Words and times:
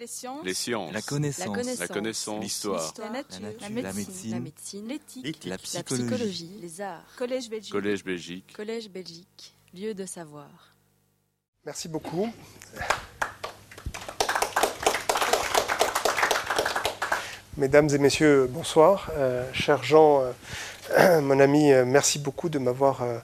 Les 0.00 0.06
sciences. 0.06 0.44
Les 0.46 0.54
sciences. 0.54 0.92
La 0.94 1.02
connaissance. 1.02 1.78
La 1.78 1.88
connaissance. 1.88 2.42
L'histoire. 2.42 2.94
La 3.00 3.10
nature. 3.10 3.40
nature, 3.42 3.60
La 3.60 3.68
la 3.68 3.92
médecine. 3.92 3.92
médecine, 4.06 4.30
La 4.32 4.40
médecine. 4.40 4.88
L'éthique. 4.88 5.44
La 5.44 5.50
La 5.50 5.58
psychologie. 5.58 6.06
psychologie. 6.06 6.58
Les 6.62 6.80
arts. 6.80 7.04
Collège 7.18 7.50
Belgique. 7.50 7.72
Collège 7.72 8.02
Belgique. 8.04 8.52
Collège 8.56 8.88
Belgique. 8.88 9.54
Lieu 9.74 9.92
de 9.92 10.06
savoir. 10.06 10.48
Merci 11.66 11.88
beaucoup. 11.88 12.32
Mesdames 17.58 17.90
et 17.90 17.98
messieurs, 17.98 18.46
bonsoir. 18.48 19.10
Euh, 19.18 19.44
cher 19.52 19.82
Jean, 19.82 20.22
euh, 20.98 21.20
mon 21.20 21.38
ami, 21.40 21.72
euh, 21.72 21.84
merci 21.84 22.18
beaucoup 22.18 22.48
de 22.48 22.58
m'avoir 22.58 23.02
euh, 23.02 23.18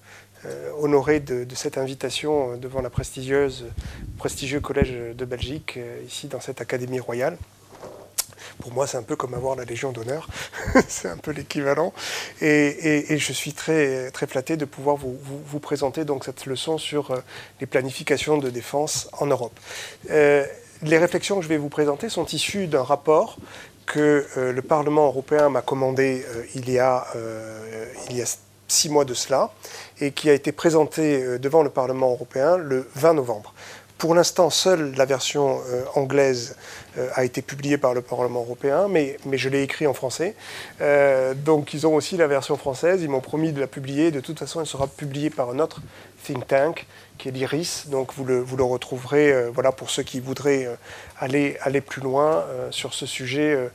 honoré 0.79 1.21
de, 1.21 1.47
cette 1.55 1.79
invitation 1.79 2.53
euh, 2.53 2.57
devant 2.57 2.83
la 2.83 2.91
prestigieuse, 2.91 3.67
prestigieux 4.19 4.61
Collège 4.61 4.93
de 5.17 5.25
Belgique, 5.25 5.75
euh, 5.77 6.01
ici 6.07 6.29
dans 6.29 6.41
cette 6.41 6.61
Académie 6.61 7.01
royale. 7.01 7.37
Pour 8.61 8.73
moi, 8.73 8.87
c'est 8.87 8.97
un 8.97 9.03
peu 9.03 9.17
comme 9.17 9.35
avoir 9.35 9.55
la 9.55 9.65
Légion 9.65 9.93
d'honneur, 9.93 10.29
c'est 10.89 11.09
un 11.09 11.19
peu 11.19 11.31
l'équivalent. 11.31 11.93
Et, 12.41 13.17
je 13.19 13.33
suis 13.33 13.53
très, 13.53 14.11
très 14.11 14.27
flatté 14.27 14.57
de 14.57 14.65
pouvoir 14.65 14.97
vous, 14.97 15.17
vous- 15.23 15.61
présenter 15.61 16.05
donc 16.05 16.25
cette 16.25 16.47
leçon 16.47 16.79
sur 16.79 17.11
euh, 17.11 17.19
les 17.61 17.67
planifications 17.67 18.39
de 18.39 18.51
défense 18.51 19.09
en 19.13 19.27
Europe. 19.27 19.59
Euh, 20.11 20.45
les 20.83 20.99
réflexions 20.99 21.37
que 21.37 21.43
je 21.43 21.49
vais 21.49 21.57
vous 21.57 21.69
présenter 21.69 22.09
sont 22.09 22.27
issues 22.27 22.67
d'un 22.67 22.83
rapport 22.83 23.39
que 23.87 24.27
euh, 24.37 24.53
le 24.53 24.63
Parlement 24.63 25.07
européen 25.07 25.49
m'a 25.49 25.63
commandé 25.63 26.25
euh, 26.29 26.43
il, 26.55 26.71
y 26.71 26.79
a, 26.79 27.07
euh, 27.17 27.87
il 28.11 28.17
y 28.17 28.23
a 28.23 28.27
six 28.69 28.89
mois 28.89 29.05
de 29.05 29.15
cela 29.15 29.51
et 30.01 30.13
qui 30.13 30.31
a 30.31 30.33
été 30.33 30.53
présenté 30.53 31.23
euh, 31.23 31.39
devant 31.39 31.63
le 31.63 31.71
Parlement 31.71 32.11
européen 32.11 32.57
le 32.57 32.89
20 32.95 33.15
novembre. 33.15 33.55
Pour 33.99 34.15
l'instant, 34.15 34.51
seule 34.51 34.95
la 34.95 35.07
version 35.07 35.59
euh, 35.69 35.85
anglaise 35.95 36.57
euh, 36.99 37.09
a 37.15 37.25
été 37.25 37.41
publiée 37.41 37.79
par 37.79 37.95
le 37.95 38.03
Parlement 38.03 38.41
européen, 38.41 38.89
mais, 38.89 39.17
je 39.33 39.49
l'ai 39.49 39.63
écrit 39.63 39.87
en 39.87 39.95
français. 39.95 40.35
Donc 41.45 41.73
ils 41.73 41.87
ont 41.87 41.95
aussi 41.95 42.17
la 42.17 42.27
version 42.27 42.57
française, 42.57 43.01
ils 43.03 43.09
m'ont 43.09 43.21
promis 43.21 43.53
de 43.53 43.61
la 43.61 43.67
publier. 43.67 44.11
De 44.11 44.21
toute 44.21 44.39
façon, 44.39 44.61
elle 44.61 44.67
sera 44.67 44.87
publiée 44.87 45.31
par 45.31 45.51
un 45.51 45.59
autre 45.61 45.81
think 46.25 46.47
tank 46.47 46.87
qui 47.17 47.29
est 47.29 47.33
l'IRIS. 47.33 47.87
Donc 47.89 48.13
vous 48.15 48.25
le, 48.25 48.45
retrouverez 48.63 49.49
voilà, 49.51 49.73
pour 49.73 49.89
ceux 49.89 50.03
qui 50.03 50.21
voudraient 50.21 50.69
aller, 51.19 51.81
plus 51.81 52.03
loin 52.03 52.45
sur 52.71 52.93
ce 52.95 53.07
sujet 53.07 53.71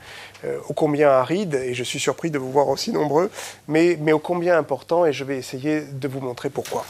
ô 0.68 0.74
combien 0.74 1.10
aride, 1.10 1.56
et 1.56 1.74
je 1.74 1.84
suis 1.84 2.00
surpris 2.00 2.32
de 2.32 2.40
vous 2.40 2.52
voir 2.52 2.70
aussi 2.70 2.92
nombreux, 2.92 3.30
mais, 3.68 3.98
mais 4.02 4.14
ô 4.14 4.20
combien 4.20 4.58
important, 4.58 5.06
et 5.06 5.14
je 5.14 5.24
vais 5.24 5.38
essayer 5.38 5.82
de 5.82 6.08
vous 6.08 6.20
montrer 6.20 6.50
pourquoi. 6.50 6.86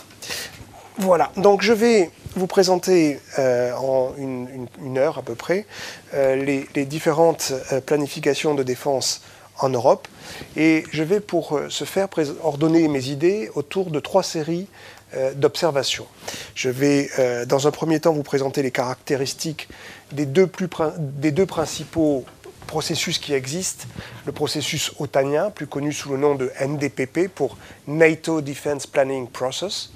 Voilà, 0.98 1.32
donc 1.38 1.62
je 1.62 1.74
vais 1.74 2.12
vous 2.36 2.48
présenter 2.48 3.20
euh, 3.40 3.74
en 3.74 4.14
une, 4.18 4.98
heure 4.98 5.18
à 5.18 5.22
peu 5.22 5.36
près 5.36 5.66
euh, 6.14 6.36
les, 6.36 6.68
les 6.76 6.86
différentes 6.86 7.54
euh, 7.72 7.82
planifications 7.82 8.54
de 8.54 8.64
défense 8.64 9.22
en 9.60 9.70
Europe 9.70 10.08
et 10.56 10.84
je 10.92 11.04
vais 11.04 11.20
pour 11.20 11.58
euh, 11.58 11.68
ce 11.70 11.86
faire 11.86 12.08
ordonner 12.44 12.88
mes 12.88 13.08
idées 13.08 13.50
autour 13.56 13.90
de 13.90 14.00
trois 14.00 14.24
séries 14.24 14.68
euh, 15.16 15.34
d'observations. 15.34 16.08
Je 16.56 16.70
vais 16.70 17.10
euh, 17.20 17.46
dans 17.46 17.68
un 17.68 17.72
premier 17.72 18.00
temps 18.00 18.14
vous 18.14 18.24
présenter 18.24 18.62
les 18.62 18.72
caractéristiques 18.72 19.68
des 20.12 20.26
deux, 20.26 20.48
plus 20.48 20.70
des 21.00 21.32
deux 21.32 21.46
principaux 21.46 22.26
processus 22.72 23.20
qui 23.20 23.34
existent, 23.34 23.86
le 24.26 24.32
processus 24.32 24.94
otanien, 24.98 25.50
plus 25.50 25.68
connu 25.68 25.92
sous 25.92 26.10
le 26.10 26.18
nom 26.18 26.36
de 26.36 26.50
NDPP 26.58 27.28
pour 27.28 27.58
NATO 27.86 28.40
Defense 28.40 28.88
Planning 28.88 29.28
Process, 29.28 29.92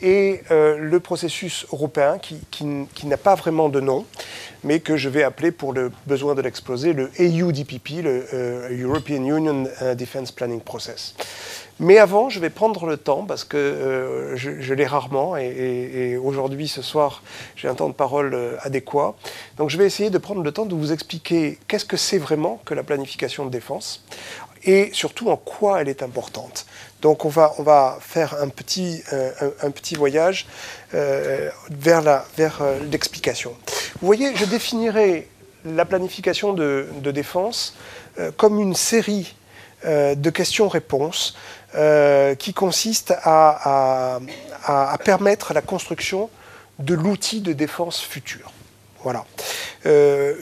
et 0.00 0.42
euh, 0.52 0.78
le 0.78 1.00
processus 1.00 1.66
européen 1.72 2.18
qui 2.20 3.06
n'a 3.06 3.16
pas 3.16 3.34
vraiment 3.34 3.68
de 3.68 3.80
nom, 3.80 4.06
mais 4.62 4.78
que 4.78 4.96
je 4.96 5.08
vais 5.08 5.24
appeler 5.24 5.50
pour 5.50 5.72
le 5.72 5.90
besoin 6.06 6.36
de 6.36 6.40
l'exploser 6.40 6.92
le 6.92 7.10
EUDPP, 7.18 8.00
le 8.04 8.26
euh, 8.32 8.86
European 8.86 9.24
Union 9.24 9.68
euh, 9.82 9.96
Defense 9.96 10.30
Planning 10.30 10.60
Process. 10.60 11.16
Mais 11.80 11.96
avant, 11.96 12.28
je 12.28 12.40
vais 12.40 12.50
prendre 12.50 12.84
le 12.84 12.98
temps, 12.98 13.24
parce 13.24 13.42
que 13.42 13.56
euh, 13.56 14.36
je, 14.36 14.74
l'ai 14.74 14.84
rarement, 14.84 15.34
et, 15.38 16.18
aujourd'hui, 16.22 16.68
ce 16.68 16.82
soir, 16.82 17.22
j'ai 17.56 17.68
un 17.68 17.74
temps 17.74 17.88
de 17.88 17.94
parole 17.94 18.34
euh, 18.34 18.56
adéquat. 18.60 19.16
Donc 19.56 19.70
je 19.70 19.78
vais 19.78 19.86
essayer 19.86 20.10
de 20.10 20.18
prendre 20.18 20.42
le 20.42 20.52
temps 20.52 20.66
de 20.66 20.74
vous 20.74 20.92
expliquer 20.92 21.58
qu'est-ce 21.68 21.86
que 21.86 21.96
c'est 21.96 22.18
vraiment 22.18 22.60
que 22.66 22.74
la 22.74 22.82
planification 22.82 23.46
de 23.46 23.50
défense, 23.50 24.04
et 24.64 24.90
surtout 24.92 25.30
en 25.30 25.38
quoi 25.38 25.80
elle 25.80 25.88
est 25.88 26.02
importante. 26.02 26.66
Donc 27.00 27.24
on 27.24 27.30
va, 27.30 27.54
on 27.56 27.62
va 27.62 27.96
faire 28.02 28.36
un 28.42 28.50
petit, 28.50 29.02
euh, 29.14 29.30
un, 29.62 29.70
petit 29.70 29.94
voyage 29.94 30.46
vers 30.92 32.02
la- 32.02 32.26
vers 32.36 32.62
l'explication. 32.90 33.54
Vous 34.00 34.06
voyez, 34.06 34.36
je 34.36 34.44
définirai 34.44 35.28
la 35.64 35.86
planification 35.86 36.52
de, 36.52 36.86
défense 37.10 37.74
comme 38.36 38.60
une 38.60 38.74
série 38.74 39.34
de 39.86 40.30
questions-réponses 40.30 41.36
euh, 41.74 42.34
qui 42.34 42.52
consiste 42.52 43.14
à, 43.22 44.18
permettre 45.04 45.54
la 45.54 45.62
construction 45.62 46.30
de 46.78 46.94
l'outil 46.94 47.40
de 47.40 47.52
défense 47.52 48.00
futur. 48.00 48.52
Voilà. 49.02 49.24
Euh, 49.86 50.34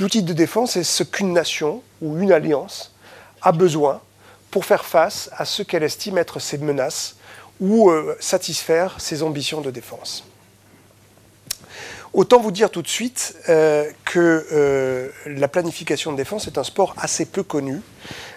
l'outil 0.00 0.22
de 0.22 0.32
défense 0.32 0.76
est 0.76 0.84
ce 0.84 1.02
qu'une 1.02 1.32
nation 1.32 1.82
ou 2.02 2.18
une 2.20 2.32
alliance 2.32 2.92
a 3.42 3.52
besoin 3.52 4.00
pour 4.50 4.64
faire 4.64 4.84
face 4.84 5.30
à 5.36 5.44
ce 5.44 5.62
qu'elle 5.62 5.82
estime 5.82 6.18
être 6.18 6.40
ses 6.40 6.58
menaces 6.58 7.16
ou 7.60 7.90
euh, 7.90 8.16
satisfaire 8.20 8.96
ses 8.98 9.22
ambitions 9.22 9.60
de 9.60 9.70
défense. 9.70 10.24
Autant 12.16 12.40
vous 12.40 12.50
dire 12.50 12.70
tout 12.70 12.80
de 12.80 12.88
suite 12.88 13.36
euh, 13.50 13.84
que 14.06 14.46
euh, 14.50 15.10
la 15.26 15.48
planification 15.48 16.12
de 16.12 16.16
défense 16.16 16.46
est 16.46 16.56
un 16.56 16.64
sport 16.64 16.94
assez 16.96 17.26
peu 17.26 17.42
connu, 17.42 17.82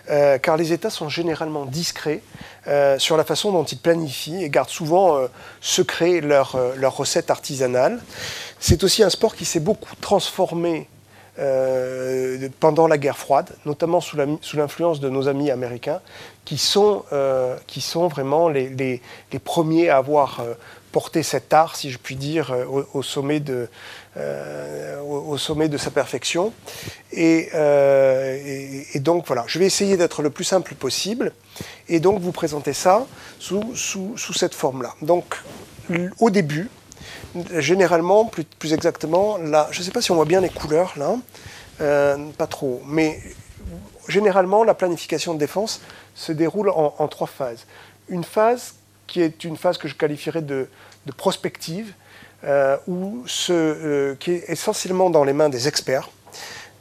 euh, 0.10 0.38
car 0.38 0.58
les 0.58 0.74
États 0.74 0.90
sont 0.90 1.08
généralement 1.08 1.66
discrets 1.66 2.22
sur 3.00 3.18
la 3.18 3.24
façon 3.24 3.52
dont 3.52 3.64
ils 3.64 3.80
planifient 3.80 4.44
et 4.44 4.50
gardent 4.50 4.70
souvent 4.70 5.18
secret 5.60 6.22
leurs 6.22 6.54
recettes 6.96 7.32
artisanales. 7.32 8.00
C'est 8.60 8.84
aussi 8.84 9.02
un 9.02 9.10
sport 9.10 9.36
qui 9.36 9.44
s'est 9.44 9.60
beaucoup 9.60 9.96
transformé 10.02 10.88
pendant 12.60 12.86
la 12.86 13.00
guerre 13.00 13.18
froide, 13.18 13.50
notamment 13.66 14.02
sous 14.02 14.18
l'influence 14.18 15.00
de 15.00 15.10
nos 15.10 15.28
amis 15.28 15.50
américains, 15.50 16.00
qui 16.46 16.60
sont, 16.60 17.06
vraiment 18.08 18.50
les, 18.50 19.02
premiers 19.44 19.90
à 19.90 19.98
avoir 19.98 20.44
porté 20.92 21.24
cet 21.24 21.54
art, 21.54 21.76
si 21.76 21.92
je 21.92 21.98
puis 21.98 22.16
dire, 22.16 22.52
euh, 22.52 22.84
au, 22.94 23.04
sommet 23.04 23.40
de, 23.40 23.68
euh, 24.18 25.00
au, 25.02 25.38
sommet 25.38 25.70
de 25.70 25.78
sa 25.78 25.92
perfection. 25.92 26.54
Et, 27.12 27.50
euh, 27.54 28.86
et- 28.94 29.00
donc 29.00 29.26
voilà, 29.28 29.44
je 29.48 29.60
vais 29.60 29.66
essayer 29.66 29.98
d'être 29.98 30.22
le 30.22 30.30
plus 30.30 30.44
simple 30.44 30.76
possible 30.76 31.34
et 31.88 32.00
donc 32.00 32.20
vous 32.22 32.32
présenter 32.32 32.74
ça 32.74 33.06
sous, 33.40 33.76
sous, 33.76 34.18
sous 34.18 34.34
cette 34.34 34.56
forme-là. 34.56 34.96
Donc 35.02 35.42
au 36.20 36.30
début, 36.30 36.70
généralement, 37.58 38.26
plus, 38.26 38.44
plus 38.44 38.74
exactement, 38.74 39.38
là, 39.38 39.68
je 39.72 39.80
ne 39.80 39.86
sais 39.86 39.92
pas 39.92 40.02
si 40.02 40.12
on 40.12 40.16
voit 40.16 40.26
bien 40.26 40.42
les 40.42 40.50
couleurs 40.50 40.94
là, 40.98 41.16
pas 42.38 42.48
trop, 42.48 42.82
mais 42.86 43.20
généralement, 44.08 44.64
la 44.64 44.74
planification 44.74 45.34
de 45.34 45.40
défense 45.40 45.82
se 46.16 46.32
déroule 46.32 46.70
en, 46.70 46.94
en 46.98 47.08
trois 47.08 47.28
phases. 47.28 47.66
Une 48.10 48.24
phase 48.24 48.74
qui 49.10 49.22
est 49.22 49.44
une 49.44 49.58
phase 49.58 49.78
que 49.78 49.88
je 49.88 49.96
qualifierais 49.96 50.42
de, 50.42 50.68
prospective, 51.18 51.94
euh, 52.44 52.78
euh, 53.50 54.16
qui 54.20 54.32
est 54.32 54.44
essentiellement 54.48 55.10
dans 55.10 55.24
les 55.24 55.34
mains 55.34 55.50
des 55.50 55.68
experts, 55.68 56.10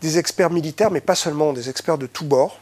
des 0.02 0.18
experts 0.18 0.50
militaires, 0.50 0.90
mais 0.90 1.00
pas 1.00 1.14
seulement, 1.14 1.52
des 1.52 1.70
experts 1.70 1.98
de 1.98 2.06
tous 2.06 2.26
bords, 2.26 2.60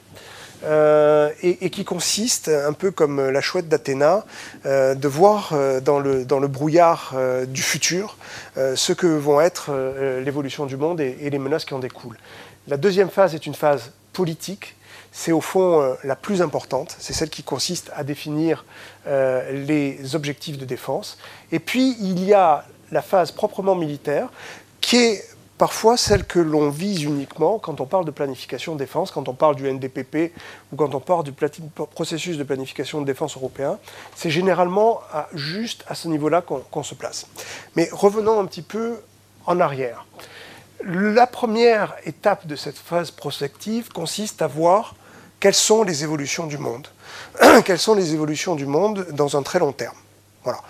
euh, 0.64 1.30
et, 1.42 1.68
qui 1.70 1.84
consiste, 1.84 2.48
un 2.48 2.72
peu 2.72 2.90
comme 2.90 3.28
la 3.28 3.40
chouette 3.40 3.68
d'Athéna, 3.68 4.24
de 4.64 5.08
voir 5.08 5.52
dans, 5.82 5.98
le, 5.98 6.46
brouillard 6.46 7.14
du 7.48 7.62
futur 7.62 8.16
ce 8.56 8.92
que 8.92 9.06
vont 9.06 9.40
être 9.40 9.72
l'évolution 10.24 10.64
du 10.64 10.76
monde 10.76 11.00
et 11.00 11.28
les 11.28 11.38
menaces 11.38 11.64
qui 11.64 11.74
en 11.74 11.80
découlent. 11.80 12.18
La 12.68 12.76
deuxième 12.76 13.10
phase 13.10 13.34
est 13.34 13.46
une 13.46 13.54
phase 13.54 13.92
politique. 14.12 14.75
C'est 15.18 15.32
au 15.32 15.40
fond 15.40 15.80
euh, 15.80 15.94
la 16.04 16.14
plus 16.14 16.42
importante. 16.42 16.94
C'est 16.98 17.14
celle 17.14 17.30
qui 17.30 17.42
consiste 17.42 17.90
à 17.96 18.04
définir 18.04 18.66
euh, 19.06 19.50
les 19.50 20.14
objectifs 20.14 20.58
de 20.58 20.66
défense. 20.66 21.16
Et 21.50 21.58
puis, 21.58 21.96
il 22.00 22.22
y 22.22 22.34
a 22.34 22.66
la 22.92 23.00
phase 23.00 23.32
proprement 23.32 23.74
militaire, 23.74 24.28
qui 24.82 24.98
est 24.98 25.24
parfois 25.56 25.96
celle 25.96 26.26
que 26.26 26.38
l'on 26.38 26.68
vise 26.68 27.02
uniquement 27.02 27.58
quand 27.58 27.80
on 27.80 27.86
parle 27.86 28.04
de 28.04 28.10
planification 28.10 28.74
de 28.74 28.78
défense, 28.78 29.10
quand 29.10 29.26
on 29.26 29.32
parle 29.32 29.56
du 29.56 29.72
NDPP 29.72 30.34
ou 30.70 30.76
quand 30.76 30.94
on 30.94 31.00
parle 31.00 31.24
du 31.24 31.32
processus 31.32 32.36
de 32.36 32.44
planification 32.44 33.00
de 33.00 33.06
défense 33.06 33.38
européen. 33.38 33.78
C'est 34.14 34.28
généralement 34.28 35.00
juste 35.32 35.82
à 35.88 35.94
ce 35.94 36.08
niveau-là 36.08 36.42
qu'on 36.42 36.82
se 36.82 36.94
place. 36.94 37.26
Mais 37.74 37.88
revenons 37.90 38.38
un 38.38 38.44
petit 38.44 38.60
peu 38.60 39.00
en 39.46 39.60
arrière. 39.60 40.04
La 40.84 41.26
première 41.26 41.94
étape 42.04 42.46
de 42.46 42.54
cette 42.54 42.76
phase 42.76 43.10
prospective 43.10 43.88
consiste 43.88 44.42
à 44.42 44.46
voir 44.46 44.94
quelles 45.40 45.54
sont 45.54 45.82
les 45.82 46.02
évolutions 46.02 46.46
du 46.46 46.58
monde. 46.58 46.88
quelles 47.64 47.78
sont 47.78 47.94
les 47.94 48.14
évolutions 48.14 48.54
du 48.54 48.66
monde 48.66 49.06
dans 49.12 49.36
un 49.36 49.42
très 49.42 49.58
long 49.58 49.72
terme. 49.72 49.96
Voilà. 50.44 50.60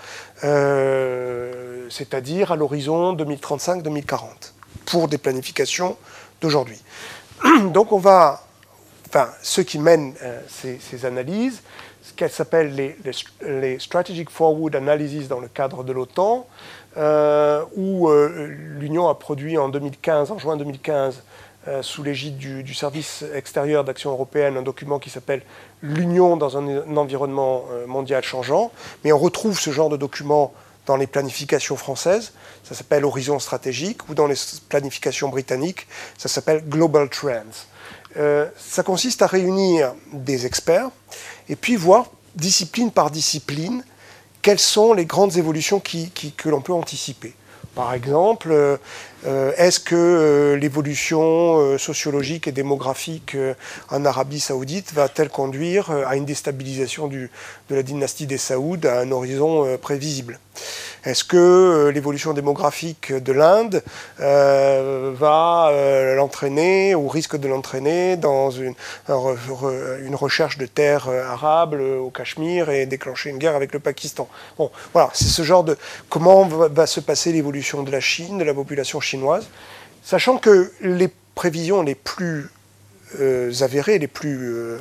Euh, 0.44 1.86
C'est-à-dire 1.90 2.52
à 2.52 2.56
l'horizon 2.56 3.14
2035-2040. 3.14 4.52
pour 4.86 5.08
des 5.08 5.18
planifications 5.18 5.96
d'aujourd'hui. 6.40 6.80
Donc 7.72 7.92
on 7.92 7.98
va, 7.98 8.44
enfin, 9.08 9.28
ceux 9.42 9.62
qui 9.62 9.78
mènent 9.78 10.14
ces, 10.48 11.04
analyses, 11.04 11.62
ce 12.02 12.12
qu'elles 12.12 12.30
s'appellent 12.30 12.74
les, 12.74 13.78
Strategic 13.78 14.30
Forward 14.30 14.76
Analysis 14.76 15.28
dans 15.28 15.40
le 15.40 15.48
cadre 15.48 15.82
de 15.82 15.92
l'OTAN, 15.92 16.46
où 17.76 18.08
l'Union 18.08 19.08
a 19.08 19.14
produit 19.14 19.58
en 19.58 19.68
2015, 19.68 20.30
en 20.30 20.38
juin 20.38 20.56
2015, 20.56 21.16
euh, 21.16 21.20
sous 21.82 22.02
l'égide 22.02 22.36
du, 22.36 22.74
service 22.74 23.24
extérieur 23.34 23.84
d'action 23.84 24.10
européenne 24.10 24.56
un 24.56 24.62
document 24.62 24.98
qui 24.98 25.10
s'appelle 25.10 25.42
L'Union 25.82 26.36
dans 26.36 26.56
un, 26.56 26.96
environnement 26.96 27.64
euh, 27.70 27.86
mondial 27.86 28.22
changeant. 28.22 28.70
Mais 29.04 29.12
on 29.12 29.18
retrouve 29.18 29.58
ce 29.58 29.70
genre 29.70 29.88
de 29.88 29.96
document 29.96 30.52
dans 30.86 30.96
les 30.96 31.06
planifications 31.06 31.76
françaises, 31.76 32.32
ça 32.62 32.76
s'appelle 32.76 33.04
Horizon 33.04 33.40
stratégique, 33.40 34.08
ou 34.08 34.14
dans 34.14 34.28
les 34.28 34.36
planifications 34.68 35.28
britanniques, 35.28 35.88
ça 36.16 36.28
s'appelle 36.28 36.62
Global 36.68 37.10
Trends. 37.10 37.66
Euh, 38.16 38.46
ça 38.56 38.84
consiste 38.84 39.20
à 39.20 39.26
réunir 39.26 39.94
des 40.12 40.46
experts 40.46 40.90
et 41.48 41.56
puis 41.56 41.74
voir 41.74 42.06
discipline 42.36 42.92
par 42.92 43.10
discipline 43.10 43.84
quelles 44.42 44.60
sont 44.60 44.92
les 44.92 45.06
grandes 45.06 45.36
évolutions 45.36 45.80
que 45.80 46.48
l'on 46.48 46.60
peut 46.60 46.72
anticiper. 46.72 47.34
Par 47.76 47.92
exemple, 47.92 48.52
euh, 48.52 48.76
euh, 48.76 48.78
est-ce 49.26 49.80
que 49.80 49.94
euh, 49.94 50.56
l'évolution 50.56 51.78
sociologique 51.78 52.46
et 52.46 52.52
démographique 52.52 53.36
en 53.90 54.04
Arabie 54.04 54.40
saoudite 54.40 54.92
va-t-elle 54.92 55.28
conduire 55.28 55.90
à 55.90 56.16
une 56.16 56.24
déstabilisation 56.24 57.08
de 57.08 57.28
la 57.70 57.82
dynastie 57.82 58.26
des 58.26 58.38
Saouds 58.38 58.86
à 58.86 59.00
un 59.00 59.10
horizon 59.10 59.78
prévisible? 59.78 60.38
Est-ce 61.06 61.22
que 61.22 61.36
euh, 61.36 61.92
l'évolution 61.92 62.32
démographique 62.32 63.12
de 63.12 63.32
l'Inde 63.32 63.84
euh, 64.18 65.12
va 65.14 65.68
euh, 65.70 66.16
l'entraîner 66.16 66.96
ou 66.96 67.06
risque 67.06 67.36
de 67.36 67.46
l'entraîner 67.46 68.16
dans 68.16 68.50
une, 68.50 68.74
recherche 70.14 70.58
de 70.58 70.66
terres 70.66 71.08
arables 71.08 71.80
au 71.80 72.10
Cachemire 72.10 72.70
et 72.70 72.86
déclencher 72.86 73.30
une 73.30 73.38
guerre 73.38 73.54
avec 73.54 73.72
le 73.72 73.78
Pakistan? 73.78 74.28
Bon, 74.58 74.72
voilà, 74.92 75.10
c'est 75.12 75.28
ce 75.28 75.42
genre 75.42 75.62
de 75.62 75.76
comment 76.08 76.44
va, 76.44 76.86
se 76.86 76.98
passer 76.98 77.30
l'évolution 77.30 77.84
de 77.84 77.90
la 77.92 78.00
Chine, 78.00 78.38
de 78.38 78.44
la 78.44 78.54
population 78.54 79.00
chinoise, 79.00 79.46
sachant 80.02 80.38
que 80.38 80.72
les 80.80 81.10
prévisions 81.36 81.82
les 81.82 81.94
plus 81.94 82.50
avérées, 83.60 83.98
les 83.98 84.08
plus 84.08 84.76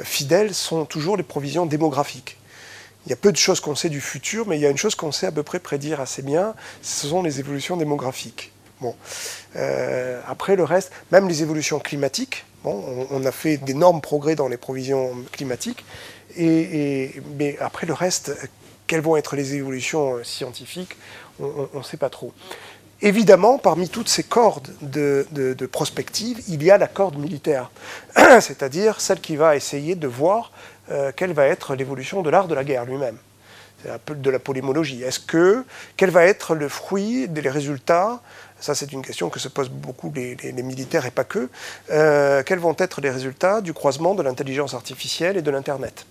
fidèles 0.00 0.54
sont 0.54 0.84
toujours 0.86 1.16
les 1.16 1.22
prévisions 1.22 1.66
démographiques. 1.66 2.38
Il 3.08 3.12
y 3.12 3.14
a 3.14 3.16
peu 3.16 3.32
de 3.32 3.38
choses 3.38 3.60
qu'on 3.60 3.74
sait 3.74 3.88
du 3.88 4.02
futur, 4.02 4.46
mais 4.46 4.58
il 4.58 4.60
y 4.60 4.66
a 4.66 4.68
une 4.68 4.76
chose 4.76 4.94
qu'on 4.94 5.12
sait 5.12 5.26
à 5.26 5.32
peu 5.32 5.42
près 5.42 5.60
prédire 5.60 5.98
assez 5.98 6.20
bien, 6.20 6.52
ce 6.82 7.06
sont 7.06 7.22
les 7.22 7.40
évolutions 7.40 7.78
démographiques. 7.78 8.52
Euh, 9.56 10.20
après 10.28 10.56
le 10.56 10.64
reste, 10.64 10.92
même 11.10 11.26
les 11.26 11.42
évolutions 11.42 11.78
climatiques, 11.78 12.44
on, 12.64 13.24
a 13.24 13.32
fait 13.32 13.56
d'énormes 13.56 14.02
progrès 14.02 14.34
dans 14.34 14.46
les 14.46 14.58
provisions 14.58 15.16
climatiques, 15.32 15.86
mais 16.36 17.56
après 17.60 17.86
le 17.86 17.94
reste, 17.94 18.36
quelles 18.86 19.00
vont 19.00 19.16
être 19.16 19.36
les 19.36 19.54
évolutions 19.54 20.22
scientifiques, 20.22 20.94
on 21.40 21.78
ne 21.78 21.82
sait 21.82 21.96
pas 21.96 22.10
trop. 22.10 22.34
Évidemment, 23.00 23.56
parmi 23.56 23.88
toutes 23.88 24.10
ces 24.10 24.24
cordes 24.24 24.68
de, 24.82 25.26
de, 25.32 25.66
prospective, 25.66 26.42
il 26.48 26.62
y 26.62 26.70
a 26.70 26.76
la 26.76 26.88
corde 26.88 27.16
militaire, 27.16 27.70
c'est-à-dire 28.40 29.00
celle 29.00 29.20
qui 29.20 29.36
va 29.36 29.56
essayer 29.56 29.94
de 29.94 30.08
voir 30.08 30.52
euh, 30.90 31.12
quelle 31.14 31.32
va 31.32 31.46
être 31.46 31.74
l'évolution 31.74 32.22
de 32.22 32.30
l'art 32.30 32.48
de 32.48 32.54
la 32.54 32.64
guerre 32.64 32.84
lui-même. 32.84 33.16
De 34.08 34.30
la 34.30 34.38
polémologie. 34.40 35.04
Est-ce 35.04 35.20
que, 35.20 35.64
quel 35.96 36.10
va 36.10 36.24
être 36.24 36.56
le 36.56 36.68
fruit 36.68 37.28
des 37.28 37.48
résultats? 37.48 38.20
Ça, 38.58 38.74
c'est 38.74 38.92
une 38.92 39.02
question 39.02 39.30
que 39.30 39.38
se 39.38 39.46
posent 39.46 39.68
beaucoup 39.68 40.12
les, 40.16 40.52
militaires 40.64 41.06
et 41.06 41.12
pas 41.12 41.22
que. 41.22 41.48
Euh, 41.90 42.42
quels 42.42 42.58
vont 42.58 42.74
être 42.76 43.00
les 43.00 43.10
résultats 43.10 43.60
du 43.60 43.72
croisement 43.72 44.16
de 44.16 44.22
l'intelligence 44.22 44.74
artificielle 44.74 45.36
et 45.36 45.42
de 45.42 45.50
l'Internet? 45.52 46.06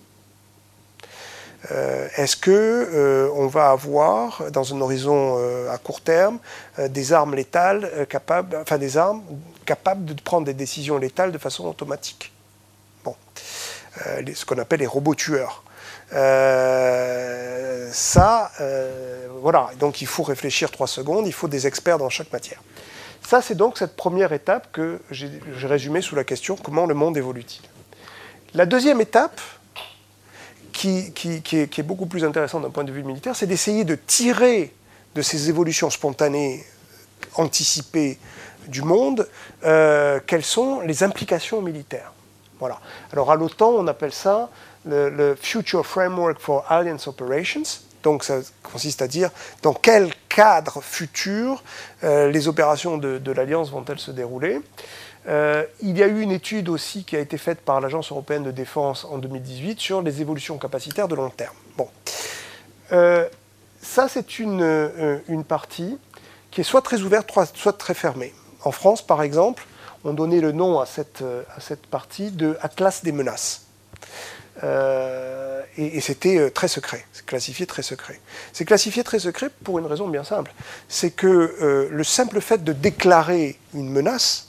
Euh, 1.70 2.08
Est-ce 2.16 2.38
que 2.38 3.30
on 3.34 3.48
va 3.48 3.70
avoir, 3.70 4.50
dans 4.50 4.74
un 4.74 4.80
horizon 4.80 5.36
à 5.70 5.76
court 5.76 6.00
terme, 6.00 6.38
des 6.78 7.12
armes 7.12 7.34
létales 7.34 8.06
capables, 8.08 8.56
enfin 8.62 8.78
des 8.78 8.96
armes 8.96 9.22
capables 9.66 10.06
de 10.06 10.14
prendre 10.14 10.46
des 10.46 10.54
décisions 10.54 10.96
létales 10.96 11.32
de 11.32 11.38
façon 11.38 11.66
automatique? 11.66 12.32
Bon. 13.04 13.14
Euh, 14.06 14.22
ce 14.34 14.44
qu'on 14.44 14.58
appelle 14.58 14.80
les 14.80 14.86
robots 14.86 15.14
tueurs. 15.14 15.62
Euh, 16.12 17.88
ça, 17.92 18.50
euh, 18.60 19.28
voilà, 19.40 19.70
donc 19.78 20.00
il 20.00 20.06
faut 20.06 20.22
réfléchir 20.22 20.70
trois 20.70 20.86
secondes, 20.86 21.26
il 21.26 21.32
faut 21.32 21.48
des 21.48 21.66
experts 21.66 21.98
dans 21.98 22.08
chaque 22.08 22.32
matière. 22.32 22.62
Ça, 23.26 23.42
c'est 23.42 23.54
donc 23.54 23.76
cette 23.76 23.96
première 23.96 24.32
étape 24.32 24.72
que 24.72 25.00
j'ai 25.10 25.40
résumée 25.66 26.00
sous 26.00 26.14
la 26.14 26.24
question 26.24 26.56
comment 26.56 26.86
le 26.86 26.94
monde 26.94 27.16
évolue-t-il? 27.16 27.68
La 28.54 28.64
deuxième 28.64 29.00
étape, 29.00 29.40
qui, 30.72 31.12
est, 31.52 31.82
beaucoup 31.82 32.06
plus 32.06 32.24
intéressante 32.24 32.62
d'un 32.62 32.70
point 32.70 32.84
de 32.84 32.92
vue 32.92 33.02
militaire, 33.02 33.34
c'est 33.34 33.46
d'essayer 33.46 33.84
de 33.84 33.96
tirer 33.96 34.72
de 35.16 35.22
ces 35.22 35.48
évolutions 35.48 35.90
spontanées, 35.90 36.64
anticipées 37.34 38.16
du 38.68 38.82
monde, 38.82 39.28
quelles 39.60 40.44
sont 40.44 40.80
les 40.80 41.02
implications 41.02 41.60
militaires. 41.60 42.12
Alors 43.12 43.30
à 43.30 43.36
l'OTAN, 43.36 43.70
on 43.70 43.86
appelle 43.86 44.12
ça 44.12 44.50
le, 44.84 45.34
Future 45.40 45.86
Framework 45.86 46.38
for 46.40 46.64
Alliance 46.68 47.06
Operations. 47.06 47.62
Donc 48.02 48.24
ça 48.24 48.38
consiste 48.62 49.02
à 49.02 49.08
dire 49.08 49.30
dans 49.62 49.74
quel 49.74 50.12
cadre 50.28 50.80
futur 50.82 51.62
euh, 52.04 52.30
les 52.30 52.46
opérations 52.48 52.96
de, 52.96 53.32
l'Alliance 53.32 53.70
vont-elles 53.70 53.98
se 53.98 54.10
dérouler. 54.10 54.60
Euh, 55.26 55.64
il 55.82 55.98
y 55.98 56.02
a 56.02 56.06
eu 56.06 56.20
une 56.20 56.30
étude 56.30 56.68
aussi 56.68 57.04
qui 57.04 57.16
a 57.16 57.18
été 57.18 57.36
faite 57.36 57.60
par 57.60 57.80
l'Agence 57.80 58.12
européenne 58.12 58.44
de 58.44 58.50
défense 58.50 59.04
en 59.04 59.18
2018 59.18 59.80
sur 59.80 60.00
les 60.00 60.20
évolutions 60.20 60.56
capacitaires 60.58 61.08
de 61.08 61.16
long 61.16 61.30
terme. 61.30 61.56
Bon. 61.76 61.88
Euh, 62.92 63.28
ça, 63.82 64.08
c'est 64.08 64.38
une 64.38 65.44
partie 65.46 65.98
qui 66.50 66.60
est 66.60 66.64
soit 66.64 66.82
très 66.82 67.02
ouverte, 67.02 67.30
soit 67.54 67.76
très 67.76 67.94
fermée. 67.94 68.32
En 68.64 68.72
France, 68.72 69.02
par 69.02 69.22
exemple, 69.22 69.66
on 70.08 70.14
donnait 70.14 70.40
le 70.40 70.52
nom 70.52 70.80
à 70.80 70.86
cette, 70.86 71.22
euh, 71.22 71.42
à 71.54 71.60
cette 71.60 71.86
partie 71.86 72.30
de 72.30 72.56
Atlas 72.62 73.02
des 73.04 73.12
menaces. 73.12 73.62
Euh, 74.64 75.62
et, 75.76 76.00
c'était 76.00 76.38
euh, 76.38 76.50
très 76.50 76.66
secret, 76.66 77.04
c'est 77.12 77.24
classifié 77.24 77.66
très 77.66 77.82
secret. 77.82 78.18
C'est 78.52 78.64
classifié 78.64 79.04
très 79.04 79.20
secret 79.20 79.50
pour 79.62 79.78
une 79.78 79.86
raison 79.86 80.08
bien 80.08 80.24
simple. 80.24 80.52
C'est 80.88 81.10
que 81.10 81.88
le 81.90 82.04
simple 82.04 82.40
fait 82.40 82.64
de 82.64 82.72
déclarer 82.72 83.58
une 83.74 83.90
menace 83.90 84.48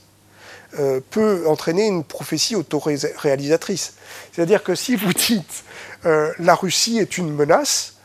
peut 1.11 1.45
entraîner 1.47 1.87
une 1.87 2.03
prophétie 2.03 2.55
autoréalisatrice. 2.55 3.95
C'est-à-dire 4.31 4.63
que 4.63 4.75
si 4.75 4.95
vous 4.95 5.13
dites 5.13 5.63
la 6.03 6.55
Russie 6.55 6.97
est 6.99 7.17
une 7.17 7.31
menace, 7.31 7.98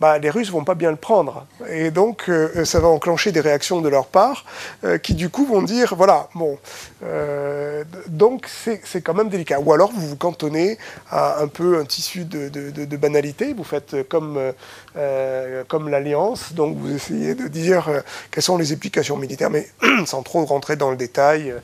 bah, 0.00 0.18
les 0.18 0.30
Russes 0.30 0.50
vont 0.50 0.64
pas 0.64 0.74
bien 0.74 0.90
le 0.90 0.96
prendre. 0.96 1.46
Et 1.68 1.90
donc, 1.90 2.28
euh, 2.28 2.64
ça 2.64 2.80
va 2.80 2.88
enclencher 2.88 3.30
des 3.30 3.40
réactions 3.40 3.80
de 3.80 3.88
leur 3.88 4.06
part 4.06 4.44
euh, 4.82 4.98
qui, 4.98 5.14
du 5.14 5.28
coup, 5.28 5.46
vont 5.46 5.62
dire 5.62 5.94
voilà, 5.94 6.28
bon. 6.34 6.58
Euh, 7.04 7.84
donc, 8.08 8.48
c'est 8.48 9.02
quand 9.02 9.14
même 9.14 9.28
délicat. 9.28 9.60
Ou 9.60 9.72
alors, 9.72 9.92
vous 9.92 10.08
vous 10.08 10.16
cantonnez 10.16 10.78
à 11.10 11.40
un 11.40 11.46
peu 11.46 11.78
un 11.78 11.84
tissu 11.84 12.24
de, 12.24 12.48
de, 12.48 12.96
banalité. 12.96 13.52
Vous 13.52 13.64
faites 13.64 14.08
comme, 14.08 14.40
comme 15.68 15.88
l'Alliance. 15.88 16.52
Donc, 16.54 16.76
vous 16.76 16.94
essayez 16.94 17.34
de 17.34 17.46
dire 17.48 17.88
quelles 18.30 18.42
sont 18.42 18.58
les 18.58 18.72
implications 18.72 19.16
militaires, 19.16 19.50
mais 19.50 19.68
sans 20.06 20.22
trop 20.22 20.44
rentrer 20.44 20.76
dans 20.76 20.90
le 20.90 20.96
détail 20.96 21.54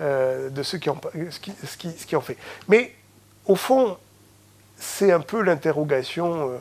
de 0.00 0.62
ceux 0.62 0.78
qui, 0.78 0.90
ont, 0.90 1.00
ce 1.30 1.40
qui, 1.40 1.52
ce 1.64 1.76
qui, 1.76 1.90
ce 1.90 2.16
en 2.16 2.20
fait. 2.20 2.36
Mais, 2.68 2.92
au 3.46 3.56
fond, 3.56 3.96
c'est 4.78 5.12
un 5.12 5.20
peu 5.20 5.42
l'interrogation 5.42 6.50
euh, 6.50 6.58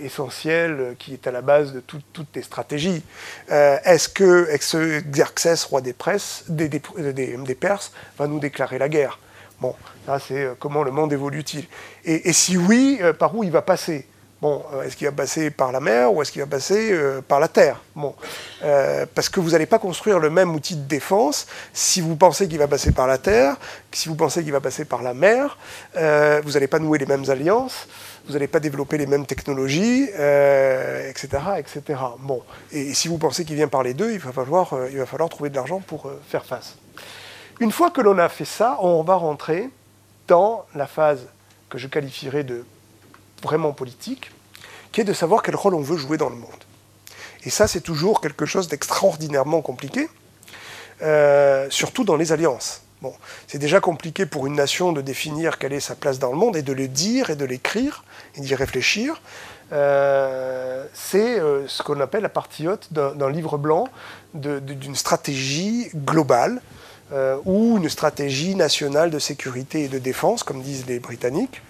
essentiel 0.00 0.76
euh, 0.80 0.94
qui 0.98 1.12
est 1.12 1.26
à 1.26 1.30
la 1.30 1.42
base 1.42 1.72
de 1.72 1.80
toutes 1.80 2.28
les 2.34 2.42
stratégies. 2.42 3.02
Euh, 3.50 3.78
est-ce 3.84 4.08
que 4.08 4.48
Xerxès, 5.10 5.64
roi 5.64 5.80
des, 5.80 5.94
des, 6.68 7.54
Perses, 7.54 7.92
va 8.18 8.26
nous 8.26 8.38
déclarer 8.38 8.78
la 8.78 8.88
guerre? 8.88 9.18
Bon, 9.60 9.74
ça 10.06 10.18
c'est 10.18 10.48
comment 10.58 10.82
le 10.82 10.90
monde 10.90 11.12
évolue-t-il? 11.12 11.66
Et, 12.04 12.28
et, 12.28 12.32
si 12.32 12.56
oui, 12.56 13.00
par 13.18 13.34
où 13.36 13.44
il 13.44 13.50
va 13.50 13.62
passer? 13.62 14.06
Bon, 14.40 14.64
est-ce 14.82 14.96
qu'il 14.96 15.06
va 15.06 15.12
passer 15.12 15.50
par 15.50 15.70
la 15.70 15.80
mer 15.80 16.14
ou 16.14 16.22
est-ce 16.22 16.32
qu'il 16.32 16.40
va 16.40 16.46
passer 16.46 16.98
par 17.28 17.40
la 17.40 17.48
terre? 17.48 17.82
Bon, 17.94 18.14
parce 19.14 19.28
que 19.28 19.38
vous 19.38 19.50
n'allez 19.50 19.66
pas 19.66 19.78
construire 19.78 20.18
le 20.18 20.30
même 20.30 20.54
outil 20.54 20.76
de 20.76 20.88
défense 20.88 21.46
si 21.74 22.00
vous 22.00 22.16
pensez 22.16 22.48
qu'il 22.48 22.56
va 22.56 22.66
passer 22.66 22.92
par 22.92 23.06
la 23.06 23.18
terre, 23.18 23.56
si 23.92 24.08
vous 24.08 24.14
pensez 24.14 24.42
qu'il 24.42 24.52
va 24.52 24.62
passer 24.62 24.86
par 24.86 25.02
la 25.02 25.12
mer, 25.12 25.58
vous 25.94 26.52
n'allez 26.52 26.68
pas 26.68 26.78
nouer 26.78 26.96
les 26.96 27.04
mêmes 27.04 27.28
alliances 27.28 27.86
vous 28.26 28.34
n'allez 28.34 28.48
pas 28.48 28.60
développer 28.60 28.98
les 28.98 29.06
mêmes 29.06 29.26
technologies, 29.26 30.04
etc., 30.04 30.18
euh, 30.18 31.56
etc. 31.56 32.00
Bon, 32.20 32.42
et, 32.72 32.94
si 32.94 33.08
vous 33.08 33.18
pensez 33.18 33.44
qu'il 33.44 33.56
vient 33.56 33.68
par 33.68 33.82
les 33.82 33.94
deux, 33.94 34.12
il 34.12 34.18
va 34.18 34.32
falloir, 34.32 34.72
euh, 34.72 34.88
il 34.90 34.98
va 34.98 35.06
falloir 35.06 35.28
trouver 35.28 35.50
de 35.50 35.56
l'argent 35.56 35.80
pour 35.80 36.06
euh, 36.06 36.20
faire 36.28 36.44
face. 36.44 36.76
Une 37.60 37.72
fois 37.72 37.90
que 37.90 38.00
l'on 38.00 38.18
a 38.18 38.28
fait 38.28 38.44
ça, 38.44 38.78
on 38.80 39.02
va 39.02 39.14
rentrer 39.14 39.68
dans 40.28 40.64
la 40.74 40.86
phase 40.86 41.26
que 41.68 41.78
je 41.78 41.88
qualifierais 41.88 42.44
de 42.44 42.64
vraiment 43.42 43.72
politique, 43.72 44.30
qui 44.92 45.00
est 45.00 45.04
de 45.04 45.12
savoir 45.12 45.42
quel 45.42 45.56
rôle 45.56 45.74
on 45.74 45.82
veut 45.82 45.96
jouer 45.96 46.16
dans 46.16 46.30
le 46.30 46.36
monde. 46.36 46.50
Et 47.44 47.50
ça, 47.50 47.66
c'est 47.66 47.80
toujours 47.80 48.20
quelque 48.20 48.44
chose 48.44 48.68
d'extraordinairement 48.68 49.62
compliqué, 49.62 50.08
surtout 51.70 52.04
dans 52.04 52.16
les 52.16 52.32
alliances. 52.32 52.82
Bon, 53.02 53.14
c'est 53.46 53.58
déjà 53.58 53.80
compliqué 53.80 54.26
pour 54.26 54.46
une 54.46 54.54
nation 54.54 54.92
de 54.92 55.00
définir 55.00 55.58
quelle 55.58 55.72
est 55.72 55.80
sa 55.80 55.94
place 55.94 56.18
dans 56.18 56.30
le 56.30 56.36
monde 56.36 56.56
et 56.56 56.62
de 56.62 56.74
le 56.74 56.86
dire 56.86 57.30
et 57.30 57.36
de 57.36 57.46
l'écrire 57.46 58.04
et 58.36 58.40
d'y 58.40 58.54
réfléchir. 58.54 59.20
Euh, 59.72 60.84
c'est 60.92 61.38
euh, 61.38 61.66
ce 61.68 61.82
qu'on 61.82 62.00
appelle 62.00 62.22
la 62.22 62.28
partie 62.28 62.66
haute 62.66 62.92
d'un 62.92 63.30
livre 63.30 63.56
blanc 63.56 63.88
d'une 64.34 64.96
stratégie 64.96 65.90
globale 65.94 66.60
euh, 67.12 67.36
ou 67.44 67.76
une 67.78 67.88
stratégie 67.88 68.54
nationale 68.54 69.10
de 69.10 69.18
sécurité 69.18 69.84
et 69.84 69.88
de 69.88 69.98
défense, 69.98 70.42
comme 70.42 70.62
disent 70.62 70.86
les 70.86 70.98
Britanniques, 70.98 71.62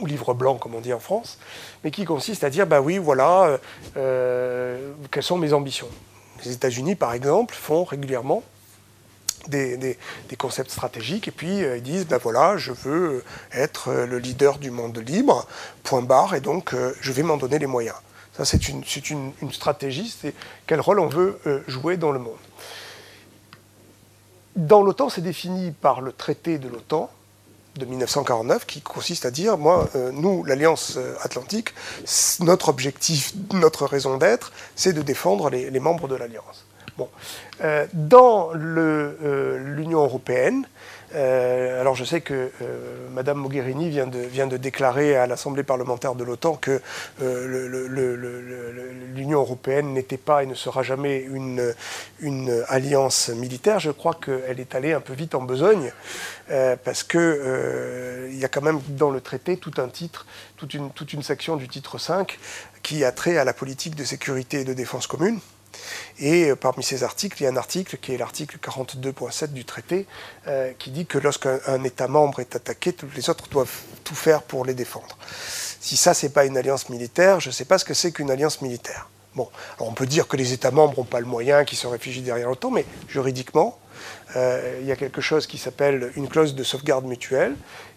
ou 0.00 0.06
livre 0.06 0.34
blanc, 0.34 0.56
comme 0.56 0.74
on 0.74 0.80
dit 0.80 0.92
en 0.92 1.00
France, 1.00 1.38
mais 1.84 1.90
qui 1.90 2.04
consiste 2.04 2.44
à 2.44 2.50
dire, 2.50 2.66
bah 2.66 2.82
oui, 2.82 2.98
voilà, 2.98 3.58
quelles 3.94 5.22
sont 5.22 5.38
mes 5.38 5.54
ambitions. 5.54 5.88
Les 6.44 6.52
États-Unis, 6.52 6.96
par 6.96 7.14
exemple, 7.14 7.54
font 7.54 7.84
régulièrement 7.84 8.42
des, 9.48 9.98
concepts 10.38 10.70
stratégiques 10.70 11.28
et 11.28 11.30
puis 11.30 11.62
euh, 11.62 11.78
ils 11.78 11.82
disent 11.82 12.06
ben 12.06 12.18
voilà, 12.18 12.56
je 12.56 12.72
veux 12.72 13.24
être 13.52 13.92
le 13.92 14.18
leader 14.18 14.58
du 14.58 14.70
monde 14.70 14.98
libre, 14.98 15.46
point 15.82 16.02
barre, 16.02 16.34
et 16.34 16.40
donc 16.40 16.74
euh, 16.74 16.94
je 17.00 17.12
vais 17.12 17.22
m'en 17.22 17.36
donner 17.36 17.58
les 17.58 17.66
moyens. 17.66 17.96
Ça, 18.36 18.44
c'est 18.44 18.68
une, 18.68 18.82
stratégie, 19.50 20.14
c'est 20.20 20.34
quel 20.66 20.80
rôle 20.80 21.00
on 21.00 21.06
veut 21.06 21.38
euh, 21.46 21.60
jouer 21.68 21.96
dans 21.96 22.12
le 22.12 22.18
monde. 22.18 22.36
Dans 24.56 24.82
l'OTAN, 24.82 25.08
c'est 25.08 25.22
défini 25.22 25.70
par 25.70 26.02
le 26.02 26.12
traité 26.12 26.58
de 26.58 26.68
l'OTAN 26.68 27.10
de 27.76 27.84
1949 27.86 28.66
qui 28.66 28.82
consiste 28.82 29.26
à 29.26 29.30
dire, 29.30 29.58
moi, 29.58 29.90
nous, 30.12 30.44
l'Alliance 30.44 30.98
Atlantique, 31.20 31.74
notre 32.40 32.70
objectif, 32.70 33.34
notre 33.52 33.84
raison 33.84 34.16
d'être, 34.16 34.52
c'est 34.74 34.94
de 34.94 35.02
défendre 35.02 35.50
les 35.50 35.80
membres 35.80 36.08
de 36.08 36.14
l'Alliance. 36.14 36.65
Bon. 36.98 37.10
Euh, 37.62 37.86
dans 37.92 38.52
euh, 38.54 39.58
l'Union 39.58 40.02
européenne, 40.02 40.66
euh, 41.14 41.80
alors 41.80 41.94
je 41.94 42.04
sais 42.04 42.22
que 42.22 42.50
Madame 43.12 43.38
Mogherini 43.38 43.90
vient 43.90 44.06
de, 44.06 44.56
déclarer 44.56 45.16
à 45.16 45.26
l'Assemblée 45.26 45.62
parlementaire 45.62 46.14
de 46.14 46.24
l'OTAN 46.24 46.56
que 46.56 46.80
l'Union 49.14 49.40
européenne 49.40 49.92
n'était 49.92 50.16
pas 50.16 50.42
et 50.42 50.46
ne 50.46 50.54
sera 50.54 50.82
jamais 50.82 51.20
une, 51.20 51.74
alliance 52.68 53.28
militaire. 53.28 53.78
Je 53.78 53.90
crois 53.90 54.14
qu'elle 54.14 54.58
est 54.58 54.74
allée 54.74 54.92
un 54.92 55.00
peu 55.00 55.12
vite 55.12 55.34
en 55.34 55.42
besogne 55.42 55.92
parce 56.84 57.04
qu'il 57.04 58.30
il 58.30 58.38
y 58.38 58.44
a 58.44 58.48
quand 58.48 58.62
même 58.62 58.80
dans 58.88 59.10
le 59.10 59.20
traité 59.20 59.56
tout 59.58 59.74
un 59.78 59.88
titre, 59.88 60.26
toute 60.56 60.74
une, 60.74 60.90
toute 60.90 61.12
une 61.12 61.22
section 61.22 61.56
du 61.56 61.68
titre 61.68 61.98
5 61.98 62.38
qui 62.82 63.04
a 63.04 63.12
trait 63.12 63.38
à 63.38 63.44
la 63.44 63.52
politique 63.52 63.94
de 63.94 64.04
sécurité 64.04 64.60
et 64.60 64.64
de 64.64 64.74
défense 64.74 65.06
commune. 65.06 65.40
Et 66.18 66.50
euh, 66.50 66.56
parmi 66.56 66.82
ces 66.82 67.04
articles, 67.04 67.40
il 67.40 67.44
y 67.44 67.46
a 67.46 67.50
un 67.50 67.56
article 67.56 67.98
qui 67.98 68.12
est 68.12 68.18
l'article 68.18 68.58
42.7 68.58 69.52
du 69.52 69.64
traité, 69.64 70.06
euh, 70.46 70.72
qui 70.78 70.90
dit 70.90 71.06
que 71.06 71.18
lorsqu'un 71.18 71.58
État 71.84 72.08
membre 72.08 72.40
est 72.40 72.56
attaqué, 72.56 72.92
tous 72.92 73.08
les 73.14 73.30
autres 73.30 73.48
doivent 73.48 73.82
tout 74.04 74.14
faire 74.14 74.42
pour 74.42 74.64
les 74.64 74.74
défendre. 74.74 75.16
Si 75.80 75.96
ça, 75.96 76.12
n'est 76.22 76.28
pas 76.28 76.44
une 76.44 76.56
alliance 76.56 76.88
militaire, 76.88 77.40
je 77.40 77.48
ne 77.48 77.52
sais 77.52 77.64
pas 77.64 77.78
ce 77.78 77.84
que 77.84 77.94
c'est 77.94 78.12
qu'une 78.12 78.30
alliance 78.30 78.62
militaire. 78.62 79.08
Bon, 79.34 79.48
on 79.78 79.92
peut 79.92 80.06
dire 80.06 80.28
que 80.28 80.36
les 80.36 80.54
États 80.54 80.70
membres 80.70 80.94
n'ont 80.96 81.04
pas 81.04 81.20
le 81.20 81.26
moyen, 81.26 81.64
qu'ils 81.64 81.76
se 81.76 81.86
réfugient 81.86 82.22
derrière 82.22 82.48
l'OTAN, 82.48 82.70
mais 82.70 82.86
juridiquement, 83.06 83.78
euh, 84.34 84.78
il 84.80 84.86
y 84.86 84.92
a 84.92 84.96
quelque 84.96 85.20
chose 85.20 85.46
qui 85.46 85.58
s'appelle 85.58 86.10
une 86.16 86.28
clause 86.28 86.54
de 86.54 86.64
sauvegarde 86.64 87.04
mutuelle, 87.04 87.54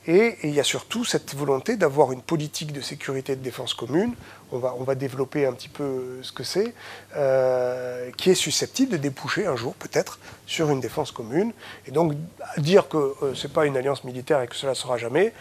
et, 0.09 0.39
il 0.43 0.55
y 0.55 0.59
a 0.59 0.63
surtout 0.63 1.05
cette 1.05 1.35
volonté 1.35 1.77
d'avoir 1.77 2.11
une 2.11 2.23
politique 2.23 2.73
de 2.73 2.81
sécurité 2.81 3.33
et 3.33 3.35
de 3.35 3.43
défense 3.43 3.75
commune, 3.75 4.15
on 4.51 4.57
va, 4.57 4.73
on 4.79 4.83
va 4.83 4.95
développer 4.95 5.45
un 5.45 5.53
petit 5.53 5.69
peu 5.69 6.17
ce 6.23 6.31
que 6.31 6.43
c'est, 6.43 6.73
euh, 7.15 8.09
qui 8.17 8.31
est 8.31 8.35
susceptible 8.35 8.93
de 8.93 8.97
déboucher 8.97 9.45
un 9.45 9.55
jour 9.55 9.75
peut-être 9.75 10.17
sur 10.47 10.71
une 10.71 10.79
défense 10.79 11.11
commune. 11.11 11.53
Et 11.85 11.91
donc 11.91 12.13
dire 12.57 12.89
que 12.89 12.97
euh, 12.97 13.35
ce 13.35 13.45
n'est 13.45 13.53
pas 13.53 13.67
une 13.67 13.77
alliance 13.77 14.03
militaire 14.03 14.41
et 14.41 14.47
que 14.47 14.55
cela 14.55 14.71
ne 14.71 14.75
sera 14.77 14.97
jamais, 14.97 15.31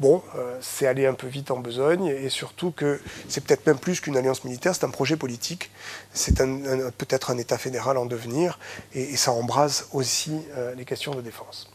bon, 0.00 0.20
euh, 0.36 0.58
c'est 0.60 0.88
aller 0.88 1.06
un 1.06 1.14
peu 1.14 1.28
vite 1.28 1.52
en 1.52 1.58
besogne, 1.58 2.06
et 2.06 2.28
surtout 2.28 2.72
que 2.72 3.00
c'est 3.28 3.44
peut-être 3.44 3.68
même 3.68 3.78
plus 3.78 4.00
qu'une 4.00 4.16
alliance 4.16 4.42
militaire, 4.42 4.74
c'est 4.74 4.84
un 4.84 4.90
projet 4.90 5.16
politique, 5.16 5.70
c'est 6.12 6.36
peut-être 6.36 7.30
un 7.30 7.38
État 7.38 7.56
fédéral 7.56 7.96
en 7.96 8.06
devenir, 8.06 8.58
et, 8.94 9.16
ça 9.16 9.30
embrase 9.30 9.86
aussi 9.92 10.40
les 10.76 10.84
questions 10.84 11.14
de 11.14 11.20
défense. 11.20 11.70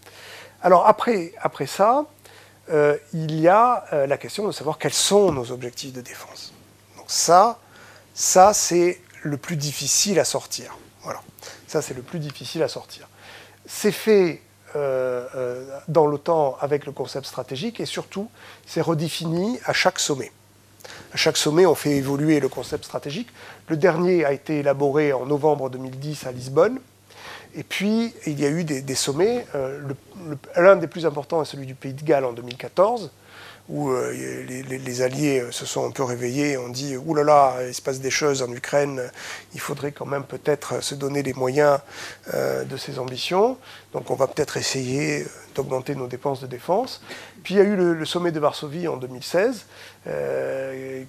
Alors 0.61 0.87
après, 0.87 1.33
après 1.41 1.67
ça, 1.67 2.05
euh, 2.69 2.97
il 3.13 3.39
y 3.39 3.47
a 3.47 3.85
euh, 3.91 4.07
la 4.07 4.17
question 4.17 4.47
de 4.47 4.51
savoir 4.51 4.77
quels 4.77 4.93
sont 4.93 5.31
nos 5.31 5.51
objectifs 5.51 5.91
de 5.93 6.01
défense. 6.01 6.53
Donc 6.97 7.05
ça, 7.07 7.59
ça 8.13 8.53
c'est 8.53 9.01
le 9.21 9.37
plus 9.37 9.57
difficile 9.57 10.19
à 10.19 10.25
sortir. 10.25 10.77
Voilà, 11.01 11.21
ça 11.67 11.81
c'est 11.81 11.93
le 11.93 12.01
plus 12.01 12.19
difficile 12.19 12.63
à 12.63 12.69
sortir. 12.69 13.09
C'est 13.65 13.91
fait 13.91 14.41
euh, 14.75 15.65
dans 15.87 16.07
l'OTAN 16.07 16.57
avec 16.61 16.85
le 16.85 16.91
concept 16.93 17.25
stratégique 17.25 17.79
et 17.79 17.85
surtout 17.85 18.29
c'est 18.65 18.81
redéfini 18.81 19.59
à 19.65 19.73
chaque 19.73 19.99
sommet. 19.99 20.31
À 21.13 21.17
chaque 21.17 21.37
sommet, 21.37 21.65
on 21.65 21.75
fait 21.75 21.91
évoluer 21.91 22.39
le 22.39 22.49
concept 22.49 22.85
stratégique. 22.85 23.29
Le 23.67 23.77
dernier 23.77 24.25
a 24.25 24.33
été 24.33 24.59
élaboré 24.59 25.13
en 25.13 25.25
novembre 25.25 25.69
2010 25.69 26.25
à 26.25 26.31
Lisbonne. 26.31 26.79
Et 27.55 27.63
puis, 27.63 28.13
il 28.25 28.39
y 28.39 28.45
a 28.45 28.49
eu 28.49 28.63
des, 28.63 28.95
sommets. 28.95 29.45
Euh, 29.55 29.81
l'un 30.55 30.75
des 30.75 30.87
plus 30.87 31.05
importants 31.05 31.41
est 31.41 31.45
celui 31.45 31.65
du 31.65 31.75
Pays 31.75 31.93
de 31.93 32.03
Galles 32.03 32.25
en 32.25 32.33
2014, 32.33 33.11
où 33.69 33.89
euh, 33.91 34.11
les, 34.11 35.01
Alliés 35.01 35.39
euh, 35.39 35.51
se 35.51 35.65
sont 35.65 35.87
un 35.87 35.91
peu 35.91 36.03
réveillés 36.03 36.57
ont 36.57 36.69
dit 36.69 36.97
Ouh 36.97 37.15
là 37.15 37.23
là, 37.23 37.55
il 37.67 37.73
se 37.73 37.81
passe 37.81 38.01
des 38.01 38.11
choses 38.11 38.41
en 38.41 38.51
Ukraine, 38.51 39.01
il 39.53 39.59
faudrait 39.59 39.91
quand 39.91 40.05
même 40.05 40.23
peut-être 40.23 40.83
se 40.83 40.95
donner 40.95 41.23
les 41.23 41.33
moyens 41.33 41.79
de 42.33 42.77
ses 42.77 42.99
ambitions. 42.99 43.57
Donc, 43.93 44.09
on 44.09 44.15
va 44.15 44.27
peut-être 44.27 44.57
essayer 44.57 45.25
d'augmenter 45.55 45.95
nos 45.95 46.07
dépenses 46.07 46.41
de 46.41 46.47
défense. 46.47 47.01
Puis 47.43 47.55
il 47.55 47.57
y 47.57 47.61
a 47.61 47.63
eu 47.63 47.75
le, 47.75 48.05
sommet 48.05 48.31
de 48.31 48.39
Varsovie 48.39 48.87
en 48.87 48.97
2016, 48.97 49.65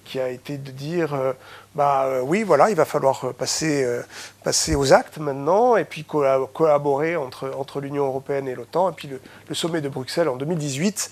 qui 0.05 0.19
a 0.19 0.29
été 0.29 0.57
de 0.57 0.71
dire 0.71 1.35
bah 1.75 2.05
euh, 2.05 2.21
oui, 2.21 2.43
voilà, 2.43 2.69
il 2.69 2.75
va 2.75 2.85
falloir 2.85 3.25
euh, 3.25 3.33
passer, 3.33 3.83
euh, 3.83 4.01
passer 4.45 4.75
aux 4.75 4.93
actes 4.93 5.17
maintenant 5.17 5.75
et 5.75 5.83
puis 5.83 6.05
collaborer 6.05 7.17
entre, 7.17 7.51
entre 7.57 7.81
l'Union 7.81 8.05
européenne 8.05 8.47
et 8.47 8.55
l'OTAN. 8.55 8.91
Et 8.91 8.93
puis 8.93 9.09
le, 9.09 9.55
sommet 9.55 9.81
de 9.81 9.89
Bruxelles 9.89 10.29
en 10.29 10.37
2018, 10.37 11.11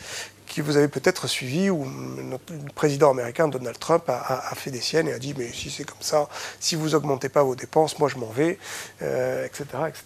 qui 0.53 0.61
vous 0.61 0.77
avez 0.77 0.87
peut-être 0.87 1.27
suivi, 1.27 1.69
où 1.69 1.85
le 1.85 2.37
président 2.75 3.11
américain 3.11 3.47
Donald 3.47 3.77
Trump 3.79 4.03
a, 4.07 4.53
fait 4.55 4.71
des 4.71 4.81
siennes 4.81 5.07
et 5.07 5.13
a 5.13 5.19
dit 5.19 5.33
mais 5.37 5.51
si 5.51 5.69
c'est 5.69 5.83
comme 5.83 6.01
ça, 6.01 6.29
si 6.59 6.75
vous 6.75 6.95
augmentez 6.95 7.29
pas 7.29 7.43
vos 7.43 7.55
dépenses, 7.55 7.99
moi 7.99 8.07
je 8.07 8.17
m'en 8.17 8.27
vais, 8.27 8.59
etc., 9.01 9.63
etc. 9.87 10.03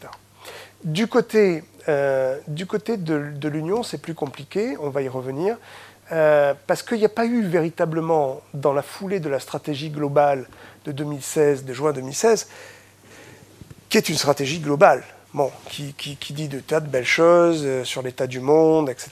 Du 0.84 1.08
côté, 1.08 1.64
du 2.48 2.66
côté 2.66 2.98
de, 2.98 3.32
de 3.36 3.50
l'Union, 3.50 3.84
c'est 3.84 3.98
plus 3.98 4.14
compliqué, 4.14 4.78
on 4.80 4.90
va 4.90 5.02
y 5.02 5.10
revenir. 5.10 5.58
Euh, 6.12 6.54
parce 6.68 6.84
qu'il 6.84 7.00
n'y 7.00 7.06
a 7.06 7.10
pas 7.10 7.26
eu 7.26 7.44
véritablement, 7.44 8.42
dans 8.54 8.74
la 8.74 8.82
foulée 8.82 9.20
de 9.20 9.30
la 9.30 9.40
stratégie 9.40 9.90
globale 9.90 10.48
de 10.86 10.92
2016, 10.92 11.66
de 11.66 11.74
juin 11.74 11.92
2016, 11.92 12.48
qui 13.90 13.98
est 13.98 14.08
une 14.08 14.16
stratégie 14.16 14.60
globale, 14.60 15.04
bon, 15.34 15.52
qui, 15.70 15.94
dit 16.34 16.48
de 16.48 16.60
tas 16.60 16.80
de 16.80 16.88
belles 16.88 17.06
choses 17.06 17.64
euh, 17.66 17.84
sur 17.84 18.02
l'état 18.02 18.28
du 18.28 18.40
monde, 18.40 18.90
etc., 18.90 19.10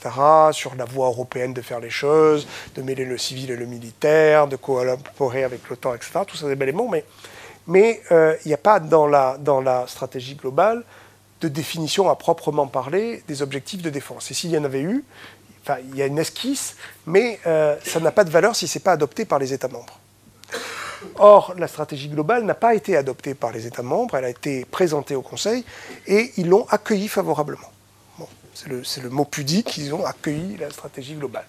sur 0.52 0.74
la 0.74 0.84
voie 0.84 1.06
européenne 1.06 1.52
de 1.52 1.62
faire 1.62 1.80
les 1.80 1.90
choses, 1.90 2.46
de 2.74 2.82
mêler 2.82 3.04
le 3.04 3.18
civil 3.18 3.50
et 3.50 3.56
le 3.56 3.66
militaire, 3.66 4.48
de 4.48 4.56
collaborer 4.56 5.44
avec 5.44 5.68
l'OTAN, 5.68 5.94
etc., 5.94 6.20
tout 6.26 6.36
ça 6.36 6.48
des 6.48 6.56
belles 6.56 6.74
mots, 6.74 6.88
mais, 6.88 7.04
mais 7.66 8.02
euh, 8.12 8.36
il 8.44 8.48
n'y 8.48 8.54
a 8.54 8.58
pas 8.58 8.80
dans 8.80 9.06
la, 9.06 9.36
dans 9.38 9.60
la 9.60 9.86
stratégie 9.86 10.34
globale 10.34 10.84
de 11.40 11.48
définition 11.48 12.08
à 12.08 12.16
proprement 12.16 12.66
parler 12.66 13.22
des 13.28 13.42
objectifs 13.42 13.82
de 13.82 13.90
défense. 13.90 14.30
Et 14.30 14.34
s'il 14.34 14.50
y 14.50 14.58
en 14.58 14.64
avait 14.64 14.80
eu, 14.80 15.04
il 15.88 15.96
y 15.96 16.02
a 16.02 16.06
une 16.06 16.18
esquisse, 16.18 16.76
mais 17.06 17.40
euh, 17.46 17.76
ça 17.84 18.00
n'a 18.00 18.12
pas 18.12 18.24
de 18.24 18.30
valeur 18.30 18.54
si 18.54 18.68
ce 18.68 18.78
n'est 18.78 18.82
pas 18.82 18.92
adopté 18.92 19.24
par 19.24 19.38
les 19.38 19.52
États 19.52 19.68
membres. 19.68 19.98
Or, 21.18 21.54
la 21.56 21.68
stratégie 21.68 22.08
globale 22.08 22.44
n'a 22.44 22.54
pas 22.54 22.74
été 22.74 22.96
adoptée 22.96 23.34
par 23.34 23.52
les 23.52 23.66
États 23.66 23.82
membres, 23.82 24.16
elle 24.16 24.24
a 24.24 24.30
été 24.30 24.64
présentée 24.64 25.14
au 25.14 25.22
Conseil 25.22 25.64
et 26.06 26.32
ils 26.36 26.48
l'ont 26.48 26.66
accueillie 26.68 27.08
favorablement. 27.08 27.70
c'est, 28.54 29.02
le, 29.02 29.10
mot 29.10 29.24
pudique, 29.24 29.76
ils 29.76 29.94
ont 29.94 30.04
accueilli 30.04 30.56
la 30.56 30.70
stratégie 30.70 31.14
globale. 31.14 31.46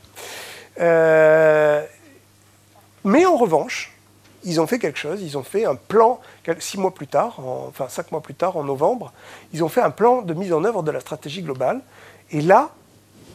Euh, 0.80 1.84
mais 3.04 3.26
en 3.26 3.38
revanche, 3.38 3.94
ils 4.44 4.62
ont 4.62 4.68
fait 4.68 4.80
quelque 4.80 5.00
chose, 5.00 5.22
ils 5.22 5.38
ont 5.38 5.44
fait 5.44 5.66
un 5.66 5.76
plan, 5.76 6.20
six 6.60 6.78
mois 6.78 6.94
plus 6.94 7.08
tard, 7.08 7.40
enfin 7.40 7.88
cinq 7.90 8.12
mois 8.12 8.22
plus 8.22 8.36
tard, 8.36 8.58
en 8.58 8.64
novembre, 8.64 9.12
ils 9.54 9.64
ont 9.64 9.70
fait 9.70 9.82
un 9.82 9.92
plan 9.92 10.22
de 10.22 10.34
mise 10.34 10.54
en 10.54 10.64
œuvre 10.64 10.84
de 10.84 10.92
la 10.92 11.00
stratégie 11.00 11.42
globale. 11.42 11.82
Et 12.32 12.42
là, 12.42 12.70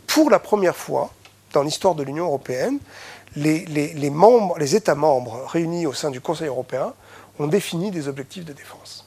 pour 0.06 0.30
la 0.30 0.38
première 0.38 0.76
fois 0.76 1.10
dans 1.52 1.62
l'histoire 1.62 1.94
de 1.94 2.02
l'Union 2.02 2.24
européenne, 2.24 2.78
les, 3.36 4.10
membres, 4.10 4.58
les 4.58 4.76
États 4.76 4.94
membres 4.94 5.44
réunis 5.46 5.86
au 5.86 5.92
sein 5.92 6.10
du 6.10 6.20
Conseil 6.20 6.48
européen 6.48 6.94
ont 7.38 7.46
défini 7.46 7.90
des 7.90 8.08
objectifs 8.08 8.44
de 8.44 8.52
défense. 8.52 9.06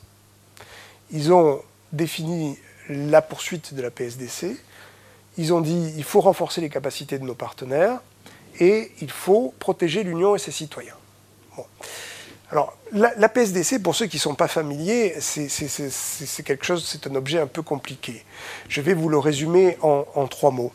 Ils 1.12 1.32
ont 1.32 1.62
défini 1.92 2.58
la 2.90 3.22
poursuite 3.22 3.74
de 3.74 3.82
la 3.82 3.92
PSDC, 3.92 4.58
ils 5.38 5.54
ont 5.54 5.62
dit 5.62 5.94
il 5.98 6.04
faut 6.04 6.22
renforcer 6.22 6.62
les 6.62 6.70
capacités 6.70 7.20
de 7.20 7.24
nos 7.24 7.36
partenaires 7.36 8.00
et 8.60 8.92
il 9.02 9.12
faut 9.12 9.54
protéger 9.60 10.04
l'Union 10.04 10.36
et 10.36 10.40
ses 10.40 10.52
citoyens. 10.52 10.96
Alors, 12.52 12.78
la, 12.92 13.28
PSDC, 13.28 13.82
pour 13.82 13.96
ceux 13.96 14.06
qui 14.06 14.18
ne 14.18 14.22
sont 14.22 14.36
pas 14.36 14.48
familiers, 14.48 15.16
c'est 15.20 16.44
quelque 16.44 16.66
chose, 16.66 16.86
c'est 16.88 17.08
un 17.08 17.16
objet 17.16 17.40
un 17.40 17.48
peu 17.48 17.64
compliqué. 17.64 18.24
Je 18.70 18.82
vais 18.82 18.94
vous 18.94 19.10
le 19.10 19.18
résumer 19.18 19.78
en, 19.82 20.28
trois 20.28 20.52
mots. 20.52 20.72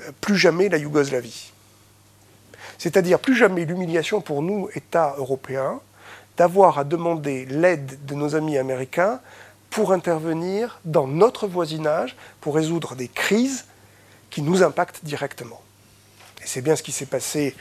Euh, 0.00 0.12
plus 0.20 0.36
jamais 0.36 0.68
la 0.68 0.78
Yougoslavie. 0.78 1.52
C'est-à-dire 2.78 3.18
plus 3.18 3.36
jamais 3.36 3.64
l'humiliation 3.64 4.20
pour 4.20 4.42
nous, 4.42 4.68
États 4.74 5.14
européens, 5.18 5.80
d'avoir 6.36 6.78
à 6.78 6.84
demander 6.84 7.44
l'aide 7.46 8.04
de 8.06 8.14
nos 8.14 8.34
amis 8.34 8.58
américains 8.58 9.20
pour 9.70 9.92
intervenir 9.92 10.80
dans 10.84 11.06
notre 11.06 11.46
voisinage, 11.46 12.16
pour 12.40 12.54
résoudre 12.54 12.94
des 12.94 13.08
crises 13.08 13.66
qui 14.30 14.42
nous 14.42 14.62
impactent 14.62 15.04
directement. 15.04 15.60
Et 16.42 16.46
c'est 16.46 16.60
bien 16.60 16.76
ce 16.76 16.82
qui 16.82 16.92
s'est 16.92 17.06
passé 17.06 17.54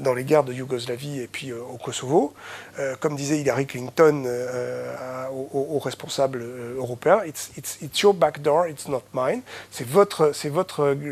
dans 0.00 0.14
les 0.14 0.24
guerres 0.24 0.44
de 0.44 0.52
Yougoslavie 0.52 1.20
et 1.20 1.26
puis 1.26 1.50
euh, 1.50 1.60
au 1.60 1.76
Kosovo. 1.76 2.32
Euh, 2.78 2.94
comme 2.98 3.16
disait 3.16 3.38
Hillary 3.40 3.66
Clinton 3.66 4.24
aux, 5.52 5.78
responsables 5.78 6.42
européens, 6.76 7.22
it's, 7.26 7.50
it's, 7.56 8.00
your 8.00 8.14
back 8.14 8.40
door, 8.42 8.66
it's 8.68 8.88
not 8.88 9.02
mine. 9.12 9.42
C'est 9.70 9.86
votre, 9.86 10.32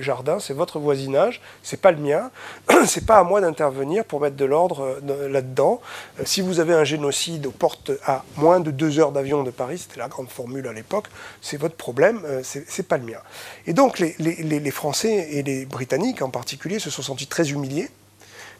jardin, 0.00 0.38
c'est 0.38 0.54
votre 0.54 0.78
voisinage, 0.78 1.40
c'est 1.62 1.80
pas 1.80 1.90
le 1.90 1.98
mien. 1.98 2.30
c'est 2.86 3.06
pas 3.06 3.18
à 3.18 3.24
moi 3.24 3.40
d'intervenir 3.40 4.04
pour 4.04 4.20
mettre 4.20 4.36
de 4.36 4.44
l'ordre 4.44 4.98
là-dedans. 5.28 5.80
si 6.24 6.40
vous 6.40 6.60
avez 6.60 6.74
un 6.74 6.84
génocide 6.84 7.46
aux 7.46 7.52
portes 7.52 7.90
à 8.04 8.24
moins 8.36 8.60
de 8.60 8.70
deux 8.70 8.98
heures 8.98 9.12
d'avion 9.12 9.42
de 9.42 9.50
Paris, 9.50 9.78
c'était 9.78 10.00
la 10.00 10.08
grande 10.08 10.28
formule 10.28 10.66
à 10.68 10.72
l'époque, 10.72 11.06
c'est 11.40 11.56
votre 11.56 11.76
problème, 11.76 12.20
c'est, 12.42 12.86
pas 12.86 12.98
le 12.98 13.04
mien. 13.04 13.20
Et 13.66 13.72
donc 13.72 13.98
les 13.98 14.70
Français 14.70 15.28
et 15.30 15.42
les 15.42 15.66
Britanniques 15.66 16.22
en 16.22 16.30
particulier 16.30 16.78
se 16.78 16.90
sont 16.90 17.02
sentis 17.02 17.26
très 17.26 17.50
humiliés 17.50 17.90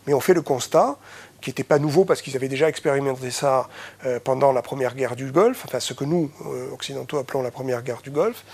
mais 0.07 0.15
on 0.15 0.21
fait 0.21 0.35
le 0.35 0.43
constat, 0.43 0.97
qui 1.43 1.51
n'était 1.51 1.65
pas 1.65 1.79
nouveau 1.79 2.05
parce 2.05 2.23
qu'ils 2.23 2.37
avaient 2.37 2.49
déjà 2.49 2.69
expérimenté 2.69 3.31
ça 3.31 3.69
euh, 4.07 4.19
pendant 4.23 4.53
la 4.53 4.63
première 4.63 4.95
guerre 4.95 5.17
du 5.17 5.31
Golfe, 5.31 5.63
enfin 5.67 5.81
ce 5.81 5.93
que 5.93 6.05
nous, 6.05 6.31
euh, 6.47 6.71
occidentaux, 6.73 7.19
appelons 7.19 7.43
la 7.43 7.51
première 7.51 7.83
guerre 7.83 8.01
du 8.01 8.11
Golfe, 8.11 8.45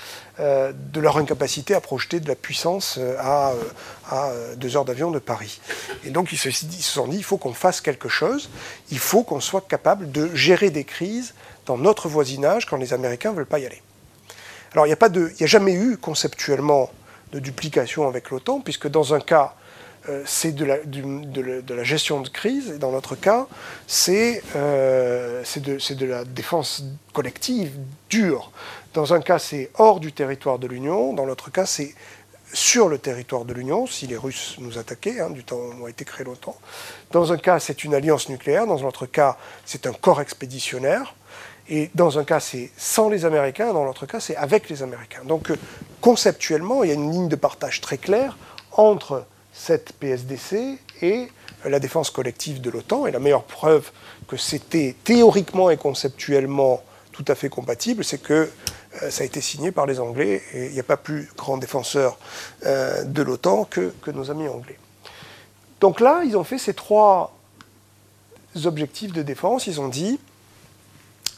euh, 0.40 0.72
de 0.74 0.98
leur 0.98 1.18
incapacité 1.18 1.74
à 1.74 1.80
projeter 1.80 2.18
de 2.18 2.26
la 2.26 2.34
puissance 2.34 2.98
à, 3.18 3.52
deux 4.56 4.76
heures 4.76 4.86
d'avion 4.86 5.10
de 5.10 5.18
Paris. 5.18 5.60
Et 6.04 6.10
donc 6.10 6.32
ils 6.32 6.38
se, 6.38 6.50
sont 6.50 7.06
dit, 7.06 7.18
il 7.18 7.24
faut 7.24 7.36
qu'on 7.36 7.52
fasse 7.52 7.80
quelque 7.80 8.08
chose, 8.08 8.48
il 8.90 8.98
faut 8.98 9.22
qu'on 9.22 9.40
soit 9.40 9.68
capable 9.68 10.10
de 10.10 10.34
gérer 10.34 10.70
des 10.70 10.84
crises 10.84 11.34
dans 11.66 11.76
notre 11.76 12.08
voisinage 12.08 12.64
quand 12.64 12.78
les 12.78 12.94
Américains 12.94 13.32
ne 13.32 13.36
veulent 13.36 13.46
pas 13.46 13.58
y 13.58 13.66
aller. 13.66 13.82
Alors 14.72 14.86
il 14.86 14.96
n'y 14.96 15.44
a 15.44 15.46
jamais 15.46 15.74
eu 15.74 15.98
conceptuellement 15.98 16.90
de 17.32 17.38
duplication 17.38 18.08
avec 18.08 18.30
l'OTAN, 18.30 18.60
puisque 18.60 18.88
dans 18.88 19.12
un 19.12 19.20
cas, 19.20 19.54
euh, 20.08 20.22
c'est 20.26 20.52
de 20.52 20.64
la, 20.64 21.84
gestion 21.84 22.20
de 22.20 22.28
crise, 22.28 22.70
et 22.70 22.78
dans 22.78 22.92
notre 22.92 23.14
cas, 23.14 23.46
c'est 23.86 24.42
euh, 24.56 25.42
de, 25.56 25.94
de, 25.94 26.06
la 26.06 26.24
défense 26.24 26.84
collective 27.12 27.72
dure. 28.08 28.50
Dans 28.94 29.12
un 29.12 29.20
cas, 29.20 29.38
c'est 29.38 29.70
hors 29.74 30.00
du 30.00 30.12
territoire 30.12 30.58
de 30.58 30.66
l'Union, 30.66 31.12
dans 31.12 31.24
l'autre 31.24 31.50
cas, 31.50 31.66
c'est 31.66 31.94
sur 32.52 32.88
le 32.88 32.98
territoire 32.98 33.44
de 33.44 33.52
l'Union, 33.52 33.86
si 33.86 34.06
les 34.06 34.16
Russes 34.16 34.56
nous 34.58 34.78
attaquaient, 34.78 35.20
hein, 35.20 35.30
du 35.30 35.44
temps 35.44 35.60
où 35.78 35.86
a 35.86 35.90
été 35.90 36.04
créé 36.04 36.24
l'OTAN. 36.24 36.56
Dans 37.12 37.32
un 37.32 37.36
cas, 37.36 37.60
c'est 37.60 37.84
une 37.84 37.94
alliance 37.94 38.28
nucléaire, 38.28 38.66
dans 38.66 38.80
l'autre 38.80 39.06
cas, 39.06 39.36
c'est 39.64 39.86
un 39.86 39.92
corps 39.92 40.20
expéditionnaire. 40.20 41.14
Et 41.68 41.90
dans 41.94 42.18
un 42.18 42.24
cas, 42.24 42.40
c'est 42.40 42.70
sans 42.78 43.10
les 43.10 43.26
Américains, 43.26 43.74
dans 43.74 43.84
l'autre 43.84 44.06
cas, 44.06 44.20
c'est 44.20 44.36
avec 44.36 44.70
les 44.70 44.82
Américains. 44.82 45.22
Donc, 45.24 45.50
euh, 45.50 45.56
conceptuellement, 46.00 46.82
il 46.82 46.88
y 46.88 46.92
a 46.92 46.94
une 46.94 47.12
ligne 47.12 47.28
de 47.28 47.36
partage 47.36 47.82
très 47.82 47.98
claire 47.98 48.38
entre 48.72 49.26
cette 49.58 49.92
PSDC 49.94 50.78
et 51.02 51.28
la 51.64 51.80
défense 51.80 52.10
collective 52.10 52.60
de 52.60 52.70
l'OTAN. 52.70 53.06
Et 53.06 53.10
la 53.10 53.18
meilleure 53.18 53.44
preuve 53.44 53.90
que 54.28 54.36
c'était 54.36 54.94
théoriquement 55.04 55.68
et 55.70 55.76
conceptuellement 55.76 56.82
tout 57.12 57.24
à 57.26 57.34
fait 57.34 57.48
compatible, 57.48 58.04
c'est 58.04 58.22
que 58.22 58.48
euh, 59.02 59.10
ça 59.10 59.22
a 59.22 59.26
été 59.26 59.40
signé 59.40 59.72
par 59.72 59.86
les 59.86 59.98
Anglais 59.98 60.40
et 60.54 60.66
il 60.66 60.72
n'y 60.72 60.80
a 60.80 60.84
pas 60.84 60.96
plus 60.96 61.28
grand 61.36 61.58
défenseur 61.58 62.18
euh, 62.64 63.02
de 63.02 63.22
l'OTAN 63.22 63.64
que, 63.64 63.92
que 64.02 64.12
nos 64.12 64.30
amis 64.30 64.48
anglais. 64.48 64.78
Donc 65.80 66.00
là, 66.00 66.22
ils 66.24 66.36
ont 66.36 66.44
fait 66.44 66.58
ces 66.58 66.74
trois 66.74 67.36
objectifs 68.64 69.12
de 69.12 69.22
défense. 69.22 69.66
Ils 69.66 69.80
ont 69.80 69.88
dit, 69.88 70.20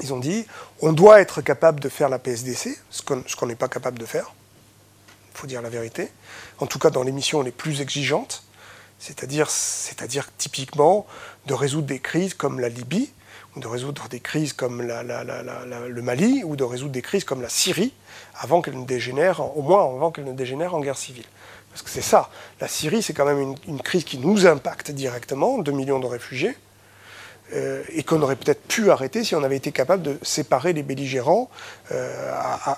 ils 0.02 0.12
ont 0.12 0.18
dit, 0.18 0.46
on 0.82 0.92
doit 0.92 1.20
être 1.20 1.40
capable 1.40 1.80
de 1.80 1.88
faire 1.88 2.10
la 2.10 2.18
PSDC, 2.18 2.78
ce 2.90 3.02
qu'on 3.02 3.46
n'est 3.46 3.54
pas 3.54 3.68
capable 3.68 3.98
de 3.98 4.06
faire 4.06 4.34
il 5.32 5.38
faut 5.38 5.46
dire 5.46 5.62
la 5.62 5.68
vérité, 5.68 6.10
en 6.58 6.66
tout 6.66 6.78
cas 6.78 6.90
dans 6.90 7.02
les 7.02 7.12
missions 7.12 7.42
les 7.42 7.50
plus 7.50 7.80
exigeantes, 7.80 8.44
c'est-à-dire, 8.98 9.48
typiquement 10.36 11.06
de 11.46 11.54
résoudre 11.54 11.86
des 11.86 12.00
crises 12.00 12.34
comme 12.34 12.60
la 12.60 12.68
Libye, 12.68 13.10
ou 13.56 13.60
de 13.60 13.66
résoudre 13.66 14.08
des 14.08 14.20
crises 14.20 14.52
comme 14.52 14.82
le 14.82 16.02
Mali, 16.02 16.44
ou 16.44 16.54
de 16.54 16.64
résoudre 16.64 16.92
des 16.92 17.02
crises 17.02 17.24
comme 17.24 17.40
la 17.40 17.48
Syrie, 17.48 17.94
avant 18.38 18.60
qu'elle 18.60 18.78
ne 18.78 18.84
dégénère, 18.84 19.56
au 19.56 19.62
moins 19.62 19.82
avant 19.84 20.10
qu'elle 20.10 20.24
ne 20.24 20.32
dégénère 20.32 20.74
en 20.74 20.80
guerre 20.80 20.98
civile. 20.98 21.24
Parce 21.70 21.82
que 21.82 21.90
c'est 21.90 22.02
ça, 22.02 22.30
la 22.60 22.68
Syrie, 22.68 23.02
c'est 23.02 23.14
quand 23.14 23.24
même 23.24 23.40
une, 23.40 23.56
une 23.66 23.80
crise 23.80 24.04
qui 24.04 24.18
nous 24.18 24.46
impacte 24.46 24.90
directement, 24.90 25.58
2 25.58 25.72
millions 25.72 25.98
de 25.98 26.06
réfugiés, 26.06 26.56
euh, 27.52 27.82
et 27.92 28.04
qu'on 28.04 28.22
aurait 28.22 28.36
peut-être 28.36 28.62
pu 28.62 28.90
arrêter 28.90 29.24
si 29.24 29.34
on 29.34 29.42
avait 29.42 29.56
été 29.56 29.72
capable 29.72 30.02
de 30.02 30.18
séparer 30.22 30.72
les 30.72 30.84
belligérants 30.84 31.50
euh, 31.90 32.32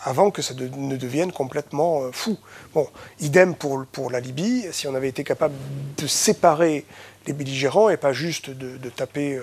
avant 0.05 0.31
que 0.31 0.41
ça 0.41 0.55
ne 0.55 0.97
devienne 0.97 1.31
complètement 1.31 2.05
euh, 2.05 2.11
fou. 2.13 2.39
Bon, 2.73 2.89
idem 3.21 3.55
pour, 3.55 3.85
pour 3.85 4.11
la 4.11 4.21
Libye, 4.21 4.67
si 4.73 4.89
on 4.89 4.95
avait 4.95 5.09
été 5.09 5.25
capable 5.25 5.55
de 5.99 6.07
séparer 6.07 6.87
les 7.27 7.35
belligérants 7.35 7.91
et 7.91 7.99
pas 7.99 8.15
juste 8.15 8.51
de, 8.51 8.89
taper 8.89 9.39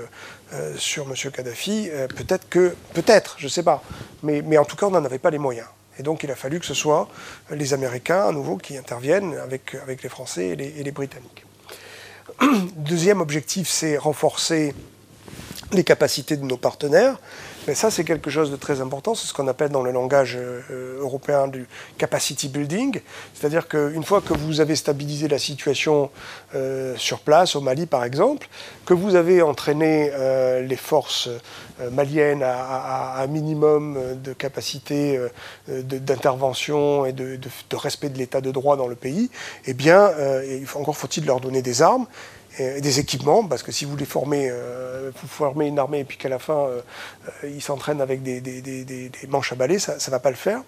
sur 0.75 1.07
M. 1.09 1.31
Kadhafi, 1.31 1.89
peut-être 2.09 2.49
que, 2.49 2.75
peut-être, 2.93 3.35
je 3.37 3.45
ne 3.45 3.49
sais 3.49 3.63
pas, 3.63 3.81
mais, 4.21 4.41
mais 4.41 4.57
en 4.57 4.65
tout 4.65 4.75
cas 4.75 4.87
on 4.87 4.91
n'en 4.91 5.05
avait 5.05 5.17
pas 5.17 5.29
les 5.29 5.37
moyens. 5.37 5.67
Et 5.97 6.03
donc 6.03 6.23
il 6.23 6.31
a 6.31 6.35
fallu 6.35 6.59
que 6.59 6.65
ce 6.65 6.73
soit 6.73 7.07
les 7.51 7.73
Américains 7.73 8.27
à 8.27 8.31
nouveau 8.33 8.57
qui 8.57 8.77
interviennent 8.77 9.37
avec, 9.37 9.75
avec 9.75 10.03
les 10.03 10.09
Français 10.09 10.47
et 10.47 10.55
les, 10.57 10.79
et 10.79 10.83
les 10.83 10.91
Britanniques. 10.91 11.45
Deuxième 12.75 13.21
objectif, 13.21 13.69
c'est 13.69 13.97
renforcer 13.97 14.73
les 15.71 15.83
capacités 15.83 16.37
de 16.37 16.45
nos 16.45 16.57
partenaires. 16.57 17.17
Mais 17.67 17.75
ça, 17.75 17.91
c'est 17.91 18.03
quelque 18.03 18.31
chose 18.31 18.49
de 18.49 18.55
très 18.55 18.81
important. 18.81 19.13
C'est 19.13 19.27
ce 19.27 19.33
qu'on 19.33 19.47
appelle 19.47 19.69
dans 19.69 19.83
le 19.83 19.91
langage 19.91 20.35
euh, 20.35 20.99
européen 20.99 21.47
du 21.47 21.67
capacity 21.97 22.47
building. 22.47 22.99
C'est-à-dire 23.35 23.67
qu'une 23.67 24.03
fois 24.03 24.21
que 24.21 24.33
vous 24.33 24.59
avez 24.59 24.75
stabilisé 24.75 25.27
la 25.27 25.37
situation 25.37 26.09
euh, 26.55 26.95
sur 26.97 27.19
place, 27.19 27.55
au 27.55 27.61
Mali 27.61 27.85
par 27.85 28.03
exemple, 28.03 28.47
que 28.85 28.95
vous 28.95 29.13
avez 29.13 29.43
entraîné 29.43 30.09
euh, 30.13 30.61
les 30.61 30.77
forces 30.77 31.29
maliennes 31.91 32.43
à, 32.43 33.21
un 33.21 33.27
minimum 33.27 33.97
de 34.21 34.33
capacité 34.33 35.17
d'intervention 35.67 37.05
et 37.05 37.13
de, 37.13 37.37
de, 37.37 37.75
respect 37.75 38.09
de 38.09 38.17
l'état 38.17 38.41
de 38.41 38.51
droit 38.51 38.75
dans 38.75 38.87
le 38.87 38.95
pays, 38.95 39.29
eh 39.65 39.73
bien, 39.73 40.11
encore 40.75 40.97
faut-il 40.97 41.25
leur 41.25 41.39
donner 41.39 41.61
des 41.61 41.81
armes 41.81 42.05
et 42.59 42.81
des 42.81 42.99
équipements, 42.99 43.43
parce 43.43 43.63
que 43.63 43.71
si 43.71 43.85
vous 43.85 43.95
les 43.95 44.05
formez, 44.05 44.49
euh, 44.51 45.11
vous 45.21 45.27
formez 45.27 45.67
une 45.67 45.79
armée 45.79 45.99
et 45.99 46.03
puis 46.03 46.17
qu'à 46.17 46.29
la 46.29 46.39
fin 46.39 46.53
euh, 46.53 46.81
euh, 47.43 47.49
ils 47.49 47.61
s'entraînent 47.61 48.01
avec 48.01 48.21
des, 48.21 49.11
manches 49.27 49.53
à 49.53 49.55
balai, 49.55 49.79
ça 49.79 49.95
ne 49.95 50.11
va 50.11 50.19
pas 50.19 50.29
le 50.29 50.35
faire. 50.35 50.61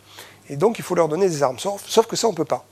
Et 0.50 0.56
donc 0.56 0.80
il 0.80 0.84
faut 0.84 0.96
leur 0.96 1.08
donner 1.08 1.30
des 1.30 1.44
armes. 1.44 1.60
Sauf, 1.60 2.08
que 2.08 2.16
ça, 2.16 2.28
on 2.28 2.32
ne 2.32 2.38
peut 2.38 2.46
pas. 2.46 2.66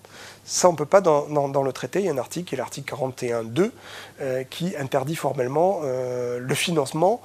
Ça, 0.45 0.69
on 0.69 0.71
ne 0.71 0.77
peut 0.77 0.86
pas 0.86 1.01
dans, 1.01 1.63
le 1.63 1.73
traité. 1.73 1.99
Il 1.99 2.05
y 2.05 2.10
a 2.10 2.12
un 2.12 2.17
article, 2.17 2.49
qui 2.49 2.55
est 2.55 2.58
l'article 2.58 2.95
41.2, 2.95 4.45
qui 4.49 4.75
interdit 4.77 5.15
formellement 5.15 5.82
le 5.84 6.55
financement 6.55 7.21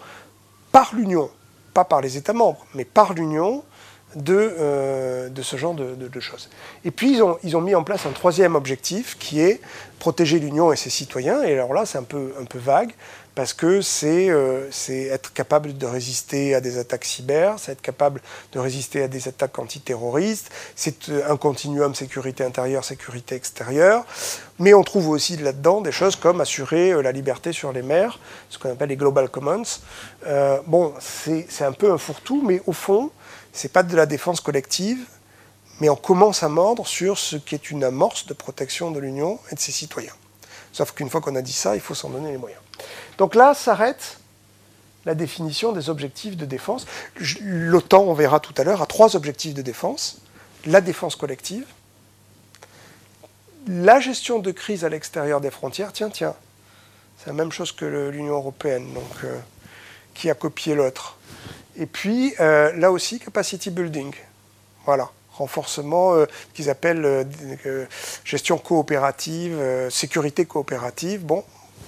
par 0.72 0.94
l'Union, 0.94 1.30
pas 1.72 1.84
par 1.84 2.02
les 2.02 2.16
États 2.16 2.34
membres, 2.34 2.66
mais 2.74 2.84
par 2.84 3.14
l'Union 3.14 3.64
de, 4.16 5.28
de, 5.28 5.42
ce 5.42 5.56
genre 5.56 5.74
de, 5.74 5.94
de, 5.94 6.20
choses. 6.20 6.48
Et 6.84 6.90
puis 6.90 7.12
ils 7.12 7.22
ont, 7.22 7.38
ils 7.42 7.56
ont, 7.56 7.60
mis 7.60 7.74
en 7.74 7.82
place 7.82 8.06
un 8.06 8.10
troisième 8.10 8.54
objectif 8.54 9.16
qui 9.18 9.40
est 9.40 9.60
protéger 9.98 10.38
l'Union 10.38 10.72
et 10.72 10.76
ses 10.76 10.90
citoyens. 10.90 11.42
Et 11.42 11.54
alors 11.54 11.72
là, 11.72 11.86
c'est 11.86 11.98
un 11.98 12.04
peu, 12.04 12.32
un 12.40 12.44
peu 12.44 12.58
vague 12.58 12.92
parce 13.34 13.52
que 13.52 13.80
c'est 13.80 14.30
euh, 14.30 14.70
être 14.88 15.32
capable 15.32 15.76
de 15.76 15.86
résister 15.86 16.54
à 16.54 16.60
des 16.60 16.78
attaques 16.78 17.04
cyber, 17.04 17.58
c'est 17.58 17.72
être 17.72 17.82
capable 17.82 18.20
de 18.52 18.58
résister 18.58 19.02
à 19.02 19.08
des 19.08 19.28
attaques 19.28 19.58
antiterroristes, 19.58 20.50
c'est 20.76 21.08
euh, 21.08 21.30
un 21.30 21.36
continuum 21.36 21.94
sécurité 21.94 22.44
intérieure, 22.44 22.84
sécurité 22.84 23.34
extérieure. 23.34 24.04
Mais 24.60 24.72
on 24.72 24.84
trouve 24.84 25.08
aussi 25.08 25.36
là-dedans 25.36 25.80
des 25.80 25.90
choses 25.90 26.14
comme 26.14 26.40
assurer 26.40 26.92
euh, 26.92 27.02
la 27.02 27.10
liberté 27.10 27.52
sur 27.52 27.72
les 27.72 27.82
mers, 27.82 28.20
ce 28.50 28.58
qu'on 28.58 28.70
appelle 28.70 28.90
les 28.90 28.96
Global 28.96 29.28
Commons. 29.28 29.64
Euh, 30.26 30.58
bon, 30.66 30.94
c'est 31.00 31.64
un 31.64 31.72
peu 31.72 31.92
un 31.92 31.98
fourre-tout, 31.98 32.40
mais 32.44 32.62
au 32.66 32.72
fond, 32.72 33.10
c'est 33.52 33.72
pas 33.72 33.82
de 33.82 33.96
la 33.96 34.06
défense 34.06 34.40
collective, 34.40 35.04
mais 35.80 35.88
on 35.88 35.96
commence 35.96 36.44
à 36.44 36.48
mordre 36.48 36.86
sur 36.86 37.18
ce 37.18 37.36
qui 37.36 37.56
est 37.56 37.70
une 37.70 37.82
amorce 37.82 38.26
de 38.26 38.34
protection 38.34 38.92
de 38.92 39.00
l'Union 39.00 39.40
et 39.50 39.56
de 39.56 39.60
ses 39.60 39.72
citoyens. 39.72 40.14
Sauf 40.72 40.92
qu'une 40.92 41.10
fois 41.10 41.20
qu'on 41.20 41.34
a 41.34 41.42
dit 41.42 41.52
ça, 41.52 41.74
il 41.74 41.80
faut 41.80 41.94
s'en 41.94 42.10
donner 42.10 42.30
les 42.30 42.38
moyens. 42.38 42.63
Donc 43.18 43.34
là 43.34 43.54
s'arrête 43.54 44.18
la 45.04 45.14
définition 45.14 45.72
des 45.72 45.90
objectifs 45.90 46.36
de 46.36 46.46
défense. 46.46 46.86
L'OTAN, 47.40 48.02
on 48.02 48.14
verra 48.14 48.40
tout 48.40 48.54
à 48.56 48.64
l'heure, 48.64 48.82
a 48.82 48.86
trois 48.86 49.16
objectifs 49.16 49.54
de 49.54 49.62
défense. 49.62 50.18
La 50.66 50.80
défense 50.80 51.14
collective, 51.14 51.66
la 53.68 54.00
gestion 54.00 54.38
de 54.38 54.50
crise 54.50 54.84
à 54.84 54.88
l'extérieur 54.88 55.40
des 55.40 55.50
frontières, 55.50 55.92
tiens, 55.92 56.10
tiens, 56.10 56.34
c'est 57.18 57.26
la 57.26 57.32
même 57.32 57.52
chose 57.52 57.72
que 57.72 58.08
l'Union 58.10 58.34
européenne. 58.34 58.92
Donc, 58.92 59.24
euh, 59.24 59.38
qui 60.14 60.30
a 60.30 60.34
copié 60.34 60.74
l'autre. 60.74 61.16
Et 61.76 61.86
puis, 61.86 62.34
euh, 62.38 62.72
là 62.74 62.92
aussi, 62.92 63.18
capacity 63.18 63.70
building. 63.70 64.14
Voilà, 64.84 65.10
renforcement 65.32 66.14
euh, 66.14 66.26
qu'ils 66.54 66.70
appellent 66.70 67.26
gestion 68.24 68.58
coopérative, 68.58 69.58
sécurité 69.90 70.44
coopérative. 70.44 71.24
Bon, 71.24 71.44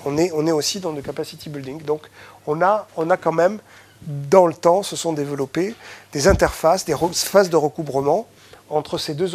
on 0.06 0.46
est, 0.46 0.52
aussi 0.52 0.80
dans 0.80 0.92
le 0.92 1.02
capacity 1.02 1.50
building. 1.50 1.82
Donc, 1.82 2.02
on 2.46 2.62
a, 2.62 2.86
quand 3.20 3.32
même, 3.32 3.58
dans 4.02 4.46
le 4.46 4.54
temps, 4.54 4.82
se 4.82 4.94
sont 4.94 5.12
développées 5.12 5.74
des 6.12 6.28
interfaces, 6.28 6.84
des 6.84 6.94
phases 7.12 7.50
de 7.50 7.56
recouvrement 7.56 8.28
entre 8.70 8.98
ces 8.98 9.14
deux, 9.14 9.28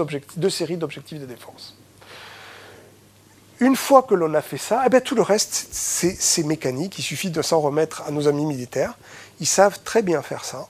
séries 0.49 0.77
d'objectifs 0.77 1.19
de 1.19 1.25
défense. 1.25 1.75
Une 3.59 3.75
fois 3.75 4.03
que 4.03 4.15
l'on 4.15 4.33
a 4.33 4.41
fait 4.41 4.57
ça, 4.57 4.83
eh 4.85 4.89
bien, 4.89 5.01
tout 5.01 5.15
le 5.15 5.21
reste, 5.21 5.67
c'est 5.71 6.43
mécanique. 6.43 6.97
Il 6.97 7.03
suffit 7.03 7.29
de 7.29 7.41
s'en 7.41 7.59
remettre 7.59 8.03
à 8.07 8.11
nos 8.11 8.27
amis 8.27 8.45
militaires. 8.45 8.97
Ils 9.39 9.47
savent 9.47 9.79
très 9.83 10.01
bien 10.01 10.21
faire 10.21 10.45
ça. 10.45 10.67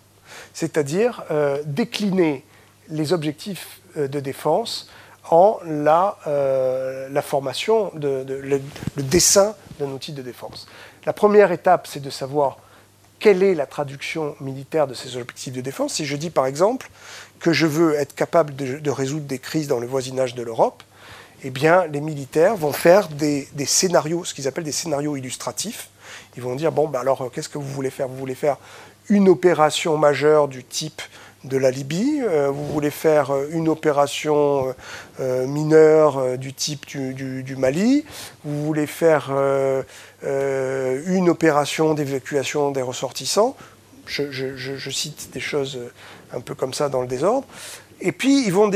C'est-à-dire 0.54 1.24
euh, 1.32 1.62
décliner 1.66 2.44
les 2.90 3.14
objectifs 3.14 3.80
euh, 3.98 4.08
de 4.08 4.20
défense 4.20 4.90
en 5.30 5.60
la, 5.66 6.18
euh, 6.28 7.08
la 7.10 7.22
formation, 7.22 7.92
de, 7.96 8.26
le, 8.28 8.62
dessin 8.98 9.56
d'un 9.82 9.92
outil 9.92 10.14
de 10.14 10.22
défense. 10.22 10.68
La 11.06 11.14
première 11.14 11.52
étape, 11.52 11.88
c'est 11.88 12.02
de 12.02 12.10
savoir 12.10 12.58
quelle 13.20 13.44
est 13.44 13.54
la 13.54 13.66
traduction 13.66 14.36
militaire 14.40 14.88
de 14.88 14.94
ces 14.94 15.16
objectifs 15.18 15.54
de 15.54 15.62
défense. 15.62 15.94
Si 15.94 16.06
je 16.06 16.16
dis 16.16 16.30
par 16.30 16.46
exemple 16.46 16.90
que 17.40 17.54
je 17.54 17.68
veux 17.68 17.94
être 17.96 18.16
capable 18.16 18.56
de 18.56 18.90
résoudre 18.90 19.26
des 19.26 19.40
crises 19.40 19.68
dans 19.68 19.80
le 19.80 19.88
voisinage 19.88 20.34
de 20.34 20.42
l'Europe, 20.42 20.84
eh 21.44 21.50
bien, 21.50 21.88
les 21.88 22.02
militaires 22.02 22.56
vont 22.56 22.72
faire 22.72 23.08
des, 23.08 23.48
scénarios, 23.66 24.26
ce 24.26 24.34
qu'ils 24.34 24.48
appellent 24.48 24.64
des 24.64 24.72
scénarios 24.72 25.16
illustratifs. 25.16 25.90
Ils 26.36 26.44
vont 26.44 26.56
dire, 26.56 26.72
bon, 26.72 26.88
ben 26.88 27.00
alors, 27.00 27.32
qu'est-ce 27.32 27.50
que 27.50 27.58
vous 27.58 27.68
voulez 27.68 27.90
faire? 27.90 28.08
Vous 28.08 28.18
voulez 28.18 28.36
faire 28.36 28.58
une 29.10 29.28
opération 29.28 29.98
majeure 29.98 30.48
du 30.48 30.64
type 30.64 31.02
de 31.44 31.58
la 31.58 31.72
Libye, 31.72 32.22
euh, 32.22 32.50
vous 32.50 32.68
voulez 32.68 32.92
faire 32.92 33.32
euh, 33.32 33.48
une 33.52 33.68
opération 33.68 34.76
euh, 35.20 35.48
mineure 35.48 36.38
du 36.38 36.54
type 36.54 36.86
du, 36.88 37.56
Mali, 37.56 38.06
vous 38.44 38.66
voulez 38.66 38.88
faire 38.88 39.32
une 40.24 41.30
opération 41.30 41.94
d'évacuation 41.94 42.72
des 42.72 42.82
ressortissants. 42.82 43.56
je, 44.06 44.90
cite 44.90 45.32
des 45.34 45.40
choses 45.40 45.80
un 46.34 46.40
peu 46.40 46.56
comme 46.56 46.74
ça 46.74 46.90
dans 46.90 47.02
le 47.02 47.08
désordre. 47.08 47.48
Et 48.00 48.12
puis, 48.12 48.46
ils 48.46 48.54
vont 48.54 48.72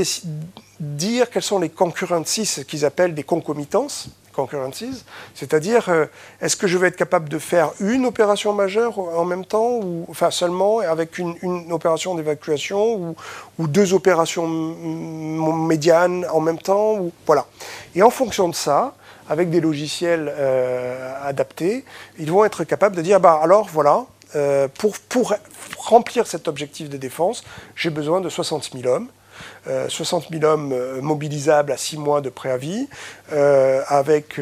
dire 0.79 1.29
quelles 1.29 1.41
sont 1.41 1.59
les 1.59 1.69
concurrencies, 1.69 2.45
ce 2.45 2.61
qu'ils 2.61 2.85
appellent 2.85 3.15
des 3.15 3.23
concomitances, 3.23 4.09
concurrencies, 4.35 5.03
c'est-à-dire 5.33 5.89
euh, 5.89 6.05
est-ce 6.41 6.55
que 6.55 6.67
je 6.67 6.77
vais 6.77 6.87
être 6.87 6.95
capable 6.95 7.29
de 7.29 7.39
faire 7.39 7.71
une 7.79 8.05
opération 8.05 8.53
majeure 8.53 8.99
en 8.99 9.25
même 9.25 9.45
temps, 9.45 9.79
ou 9.81 10.05
enfin 10.09 10.31
seulement 10.31 10.79
avec 10.79 11.17
une, 11.17 11.35
opération 11.71 12.15
d'évacuation, 12.15 13.15
ou, 13.57 13.67
deux 13.67 13.93
opérations 13.93 14.47
médianes 14.47 16.25
en 16.31 16.41
même 16.41 16.59
temps, 16.59 17.09
voilà. 17.25 17.45
Et 17.95 18.03
en 18.03 18.09
fonction 18.09 18.49
de 18.49 18.55
ça, 18.55 18.93
avec 19.29 19.49
des 19.49 19.61
logiciels 19.61 20.31
euh, 20.37 21.13
adaptés, 21.23 21.83
ils 22.19 22.31
vont 22.31 22.45
être 22.45 22.63
capables 22.63 22.95
de 22.95 23.01
dire 23.01 23.19
bah 23.19 23.39
alors 23.41 23.67
voilà, 23.71 24.05
euh, 24.35 24.67
pour, 24.77 24.97
pour 25.09 25.33
remplir 25.77 26.27
cet 26.27 26.47
objectif 26.47 26.89
de 26.89 26.97
défense, 26.97 27.43
j'ai 27.75 27.89
besoin 27.89 28.21
de 28.21 28.29
60 28.29 28.71
000 28.73 28.87
hommes. 28.87 29.07
60 29.87 30.25
euh, 30.25 30.39
000 30.39 30.51
hommes 30.51 30.71
euh, 30.73 31.01
mobilisables 31.01 31.71
à 31.71 31.77
6 31.77 31.97
mois 31.97 32.21
de 32.21 32.29
préavis, 32.29 32.87
avec 33.87 34.39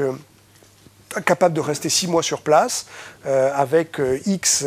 capables 1.26 1.54
de 1.54 1.62
rester 1.62 1.90
6 1.90 2.08
mois 2.08 2.24
sur 2.24 2.42
place, 2.42 2.88
avec 3.26 4.02
X 4.26 4.66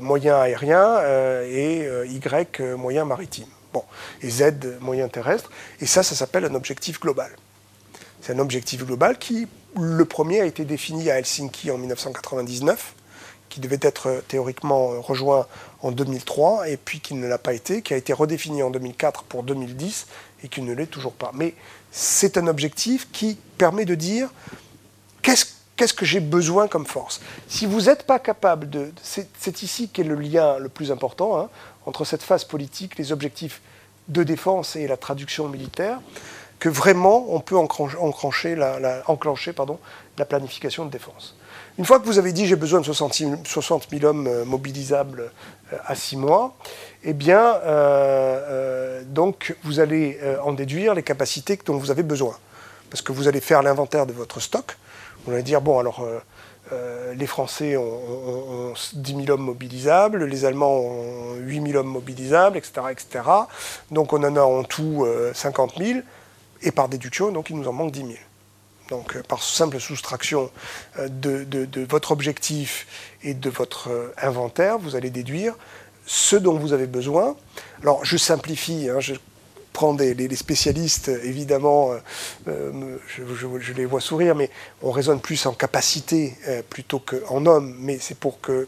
moyens 0.00 0.36
aériens 0.36 1.00
et 1.44 1.88
Y 2.08 2.60
moyens 2.76 3.06
maritimes. 3.06 3.48
Bon, 3.72 3.82
et 4.22 4.30
Z 4.30 4.78
moyens 4.80 5.10
terrestres. 5.10 5.50
Et 5.80 5.86
ça, 5.86 6.02
ça 6.02 6.14
s'appelle 6.14 6.44
un 6.44 6.54
objectif 6.54 7.00
global. 7.00 7.30
C'est 8.22 8.32
un 8.32 8.38
objectif 8.38 8.84
global 8.84 9.18
qui, 9.18 9.48
le 9.78 10.04
premier, 10.04 10.40
a 10.40 10.46
été 10.46 10.64
défini 10.64 11.10
à 11.10 11.18
Helsinki 11.18 11.70
en 11.70 11.78
1999 11.78 12.94
qui 13.48 13.60
devait 13.60 13.78
être 13.82 14.22
théoriquement 14.28 15.00
rejoint 15.00 15.46
en 15.86 15.92
2003 15.92 16.68
et 16.68 16.76
puis 16.76 17.00
qui 17.00 17.14
ne 17.14 17.26
l'a 17.26 17.38
pas 17.38 17.54
été, 17.54 17.80
qui 17.80 17.94
a 17.94 17.96
été 17.96 18.12
redéfini 18.12 18.62
en 18.62 18.70
2004 18.70 19.22
pour 19.24 19.42
2010 19.44 20.06
et 20.42 20.48
qui 20.48 20.60
ne 20.62 20.74
l'est 20.74 20.86
toujours 20.86 21.12
pas. 21.12 21.30
Mais 21.34 21.54
c'est 21.92 22.36
un 22.36 22.46
objectif 22.48 23.08
qui 23.12 23.38
permet 23.56 23.84
de 23.84 23.94
dire 23.94 24.28
qu'est-ce 25.22 25.94
que 25.94 26.04
j'ai 26.04 26.20
besoin 26.20 26.66
comme 26.66 26.86
force? 26.86 27.20
Si 27.48 27.66
vous 27.66 27.82
n'êtes 27.82 28.04
pas 28.04 28.18
capable 28.18 28.68
de... 28.68 28.92
C'est 29.02 29.62
ici 29.62 29.88
qu'est 29.88 30.02
le 30.02 30.16
lien 30.16 30.58
le 30.58 30.68
plus 30.68 30.90
important 30.90 31.38
hein, 31.38 31.48
entre 31.86 32.04
cette 32.04 32.22
phase 32.22 32.44
politique, 32.44 32.98
les 32.98 33.12
objectifs 33.12 33.62
de 34.08 34.24
défense 34.24 34.76
et 34.76 34.86
la 34.88 34.96
traduction 34.96 35.48
militaire, 35.48 36.00
que 36.58 36.68
vraiment 36.68 37.26
on 37.28 37.40
peut 37.40 37.56
enclencher 37.56 38.56
la, 38.56 38.78
la 38.80 40.24
planification 40.24 40.84
de 40.84 40.90
défense. 40.90 41.36
Une 41.78 41.84
fois 41.84 42.00
que 42.00 42.06
vous 42.06 42.18
avez 42.18 42.32
dit 42.32 42.46
j'ai 42.46 42.56
besoin 42.56 42.80
de 42.80 42.86
60 42.86 43.14
000, 43.90 44.04
hommes 44.04 44.26
euh, 44.26 44.44
mobilisables 44.46 45.30
à 45.86 45.94
6 45.94 46.16
mois, 46.16 46.56
eh 47.02 47.12
bien, 47.12 47.56
euh, 47.64 49.02
donc 49.06 49.56
vous 49.64 49.80
allez 49.80 50.18
en 50.42 50.52
déduire 50.52 50.94
les 50.94 51.02
capacités 51.02 51.58
dont 51.64 51.76
vous 51.76 51.90
avez 51.90 52.02
besoin. 52.02 52.36
Parce 52.90 53.02
que 53.02 53.12
vous 53.12 53.28
allez 53.28 53.40
faire 53.40 53.62
l'inventaire 53.62 54.06
de 54.06 54.12
votre 54.12 54.40
stock. 54.40 54.76
Vous 55.24 55.32
allez 55.32 55.42
dire, 55.42 55.60
bon, 55.60 55.78
alors, 55.78 56.06
les 57.16 57.26
Français 57.26 57.76
ont, 57.76 58.74
10 58.94 59.24
000 59.24 59.30
hommes 59.30 59.44
mobilisables, 59.44 60.24
les 60.24 60.44
Allemands 60.44 60.76
ont 60.76 61.34
8 61.34 61.62
000 61.72 61.78
hommes 61.78 61.88
mobilisables, 61.88 62.56
etc., 62.56 62.86
etc. 62.90 63.24
Donc 63.90 64.12
on 64.12 64.22
en 64.22 64.36
a 64.36 64.42
en 64.42 64.62
tout 64.62 65.06
50 65.34 65.74
000. 65.78 66.00
Et 66.62 66.70
par 66.70 66.88
déduction, 66.88 67.32
donc 67.32 67.50
il 67.50 67.56
nous 67.56 67.68
en 67.68 67.72
manque 67.72 67.92
10 67.92 68.00
000 68.00 68.12
donc 68.88 69.16
euh, 69.16 69.22
par 69.22 69.42
simple 69.42 69.80
soustraction 69.80 70.50
euh, 70.98 71.08
de, 71.08 71.86
votre 71.88 72.12
objectif 72.12 72.86
et 73.26 73.34
de 73.34 73.50
votre 73.50 73.90
euh, 73.90 74.12
inventaire, 74.22 74.78
vous 74.78 74.96
allez 74.96 75.10
déduire 75.10 75.54
ce 76.06 76.36
dont 76.36 76.58
vous 76.58 76.72
avez 76.72 76.86
besoin. 76.86 77.36
Alors 77.82 78.04
je 78.04 78.16
simplifie, 78.16 78.88
hein, 78.88 79.00
je 79.00 79.14
prends 79.72 79.92
des, 79.92 80.14
les, 80.14 80.36
spécialistes, 80.36 81.08
évidemment, 81.08 81.90
je, 82.46 83.72
les 83.74 83.84
vois 83.84 84.00
sourire, 84.00 84.34
mais 84.34 84.48
on 84.80 84.90
raisonne 84.90 85.20
plus 85.20 85.44
en 85.44 85.52
capacité 85.52 86.32
plutôt 86.70 86.98
qu'en 86.98 87.44
homme, 87.44 87.76
mais 87.80 87.98
c'est 88.00 88.16
pour, 88.16 88.40
que, 88.40 88.66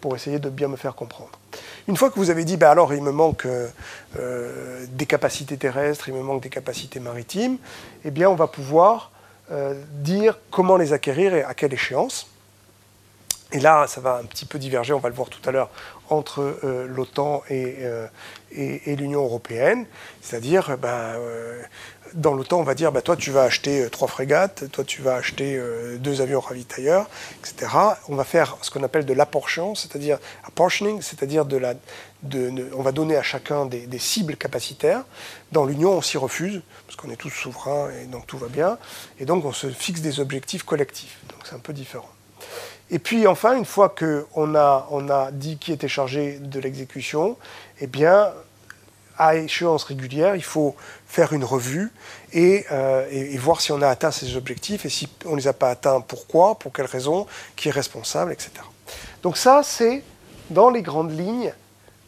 pour 0.00 0.14
essayer 0.14 0.38
de 0.38 0.48
bien 0.48 0.68
me 0.68 0.76
faire 0.76 0.94
comprendre. 0.94 1.32
Une 1.88 1.96
fois 1.96 2.10
que 2.10 2.20
vous 2.20 2.30
avez 2.30 2.44
dit, 2.44 2.56
ben 2.56 2.68
alors 2.68 2.94
il 2.94 3.02
me 3.02 3.10
manque 3.10 3.48
des 4.14 5.06
capacités 5.06 5.56
terrestres, 5.56 6.08
il 6.08 6.14
me 6.14 6.22
manque 6.22 6.44
des 6.44 6.50
capacités 6.50 7.00
maritimes, 7.00 7.58
eh 8.04 8.12
bien 8.12 8.30
on 8.30 8.36
va 8.36 8.46
pouvoir 8.46 9.10
euh, 9.50 9.72
dire 9.90 10.38
comment 10.50 10.76
les 10.76 10.92
acquérir 10.92 11.34
et 11.34 11.42
à 11.42 11.54
quelle 11.54 11.72
échéance. 11.72 12.26
Et 13.52 13.60
là, 13.60 13.86
ça 13.86 14.00
va 14.00 14.16
un 14.16 14.24
petit 14.24 14.44
peu 14.44 14.58
diverger, 14.58 14.92
on 14.92 14.98
va 14.98 15.08
le 15.08 15.14
voir 15.14 15.30
tout 15.30 15.46
à 15.48 15.52
l'heure, 15.52 15.70
entre 16.10 16.58
euh, 16.64 16.86
l'OTAN 16.86 17.42
euh, 17.50 18.06
et, 18.52 18.92
et, 18.92 18.96
l'Union 18.96 19.22
européenne. 19.24 19.86
C'est-à-dire, 20.20 20.76
ben, 20.76 21.16
dans 22.14 22.34
l'OTAN, 22.34 22.58
on 22.58 22.62
va 22.62 22.74
dire, 22.74 22.92
ben, 22.92 23.00
toi, 23.00 23.16
tu 23.16 23.30
vas 23.30 23.44
acheter 23.44 23.88
trois 23.90 24.08
frégates, 24.08 24.70
toi, 24.70 24.84
tu 24.84 25.00
vas 25.00 25.14
acheter 25.14 25.58
deux 25.98 26.20
avions 26.20 26.40
ravitailleurs, 26.40 27.08
etc. 27.40 27.72
On 28.08 28.16
va 28.16 28.24
faire 28.24 28.58
ce 28.60 28.70
qu'on 28.70 28.82
appelle 28.82 29.06
de 29.06 29.14
l'apportion, 29.14 29.74
c'est-à-dire 29.74 30.18
apportioning, 30.44 31.00
c'est-à-dire 31.00 31.46
de 31.46 31.56
la, 31.56 31.74
on 32.74 32.82
va 32.82 32.92
donner 32.92 33.16
à 33.16 33.22
chacun 33.22 33.66
des, 33.66 33.98
cibles 33.98 34.36
capacitaires. 34.36 35.04
Dans 35.52 35.64
l'Union, 35.64 35.92
on 35.92 36.02
s'y 36.02 36.18
refuse, 36.18 36.62
parce 36.86 36.96
qu'on 36.96 37.10
est 37.10 37.16
tous 37.16 37.30
souverains 37.30 37.90
et 37.90 38.06
donc 38.06 38.26
tout 38.26 38.38
va 38.38 38.48
bien. 38.48 38.78
Et 39.18 39.24
donc, 39.24 39.44
on 39.44 39.52
se 39.52 39.68
fixe 39.68 40.00
des 40.00 40.20
objectifs 40.20 40.64
collectifs. 40.64 41.18
Donc, 41.28 41.40
c'est 41.44 41.54
un 41.54 41.60
peu 41.60 41.72
différent. 41.72 42.08
Et 42.90 42.98
puis, 42.98 43.26
enfin, 43.26 43.56
une 43.56 43.64
fois 43.64 43.90
qu'on 43.90 44.54
a, 44.54 44.86
on 44.90 45.08
a 45.10 45.30
dit 45.30 45.58
qui 45.58 45.72
était 45.72 45.88
chargé 45.88 46.38
de 46.38 46.58
l'exécution, 46.58 47.36
eh 47.80 47.86
bien, 47.86 48.32
à 49.18 49.36
échéance 49.36 49.84
régulière, 49.84 50.36
il 50.36 50.44
faut 50.44 50.74
faire 51.06 51.32
une 51.32 51.44
revue 51.44 51.90
et, 52.32 52.64
euh, 52.70 53.06
et, 53.10 53.36
voir 53.36 53.60
si 53.60 53.72
on 53.72 53.82
a 53.82 53.88
atteint 53.88 54.12
ces 54.12 54.36
objectifs 54.36 54.86
et 54.86 54.88
si 54.88 55.08
on 55.26 55.32
ne 55.32 55.36
les 55.36 55.48
a 55.48 55.52
pas 55.52 55.70
atteints, 55.70 56.00
pourquoi, 56.00 56.54
pour 56.54 56.72
quelles 56.72 56.86
raisons, 56.86 57.26
qui 57.56 57.68
est 57.68 57.72
responsable, 57.72 58.32
etc. 58.32 58.52
Donc 59.22 59.36
ça, 59.36 59.62
c'est 59.64 60.02
dans 60.50 60.70
les 60.70 60.82
grandes 60.82 61.16
lignes 61.18 61.52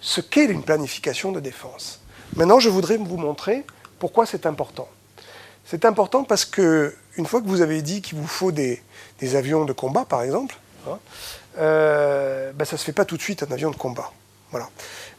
ce 0.01 0.21
qu'est 0.21 0.47
une 0.47 0.62
planification 0.62 1.33
de 1.33 1.40
défense. 1.40 2.01
Maintenant, 2.37 2.61
je 2.61 2.71
voudrais 2.71 2.97
vous 2.97 3.16
montrer 3.16 3.64
pourquoi 3.99 4.25
c'est 4.25 4.47
important. 4.47 4.88
C'est 5.64 5.85
important 5.85 6.25
parce 6.25 6.45
que 6.45 6.95
une 7.16 7.27
fois 7.27 7.40
que 7.40 7.47
vous 7.47 7.61
avez 7.61 7.83
dit 7.83 8.03
qu'il 8.03 8.19
vous 8.19 8.27
faut 8.27 8.53
des, 8.53 8.83
avions 9.35 9.64
de 9.64 9.73
combat, 9.73 10.05
par 10.05 10.23
exemple, 10.23 10.57
hein, 10.88 10.99
euh, 11.59 12.53
ben, 12.53 12.64
ça 12.64 12.77
ne 12.77 12.79
se 12.79 12.85
fait 12.85 12.93
pas 12.93 13.05
tout 13.05 13.16
de 13.16 13.23
suite 13.23 13.43
un 13.43 13.53
avion 13.53 13.71
de 13.71 13.77
combat. 13.77 14.12
Voilà. 14.51 14.69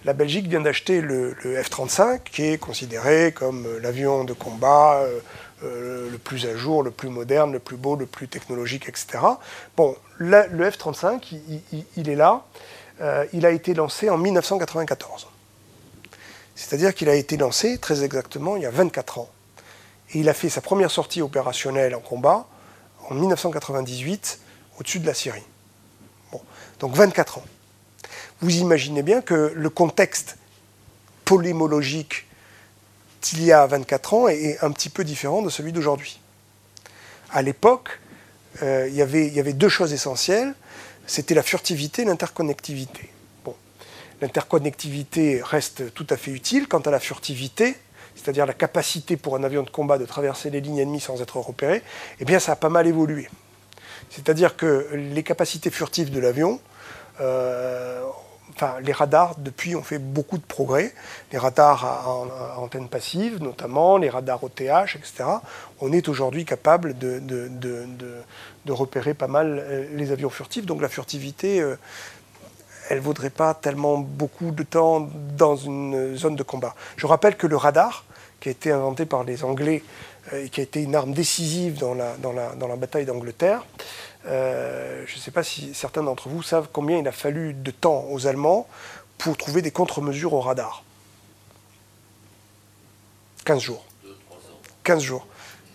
La 0.03 0.13
Belgique 0.13 0.47
vient 0.47 0.61
d'acheter 0.61 0.99
le, 0.99 1.35
F-35, 1.43 2.21
qui 2.23 2.43
est 2.43 2.57
considéré 2.57 3.31
comme 3.31 3.67
l'avion 3.81 4.23
de 4.23 4.33
combat 4.33 5.01
euh, 5.03 5.19
euh, 5.63 6.09
le 6.09 6.17
plus 6.17 6.47
à 6.47 6.55
jour, 6.55 6.81
le 6.81 6.89
plus 6.89 7.09
moderne, 7.09 7.51
le 7.51 7.59
plus 7.59 7.77
beau, 7.77 7.95
le 7.95 8.07
plus 8.07 8.27
technologique, 8.27 8.89
etc. 8.89 9.19
Bon, 9.77 9.95
le 10.17 10.69
F-35, 10.69 11.35
il, 11.97 12.09
est 12.09 12.15
là. 12.15 12.43
euh, 12.99 13.25
il 13.31 13.45
a 13.45 13.51
été 13.51 13.75
lancé 13.75 14.09
en 14.09 14.17
1994. 14.17 15.27
C'est-à-dire 16.55 16.95
qu'il 16.95 17.09
a 17.09 17.15
été 17.15 17.37
lancé 17.37 17.77
très 17.77 18.03
exactement 18.03 18.55
il 18.55 18.63
y 18.63 18.65
a 18.65 18.71
24 18.71 19.19
ans. 19.19 19.29
Et 20.13 20.19
il 20.19 20.29
a 20.29 20.33
fait 20.33 20.49
sa 20.49 20.61
première 20.61 20.89
sortie 20.89 21.21
opérationnelle 21.21 21.93
en 21.93 22.01
combat 22.01 22.47
en 23.09 23.13
1998 23.13 24.39
au-dessus 24.79 24.99
de 24.99 25.05
la 25.05 25.13
Syrie. 25.13 25.43
Donc 26.81 26.93
24 26.93 27.37
ans. 27.37 27.45
Vous 28.41 28.57
imaginez 28.57 29.03
bien 29.03 29.21
que 29.21 29.53
le 29.55 29.69
contexte 29.69 30.37
polémologique 31.23 32.27
d'il 33.21 33.43
y 33.43 33.53
a 33.53 33.65
24 33.67 34.13
ans 34.13 34.27
est 34.27 34.61
un 34.61 34.71
petit 34.71 34.89
peu 34.89 35.03
différent 35.05 35.41
de 35.41 35.49
celui 35.49 35.71
d'aujourd'hui. 35.71 36.19
À 37.31 37.41
l'époque, 37.41 37.99
euh, 38.61 38.89
il 38.89 38.95
y 38.95 39.01
avait 39.01 39.53
deux 39.53 39.69
choses 39.69 39.93
essentielles 39.93 40.53
c'était 41.11 41.33
la 41.33 41.43
furtivité 41.43 42.03
et 42.03 42.05
l'interconnectivité. 42.05 43.09
Bon. 43.43 43.55
L'interconnectivité 44.21 45.41
reste 45.43 45.93
tout 45.93 46.07
à 46.09 46.15
fait 46.15 46.31
utile. 46.31 46.67
Quant 46.67 46.79
à 46.79 46.91
la 46.91 46.99
furtivité, 46.99 47.75
c'est-à-dire 48.15 48.45
la 48.45 48.53
capacité 48.53 49.17
pour 49.17 49.35
un 49.35 49.43
avion 49.43 49.63
de 49.63 49.69
combat 49.69 49.97
de 49.97 50.05
traverser 50.05 50.49
les 50.49 50.61
lignes 50.61 50.77
ennemies 50.77 51.01
sans 51.01 51.21
être 51.21 51.37
repéré, 51.37 51.81
eh 52.19 52.25
bien 52.25 52.39
ça 52.39 52.53
a 52.53 52.55
pas 52.55 52.69
mal 52.69 52.87
évolué. 52.87 53.29
C'est-à-dire 54.09 54.55
que 54.55 54.87
les 54.93 55.23
capacités 55.23 55.69
furtives 55.69 56.11
de 56.11 56.19
l'avion, 56.19 56.61
enfin 58.53 58.79
les 58.81 58.91
radars 58.91 59.35
depuis 59.37 59.75
ont 59.75 59.83
fait 59.83 59.97
beaucoup 59.97 60.37
de 60.37 60.43
progrès. 60.43 60.93
Les 61.31 61.37
radars 61.37 61.85
à, 61.85 62.59
antenne 62.59 62.87
passive 62.87 63.41
notamment, 63.41 63.97
les 63.97 64.09
radars 64.09 64.43
OTH, 64.43 64.95
etc. 64.95 65.23
On 65.79 65.91
est 65.91 66.07
aujourd'hui 66.09 66.45
capable 66.45 66.97
de, 66.97 67.21
repérer 68.69 69.13
pas 69.13 69.27
mal 69.27 69.59
euh, 69.59 69.85
les 69.93 70.11
avions 70.11 70.29
furtifs. 70.29 70.65
Donc 70.65 70.81
la 70.81 70.89
furtivité, 70.89 71.61
euh, 71.61 71.75
elle 72.89 72.97
ne 72.97 73.03
vaudrait 73.03 73.29
pas 73.29 73.53
tellement 73.53 73.97
beaucoup 73.97 74.51
de 74.51 74.63
temps 74.63 75.09
dans 75.37 75.55
une 75.55 76.15
zone 76.15 76.35
de 76.35 76.43
combat. 76.43 76.75
Je 76.97 77.07
rappelle 77.07 77.35
que 77.35 77.47
le 77.47 77.57
radar, 77.57 78.05
qui 78.39 78.49
a 78.49 78.51
été 78.51 78.71
inventé 78.71 79.05
par 79.05 79.23
les 79.23 79.43
Anglais 79.43 79.83
euh, 80.33 80.45
et 80.45 80.49
qui 80.49 80.61
a 80.61 80.63
été 80.63 80.81
une 80.81 80.95
arme 80.95 81.13
décisive 81.13 81.77
dans 81.77 81.93
la 81.93 82.75
bataille 82.75 83.05
d'Angleterre, 83.05 83.63
je 84.25 85.15
ne 85.15 85.19
sais 85.19 85.31
pas 85.31 85.43
si 85.43 85.73
certains 85.73 86.03
d'entre 86.03 86.29
vous 86.29 86.43
savent 86.43 86.69
combien 86.71 86.97
il 86.97 87.07
a 87.07 87.11
fallu 87.11 87.53
de 87.53 87.71
temps 87.71 88.05
aux 88.09 88.27
Allemands 88.27 88.67
pour 89.17 89.37
trouver 89.37 89.61
des 89.61 89.71
contre-mesures 89.71 90.33
au 90.33 90.41
radar. 90.41 90.83
15 93.45 93.59
jours. 93.61 93.85
15 94.83 95.01
jours. 95.01 95.27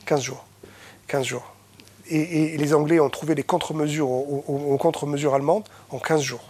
15 0.05 0.21
jours. 0.21 0.45
15 1.09 1.25
jours 1.25 1.57
et, 2.09 2.57
les 2.57 2.75
Anglais 2.75 3.01
ont 3.01 3.11
trouvé 3.11 3.35
les 3.35 3.43
contre-mesures 3.43 4.11
aux, 4.11 4.79
contre-mesures 4.79 5.35
allemandes 5.35 5.65
en 5.91 5.99
15 5.99 6.23
jours. 6.23 6.45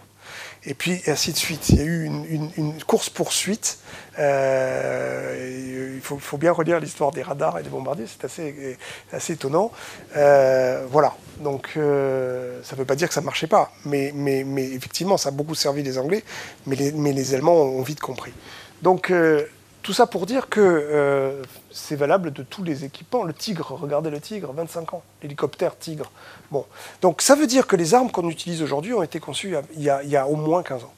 Et 0.69 0.73
puis 0.73 1.01
ainsi 1.07 1.31
de 1.31 1.37
suite. 1.37 1.69
Il 1.69 1.77
y 1.77 1.81
a 1.81 1.85
eu 1.85 2.03
une, 2.03 2.83
course-poursuite. 2.85 3.79
Euh, 4.19 5.95
il 5.95 6.01
faut, 6.01 6.37
bien 6.37 6.51
relire 6.51 6.79
l'histoire 6.79 7.11
des 7.11 7.21
radars 7.23 7.57
et 7.57 7.63
des 7.63 7.69
bombardiers, 7.69 8.05
c'est 8.07 8.25
assez, 8.25 8.77
assez 9.11 9.33
étonnant. 9.33 9.71
Euh, 10.17 10.85
voilà. 10.91 11.15
Donc 11.39 11.69
euh, 11.77 12.59
ça 12.63 12.75
ne 12.75 12.79
veut 12.79 12.85
pas 12.85 12.95
dire 12.95 13.07
que 13.07 13.13
ça 13.13 13.21
ne 13.21 13.25
marchait 13.25 13.47
pas. 13.47 13.71
Mais, 13.85 14.11
mais, 14.13 14.43
mais, 14.43 14.65
effectivement, 14.65 15.15
ça 15.15 15.29
a 15.29 15.31
beaucoup 15.31 15.55
servi 15.55 15.83
les 15.83 15.97
Anglais, 15.97 16.23
mais 16.65 16.75
les, 16.75 16.91
mais 16.91 17.13
les 17.13 17.33
Allemands 17.33 17.55
ont 17.55 17.81
vite 17.81 18.01
compris. 18.01 18.33
Donc 18.81 19.11
tout 19.81 19.93
ça 19.93 20.05
pour 20.05 20.25
dire 20.25 20.49
que 20.49 20.59
euh, 20.59 21.41
c'est 21.71 21.95
valable 21.95 22.33
de 22.33 22.43
tous 22.43 22.63
les 22.63 22.83
équipements. 22.83 23.23
Le 23.23 23.33
Tigre, 23.33 23.77
regardez 23.79 24.09
le 24.09 24.19
Tigre, 24.19 24.51
25 24.51 24.93
ans, 24.93 25.03
l'hélicoptère 25.21 25.77
Tigre. 25.77 26.11
Bon. 26.51 26.65
Donc 27.01 27.21
ça 27.21 27.35
veut 27.35 27.47
dire 27.47 27.67
que 27.67 27.75
les 27.75 27.93
armes 27.93 28.11
qu'on 28.11 28.29
utilise 28.29 28.61
aujourd'hui 28.61 28.93
ont 28.93 29.03
été 29.03 29.19
conçues 29.19 29.55
il 29.75 29.83
y, 29.83 29.89
a, 29.89 30.27
au 30.27 30.35
moins 30.35 30.63
15 30.63 30.83
ans. 30.83 30.93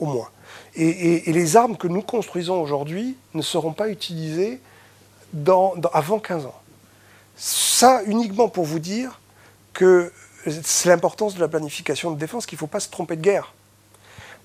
Au 0.00 0.06
moins. 0.06 0.28
Et, 0.74 1.32
les 1.32 1.56
armes 1.56 1.76
que 1.76 1.86
nous 1.86 2.02
construisons 2.02 2.60
aujourd'hui 2.60 3.16
ne 3.34 3.42
seront 3.42 3.72
pas 3.72 3.88
utilisées 3.88 4.60
avant 5.92 6.18
15 6.18 6.46
ans. 6.46 6.60
Ça 7.36 8.02
uniquement 8.06 8.48
pour 8.48 8.64
vous 8.64 8.78
dire 8.80 9.20
que 9.72 10.12
c'est 10.46 10.88
l'importance 10.88 11.34
de 11.34 11.40
la 11.40 11.48
planification 11.48 12.10
de 12.10 12.18
défense, 12.18 12.46
qu'il 12.46 12.56
ne 12.56 12.60
faut 12.60 12.66
pas 12.66 12.80
se 12.80 12.90
tromper 12.90 13.16
de 13.16 13.22
guerre. 13.22 13.52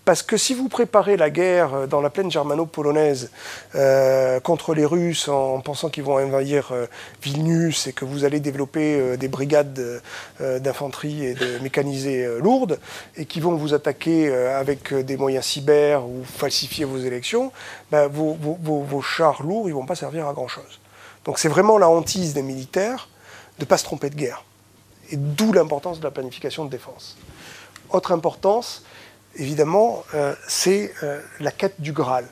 Parce 0.07 0.23
que 0.23 0.37
si 0.37 0.53
vous 0.53 0.69
préparez 0.69 1.17
la 1.17 1.29
guerre 1.29 1.73
euh, 1.73 1.85
dans 1.85 1.99
la 1.99 2.09
plaine 2.09 2.31
germano-polonaise 2.31 3.29
euh, 3.75 4.39
contre 4.39 4.73
les 4.73 4.85
Russes 4.85 5.27
en 5.27 5.59
pensant 5.59 5.89
qu'ils 5.89 6.05
vont 6.05 6.15
envahir 6.15 6.69
euh, 6.71 6.85
Vilnius 7.21 7.87
et 7.87 7.91
que 7.91 8.05
vous 8.05 8.23
allez 8.23 8.39
développer 8.39 9.17
des 9.17 9.27
brigades 9.27 10.01
d'infanterie 10.39 11.25
et 11.25 11.33
de 11.33 11.59
mécanisées 11.59 12.25
lourdes 12.39 12.79
et 13.17 13.25
qui 13.25 13.41
vont 13.41 13.55
vous 13.55 13.73
attaquer 13.73 14.33
avec 14.33 14.93
des 14.93 15.17
moyens 15.17 15.43
cyber 15.43 16.05
ou 16.05 16.23
falsifier 16.23 16.85
vos 16.85 16.99
élections, 16.99 17.51
ben, 17.91 18.07
vos, 18.07 19.01
chars 19.01 19.43
lourds, 19.43 19.63
ils 19.65 19.71
ne 19.71 19.75
vont 19.75 19.85
pas 19.85 19.95
servir 19.95 20.25
à 20.27 20.33
grand-chose. 20.33 20.79
Donc 21.25 21.37
c'est 21.37 21.49
vraiment 21.49 21.77
la 21.77 21.89
hantise 21.89 22.33
des 22.33 22.43
militaires 22.43 23.09
de 23.59 23.65
ne 23.65 23.67
pas 23.67 23.77
se 23.77 23.83
tromper 23.83 24.09
de 24.09 24.15
guerre. 24.15 24.45
Et 25.11 25.17
d'où 25.17 25.51
l'importance 25.51 25.99
de 25.99 26.05
la 26.05 26.11
planification 26.11 26.63
de 26.63 26.69
défense. 26.69 27.17
Autre 27.89 28.13
importance, 28.13 28.83
évidemment, 29.37 30.03
euh, 30.13 30.33
c'est 30.47 30.93
euh, 31.03 31.21
la 31.39 31.51
quête 31.51 31.79
du 31.79 31.91
Graal. 31.91 32.25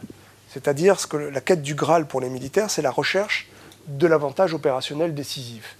C'est-à-dire 0.50 0.98
que 1.08 1.18
la 1.18 1.41
quête 1.41 1.62
du 1.62 1.76
Graal 1.76 2.06
pour 2.06 2.22
les 2.22 2.30
militaires, 2.30 2.70
c'est 2.70 2.82
la 2.82 2.91
recherche 2.91 3.48
de 3.88 4.08
l'avantage 4.08 4.54
opérationnel 4.54 5.13
décisif. 5.13 5.76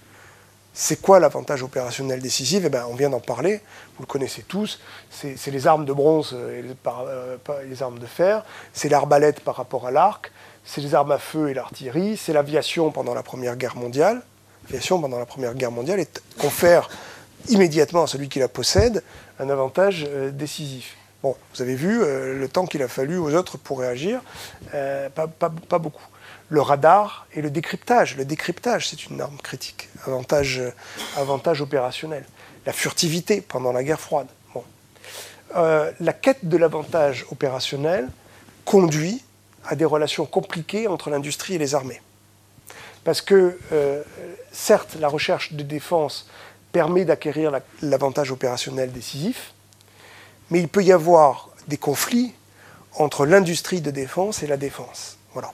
C'est 0.72 1.00
quoi 1.00 1.18
l'avantage 1.18 1.62
opérationnel 1.62 2.20
décisif? 2.20 2.62
Eh 2.66 2.68
ben, 2.68 2.84
On 2.90 2.94
vient 2.94 3.08
d'en 3.08 3.20
parler, 3.20 3.62
vous 3.96 4.02
le 4.02 4.06
connaissez 4.06 4.42
tous, 4.42 4.78
c'est 5.10 5.50
les 5.50 5.66
armes 5.66 5.86
de 5.86 5.92
bronze 5.92 6.36
et 6.52 6.62
les, 6.62 7.82
armes 7.82 7.98
de 7.98 8.04
fer, 8.04 8.44
c'est 8.74 8.90
l'arbalète 8.90 9.40
par 9.40 9.56
rapport 9.56 9.86
à 9.86 9.90
l'arc, 9.90 10.30
c'est 10.66 10.82
les 10.82 10.94
armes 10.94 11.12
à 11.12 11.18
feu 11.18 11.48
et 11.48 11.54
l'artillerie, 11.54 12.18
c'est 12.18 12.34
l'aviation 12.34 12.90
pendant 12.90 13.14
la 13.14 13.22
Première 13.22 13.56
Guerre 13.56 13.76
mondiale. 13.76 14.20
L'aviation 14.64 15.00
pendant 15.00 15.18
la 15.18 15.24
Première 15.24 15.54
Guerre 15.54 15.70
mondiale 15.70 16.04
confère 16.38 16.90
immédiatement 17.48 18.02
à 18.02 18.06
celui 18.06 18.28
qui 18.28 18.40
la 18.40 18.48
possède 18.48 19.02
un 19.38 19.48
avantage 19.48 20.04
euh, 20.06 20.30
décisif 20.30 20.96
vous 21.22 21.62
avez 21.62 21.74
vu 21.74 22.02
euh, 22.02 22.38
le 22.38 22.48
temps 22.48 22.66
qu'il 22.66 22.82
a 22.82 22.88
fallu 22.88 23.16
aux 23.16 23.34
autres 23.34 23.58
pour 23.58 23.80
réagir, 23.80 24.20
euh, 24.74 25.08
pas, 25.08 25.78
beaucoup. 25.78 26.04
Le 26.48 26.60
radar 26.60 27.26
et 27.32 27.42
le 27.42 27.50
décryptage. 27.50 28.16
Le 28.16 28.24
décryptage, 28.24 28.88
c'est 28.88 29.06
une 29.06 29.20
arme 29.20 29.36
critique, 29.38 29.88
avantage, 30.06 30.58
euh, 30.58 30.70
avantage 31.16 31.60
opérationnel. 31.60 32.24
La 32.66 32.72
furtivité 32.72 33.40
pendant 33.40 33.72
la 33.72 33.82
guerre 33.82 34.00
froide. 34.00 34.28
la 35.54 36.12
quête 36.12 36.44
de 36.44 36.56
l'avantage 36.56 37.24
opérationnel 37.30 38.08
conduit 38.64 39.22
à 39.64 39.74
des 39.74 39.84
relations 39.84 40.26
compliquées 40.26 40.86
entre 40.88 41.10
l'industrie 41.10 41.54
et 41.54 41.58
les 41.58 41.74
armées. 41.74 42.02
Parce 43.04 43.20
que, 43.20 43.56
certes, 44.50 44.96
la 44.98 45.06
recherche 45.06 45.52
de 45.52 45.62
défense 45.62 46.28
permet 46.72 47.04
d'acquérir 47.04 47.52
l'avantage 47.80 48.32
opérationnel 48.32 48.90
décisif, 48.90 49.54
mais 50.50 50.60
il 50.60 50.68
peut 50.68 50.82
y 50.82 50.92
avoir 50.92 51.50
des 51.68 51.76
conflits 51.76 52.32
entre 52.94 53.26
l'industrie 53.26 53.80
de 53.80 53.90
défense 53.90 54.42
et 54.42 54.46
la 54.46 54.56
défense. 54.56 55.18
Voilà. 55.32 55.52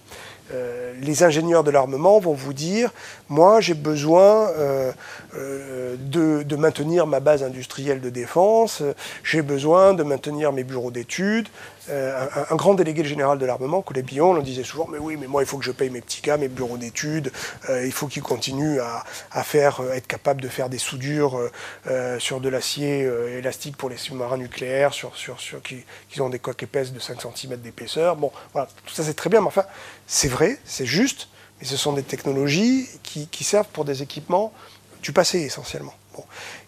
Euh, 0.52 0.92
les 1.00 1.22
ingénieurs 1.22 1.64
de 1.64 1.70
l'armement 1.70 2.18
vont 2.18 2.34
vous 2.34 2.52
dire, 2.52 2.92
moi 3.28 3.60
j'ai 3.60 3.74
besoin 3.74 4.50
euh, 4.50 4.92
euh, 5.34 5.96
de, 5.98 6.56
maintenir 6.56 7.06
ma 7.06 7.20
base 7.20 7.42
industrielle 7.42 8.00
de 8.00 8.10
défense, 8.10 8.82
j'ai 9.24 9.42
besoin 9.42 9.94
de 9.94 10.02
maintenir 10.02 10.52
mes 10.52 10.64
bureaux 10.64 10.90
d'études. 10.90 11.48
Un, 11.90 12.56
grand 12.56 12.74
délégué 12.74 13.04
général 13.04 13.38
de 13.38 13.46
l'armement, 13.46 13.82
Collet 13.82 14.02
Billon, 14.02 14.34
le 14.34 14.42
disait 14.42 14.62
souvent, 14.62 14.86
mais 14.90 14.98
oui, 14.98 15.16
mais 15.18 15.26
moi 15.26 15.42
il 15.42 15.46
faut 15.46 15.58
que 15.58 15.64
je 15.64 15.72
paye 15.72 15.90
mes 15.90 16.00
petits 16.00 16.22
gars, 16.22 16.36
mes 16.36 16.48
bureaux 16.48 16.76
d'études, 16.76 17.32
il 17.68 17.92
faut 17.92 18.06
qu'ils 18.06 18.22
continuent 18.22 18.78
à, 18.80 19.42
faire, 19.42 19.80
être 19.92 20.06
capables 20.06 20.40
de 20.40 20.48
faire 20.48 20.68
des 20.68 20.78
soudures 20.78 21.40
sur 22.18 22.40
de 22.40 22.48
l'acier 22.48 23.08
élastique 23.36 23.76
pour 23.76 23.90
les 23.90 23.96
sous-marins 23.96 24.36
nucléaires, 24.36 24.94
sur, 24.94 25.16
sur, 25.16 25.40
sur 25.40 25.60
qui, 25.60 25.84
qui, 26.08 26.20
ont 26.20 26.28
des 26.28 26.38
coques 26.38 26.62
épaisses 26.62 26.92
de 26.92 27.00
5 27.00 27.20
cm 27.20 27.56
d'épaisseur. 27.56 28.16
Bon, 28.16 28.30
voilà, 28.52 28.68
tout 28.86 28.94
ça 28.94 29.02
c'est 29.02 29.14
très 29.14 29.28
bien, 29.28 29.40
mais 29.40 29.48
enfin, 29.48 29.64
c'est 30.06 30.28
vrai, 30.28 30.58
c'est 30.64 30.86
juste, 30.86 31.28
mais 31.60 31.66
ce 31.66 31.76
sont 31.76 31.92
des 31.92 32.02
technologies 32.02 32.88
qui, 33.02 33.44
servent 33.44 33.68
pour 33.72 33.84
des 33.84 34.02
équipements 34.02 34.52
du 35.02 35.12
passé 35.12 35.40
essentiellement. 35.40 35.94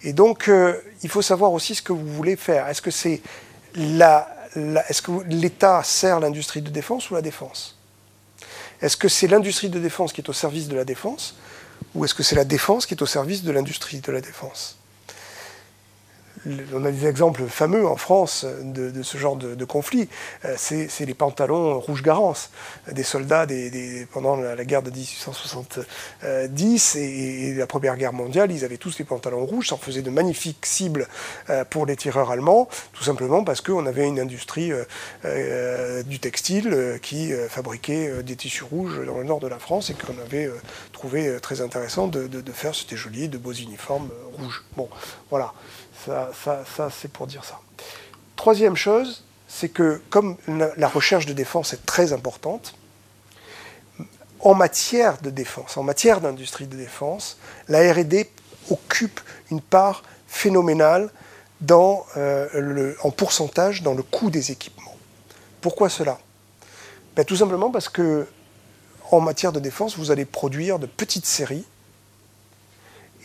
Et 0.03 0.13
donc, 0.13 0.49
euh, 0.49 0.81
il 1.03 1.11
faut 1.11 1.21
savoir 1.21 1.53
aussi 1.53 1.75
ce 1.75 1.83
que 1.83 1.93
vous 1.93 2.07
voulez 2.07 2.37
faire. 2.37 2.69
Est-ce 2.69 2.81
que 2.81 2.91
c'est 2.91 3.21
la, 3.75 4.34
est-ce 4.57 5.03
que 5.03 5.13
l'État 5.29 5.83
sert 5.83 6.21
l'industrie 6.21 6.63
de 6.63 6.71
défense 6.71 7.11
ou 7.11 7.15
la 7.15 7.23
défense? 7.23 7.77
Est-ce 8.81 8.97
que 8.97 9.09
c'est 9.09 9.27
l'industrie 9.27 9.69
de 9.69 9.79
défense 9.79 10.13
qui 10.13 10.21
est 10.21 10.29
au 10.29 10.33
service 10.33 10.69
de 10.69 10.77
la 10.77 10.85
défense 10.85 11.37
ou 11.95 12.05
est-ce 12.05 12.15
que 12.15 12.23
c'est 12.23 12.37
la 12.37 12.45
défense 12.45 12.87
qui 12.87 12.95
est 12.95 13.03
au 13.03 13.07
service 13.07 13.43
de 13.43 13.51
l'industrie 13.51 14.01
de 14.01 14.13
la 14.13 14.21
défense? 14.21 14.77
On 16.75 16.85
a 16.85 16.91
des 16.91 17.07
exemples 17.07 17.47
fameux 17.47 17.87
en 17.87 17.97
France 17.97 18.47
de, 18.63 19.03
ce 19.03 19.19
genre 19.19 19.37
de, 19.37 19.65
conflit. 19.65 20.09
Euh, 20.45 20.55
c'est 20.57 21.07
les 21.07 21.15
pantalons 21.15 21.81
rouge-garance 21.81 22.51
des 22.93 23.03
soldats 23.03 23.47
pendant 24.13 24.37
la, 24.37 24.65
guerre 24.65 24.83
de 24.83 24.91
1870 24.91 26.97
et, 26.97 27.55
la 27.55 27.67
Première 27.67 27.97
Guerre 27.97 28.13
mondiale. 28.13 28.53
Ils 28.53 28.65
avaient 28.65 28.77
tous 28.77 28.99
les 28.99 29.05
pantalons 29.05 29.47
rouges, 29.47 29.69
ça 29.69 29.77
en 29.77 29.79
faisait 29.79 30.03
de 30.03 30.11
magnifiques 30.11 30.67
cibles 30.67 31.09
euh, 31.51 31.65
pour 31.65 31.87
les 31.87 31.97
tireurs 31.97 32.31
allemands, 32.31 32.69
tout 32.93 33.05
simplement 33.05 33.45
parce 33.45 33.61
qu'on 33.61 33.87
avait 33.87 34.07
une 34.07 34.21
industrie 34.21 34.73
euh, 35.25 36.03
du 36.03 36.19
textile 36.19 36.99
qui 37.03 37.33
fabriquait 37.49 38.23
des 38.23 38.37
tissus 38.37 38.65
rouges 38.65 39.05
dans 39.07 39.19
le 39.19 39.25
nord 39.25 39.41
de 39.41 39.49
la 39.49 39.59
France 39.59 39.91
et 39.91 39.95
qu'on 39.95 40.19
avait 40.21 40.51
trouvé 40.93 41.39
très 41.41 41.61
intéressant 41.61 42.09
de, 42.09 42.27
de 42.27 42.53
faire. 42.53 42.75
C'était 42.75 42.97
joli, 42.97 43.29
de 43.29 43.39
beaux 43.39 43.53
uniformes 43.53 44.09
rouges. 44.37 44.65
Bon, 44.77 44.89
voilà. 45.31 45.55
Ça, 46.05 46.91
c'est 46.91 47.13
pour 47.13 47.27
dire 47.27 47.45
ça. 47.45 47.59
Troisième 48.37 48.77
chose, 48.77 49.25
c'est 49.49 49.69
que 49.69 50.01
comme 50.11 50.37
la 50.49 50.89
recherche 50.89 51.27
de 51.27 51.33
défense 51.33 51.73
est 51.73 51.87
très 51.87 52.13
importante, 52.13 52.75
en 54.41 54.55
matière 54.55 55.21
de 55.23 55.31
défense, 55.31 55.77
en 55.77 55.83
matière 55.83 56.21
d'industrie 56.21 56.67
de 56.67 56.77
défense, 56.77 57.39
la 57.69 57.93
RD 57.93 58.27
occupe 58.71 59.21
une 59.51 59.61
part 59.61 60.03
phénoménale 60.27 61.11
euh, 61.71 62.95
en 63.03 63.11
pourcentage 63.11 63.83
dans 63.83 63.95
le 63.95 64.03
coût 64.03 64.31
des 64.31 64.51
équipements. 64.51 64.97
Pourquoi 65.61 65.89
cela? 65.89 66.19
Ben, 67.17 67.25
Tout 67.25 67.37
simplement 67.37 67.71
parce 67.71 67.89
que 67.89 68.27
en 69.11 69.21
matière 69.21 69.53
de 69.53 69.61
défense, 69.61 69.97
vous 69.97 70.11
allez 70.11 70.25
produire 70.25 70.79
de 70.79 70.87
petites 70.87 71.27
séries 71.27 71.65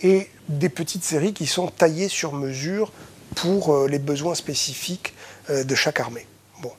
et 0.02 0.30
des 0.48 0.70
petites 0.70 1.04
séries 1.04 1.34
qui 1.34 1.46
sont 1.46 1.68
taillées 1.68 2.10
sur 2.10 2.34
mesure 2.34 2.92
pour 3.36 3.74
euh, 3.74 3.88
les 3.88 4.00
besoins 4.00 4.36
spécifiques 4.36 5.14
euh, 5.50 5.64
de 5.64 5.76
chaque 5.76 6.00
armée. 6.00 6.26
Bon. 6.62 6.72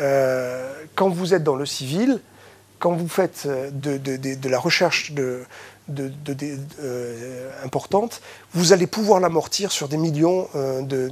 Euh, 0.00 0.72
quand 0.94 1.08
vous 1.08 1.34
êtes 1.34 1.44
dans 1.44 1.56
le 1.56 1.66
civil, 1.66 2.20
quand 2.78 2.92
vous 2.92 3.08
faites 3.08 3.46
de, 3.46 4.48
la 4.48 4.58
recherche 4.58 5.12
importante, 7.62 8.22
vous 8.54 8.72
allez 8.72 8.86
pouvoir 8.86 9.20
l'amortir 9.20 9.70
sur 9.70 9.86
des 9.86 9.98
millions 9.98 10.48
de, 10.54 11.10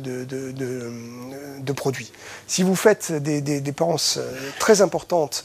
produits. 1.73 2.11
Si 2.47 2.63
vous 2.63 2.75
faites 2.75 3.13
des, 3.13 3.61
dépenses 3.61 4.19
très 4.59 4.81
importantes 4.81 5.45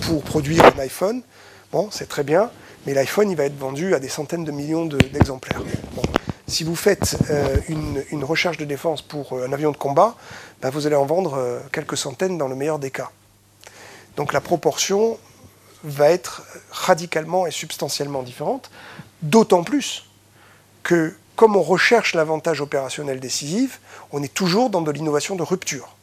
pour 0.00 0.24
produire 0.24 0.64
un 0.64 0.80
iPhone, 0.80 1.22
bon, 1.70 1.88
c'est 1.92 2.08
très 2.08 2.24
bien, 2.24 2.50
mais 2.86 2.94
l'iPhone, 2.94 3.30
il 3.30 3.36
va 3.36 3.44
être 3.44 3.58
vendu 3.58 3.94
à 3.94 4.00
des 4.00 4.08
centaines 4.08 4.44
de 4.44 4.52
millions 4.52 4.86
d'exemplaires. 4.86 5.60
Si 6.46 6.64
vous 6.64 6.76
faites 6.76 7.16
euh, 7.30 7.56
une, 7.68 8.24
recherche 8.24 8.58
de 8.58 8.64
défense 8.64 9.00
pour 9.00 9.32
euh, 9.32 9.46
un 9.46 9.52
avion 9.52 9.70
de 9.70 9.76
combat, 9.76 10.16
bah, 10.60 10.70
vous 10.70 10.86
allez 10.86 10.96
en 10.96 11.06
vendre 11.06 11.34
euh, 11.34 11.60
quelques 11.72 11.96
centaines 11.96 12.36
dans 12.36 12.48
le 12.48 12.54
meilleur 12.54 12.78
des 12.78 12.90
cas. 12.90 13.10
Donc 14.16 14.32
la 14.32 14.40
proportion 14.40 15.18
va 15.84 16.10
être 16.10 16.42
radicalement 16.70 17.46
et 17.46 17.50
substantiellement 17.50 18.22
différente, 18.22 18.70
d'autant 19.22 19.64
plus 19.64 20.10
que 20.82 21.14
comme 21.36 21.56
on 21.56 21.62
recherche 21.62 22.14
l'avantage 22.14 22.60
opérationnel 22.60 23.18
décisif, 23.18 23.80
on 24.12 24.22
est 24.22 24.32
toujours 24.32 24.68
dans 24.68 24.82
de 24.82 24.90
l'innovation 24.90 25.36
de 25.36 25.42
rupture. 25.42 25.96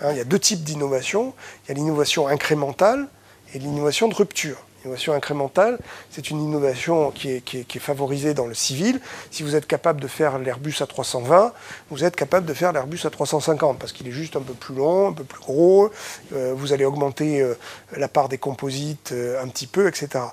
Hein, 0.00 0.12
il 0.12 0.18
y 0.18 0.20
a 0.20 0.24
deux 0.24 0.38
types 0.38 0.62
d'innovation. 0.62 1.34
Il 1.64 1.68
y 1.68 1.72
a 1.72 1.74
l'innovation 1.74 2.28
incrémentale 2.28 3.08
et 3.52 3.58
l'innovation 3.58 4.08
de 4.08 4.14
rupture. 4.14 4.58
L'innovation 4.84 5.12
incrémentale, 5.12 5.78
c'est 6.08 6.30
une 6.30 6.40
innovation 6.40 7.10
qui 7.10 7.30
est, 7.30 7.78
favorisée 7.80 8.32
dans 8.32 8.46
le 8.46 8.54
civil. 8.54 9.00
Si 9.32 9.42
vous 9.42 9.56
êtes 9.56 9.66
capable 9.66 10.00
de 10.00 10.06
faire 10.06 10.38
l'Airbus 10.38 10.76
à 10.80 10.86
320, 10.86 11.52
vous 11.90 12.04
êtes 12.04 12.14
capable 12.14 12.46
de 12.46 12.54
faire 12.54 12.72
l'Airbus 12.72 13.00
à 13.04 13.10
350 13.10 13.78
parce 13.78 13.92
qu'il 13.92 14.06
est 14.06 14.12
juste 14.12 14.36
un 14.36 14.40
peu 14.40 14.54
plus 14.54 14.76
long, 14.76 15.08
un 15.08 15.12
peu 15.12 15.24
plus 15.24 15.40
gros. 15.40 15.90
Euh, 16.32 16.52
vous 16.56 16.72
allez 16.72 16.84
augmenter 16.84 17.40
euh, 17.40 17.54
la 17.96 18.06
part 18.06 18.28
des 18.28 18.38
composites 18.38 19.10
euh, 19.10 19.42
un 19.42 19.48
petit 19.48 19.66
peu, 19.66 19.88
etc. 19.88 20.24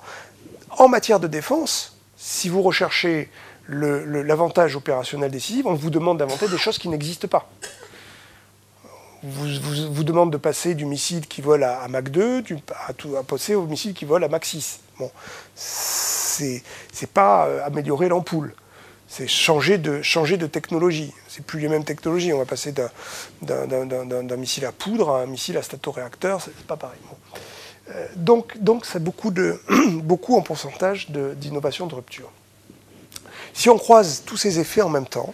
En 0.70 0.86
matière 0.86 1.18
de 1.18 1.26
défense, 1.26 1.96
si 2.16 2.48
vous 2.48 2.62
recherchez 2.62 3.30
l'avantage 3.68 4.76
opérationnel 4.76 5.32
décisif, 5.32 5.66
on 5.66 5.74
vous 5.74 5.90
demande 5.90 6.18
d'inventer 6.18 6.46
des 6.46 6.58
choses 6.58 6.78
qui 6.78 6.88
n'existent 6.88 7.26
pas 7.26 7.50
vous, 9.22 9.92
vous, 9.92 10.04
demande 10.04 10.32
de 10.32 10.36
passer 10.36 10.74
du 10.74 10.84
missile 10.84 11.26
qui 11.26 11.40
vole 11.40 11.64
à, 11.64 11.86
Mach 11.88 12.04
2 12.04 12.44
à, 12.88 13.22
passer 13.22 13.54
au 13.54 13.66
missile 13.66 13.94
qui 13.94 14.04
vole 14.04 14.24
à 14.24 14.28
Mach 14.28 14.44
6. 14.44 14.80
Bon, 14.98 15.10
c'est 15.54 16.62
pas 17.12 17.46
euh, 17.46 17.64
améliorer 17.64 18.08
l'ampoule, 18.08 18.54
c'est 19.08 19.26
changer 19.26 19.78
de, 19.78 20.02
changer 20.02 20.36
de 20.36 20.46
technologie. 20.46 21.12
C'est 21.28 21.44
plus 21.44 21.60
les 21.60 21.68
mêmes 21.68 21.84
technologies. 21.84 22.32
On 22.32 22.38
va 22.38 22.44
passer 22.44 22.72
d'un 23.42 24.36
missile 24.36 24.64
à 24.64 24.72
poudre 24.72 25.10
à 25.10 25.22
un 25.22 25.26
missile 25.26 25.56
à 25.56 25.62
statoréacteur, 25.62 26.40
c'est 26.40 26.54
pas 26.66 26.76
pareil. 26.76 26.98
Euh, 27.90 28.06
donc, 28.16 28.58
donc 28.58 28.84
c'est 28.84 29.02
beaucoup, 29.02 29.30
de, 29.30 29.60
beaucoup 30.02 30.36
en 30.36 30.42
pourcentage 30.42 31.10
d'innovation 31.10 31.86
de 31.86 31.94
rupture. 31.94 32.30
Si 33.54 33.70
on 33.70 33.78
croise 33.78 34.22
tous 34.26 34.36
ces 34.36 34.58
effets 34.58 34.82
en 34.82 34.90
même 34.90 35.06
temps, 35.06 35.32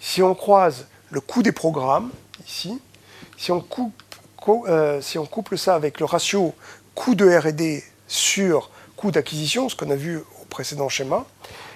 si 0.00 0.22
on 0.22 0.34
croise 0.34 0.86
le 1.10 1.20
coût 1.20 1.42
des 1.42 1.52
programmes, 1.52 2.10
ici, 2.46 2.80
si 3.36 3.52
on, 3.52 3.64
euh, 4.48 5.00
si 5.00 5.18
on 5.18 5.26
couple 5.26 5.58
ça 5.58 5.74
avec 5.74 6.00
le 6.00 6.06
ratio 6.06 6.54
coût 6.94 7.14
de 7.14 7.26
RD 7.26 7.82
sur 8.08 8.70
coût 8.96 9.10
d'acquisition, 9.10 9.68
ce 9.68 9.76
qu'on 9.76 9.90
a 9.90 9.96
vu 9.96 10.18
au 10.18 10.44
précédent 10.48 10.88
schéma, 10.88 11.26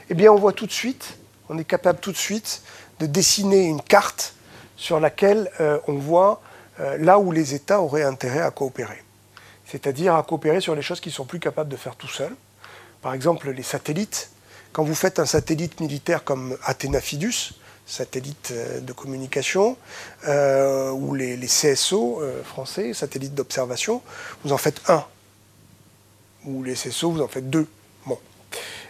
eh 0.09 0.15
bien 0.15 0.33
on 0.33 0.37
voit 0.37 0.53
tout 0.53 0.67
de 0.67 0.73
suite, 0.73 1.19
on 1.49 1.59
est 1.59 1.65
capable 1.65 2.01
tout 2.01 2.13
de 2.13 2.17
suite 2.17 2.63
de 2.99 3.07
dessiner 3.07 3.65
une 3.65 3.83
carte 3.83 4.35
sur 4.77 5.01
laquelle 5.01 5.51
euh, 5.61 5.79
on 5.89 5.95
voit 5.95 6.41
euh, 6.81 6.97
là 6.99 7.19
où 7.19 7.33
les 7.33 7.55
États 7.55 7.81
auraient 7.81 8.05
intérêt 8.05 8.41
à 8.41 8.51
coopérer. 8.51 9.03
C'est-à-dire 9.67 10.15
à 10.15 10.23
coopérer 10.23 10.61
sur 10.61 10.75
les 10.75 10.83
choses 10.83 11.01
qu'ils 11.01 11.13
sont 11.13 11.27
plus 11.27 11.39
capables 11.39 11.69
de 11.69 11.77
faire 11.77 11.97
tout 11.97 12.09
seuls. 12.09 12.35
Par 13.03 13.15
exemple, 13.15 13.51
les 13.51 13.63
satellites. 13.63 14.31
Quand 14.73 14.85
vous 14.85 14.95
faites 14.95 15.19
un 15.19 15.27
satellite 15.27 15.81
militaire 15.81 16.25
comme 16.25 16.57
Athéna 16.65 17.01
Fidus, 17.01 17.53
satellites 17.91 18.51
euh, 18.53 18.81
de 18.81 18.93
communication, 18.93 19.77
euh, 20.29 20.91
ou 20.91 21.15
les, 21.15 21.37
CSO 21.47 22.21
euh, 22.21 22.43
français, 22.45 22.95
satellites 22.95 23.35
d'observation, 23.35 24.01
vous 24.45 24.53
en 24.53 24.59
faites 24.59 24.81
un. 24.89 25.05
Ou 26.47 26.63
les 26.63 26.75
CSO, 26.75 27.11
vous 27.11 27.21
en 27.21 27.29
faites 27.29 27.51
deux. 27.51 27.67
Bon. 28.07 28.19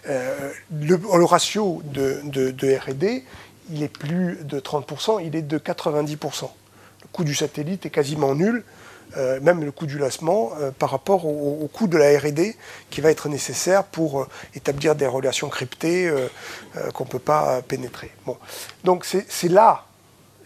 le, 0.06 1.24
ratio 1.24 1.82
de, 1.84 2.20
de 2.24 2.76
RD, 2.76 3.24
il 3.70 3.82
est 3.82 3.88
plus 3.88 4.38
de 4.42 4.60
30%, 4.60 5.24
il 5.24 5.34
est 5.34 5.42
de 5.42 5.58
90%. 5.58 6.42
Le 7.02 7.08
coût 7.10 7.24
du 7.24 7.34
satellite 7.34 7.86
est 7.86 7.90
quasiment 7.90 8.34
nul. 8.34 8.62
Euh, 9.16 9.40
même 9.40 9.64
le 9.64 9.72
coût 9.72 9.86
du 9.86 9.98
lancement, 9.98 10.52
euh, 10.60 10.70
par 10.70 10.90
rapport 10.90 11.26
au, 11.26 11.68
coût 11.72 11.88
de 11.88 11.98
la 11.98 12.16
RD 12.18 12.54
qui 12.90 13.00
va 13.00 13.10
être 13.10 13.28
nécessaire 13.28 13.84
pour 13.84 14.20
euh, 14.20 14.28
établir 14.54 14.94
des 14.94 15.06
relations 15.06 15.48
cryptées 15.48 16.10
qu'on 16.94 17.04
ne 17.04 17.08
peut 17.08 17.18
pas 17.18 17.62
pénétrer. 17.62 18.10
Bon. 18.26 18.36
Donc 18.84 19.04
c'est 19.04 19.48
là, 19.48 19.84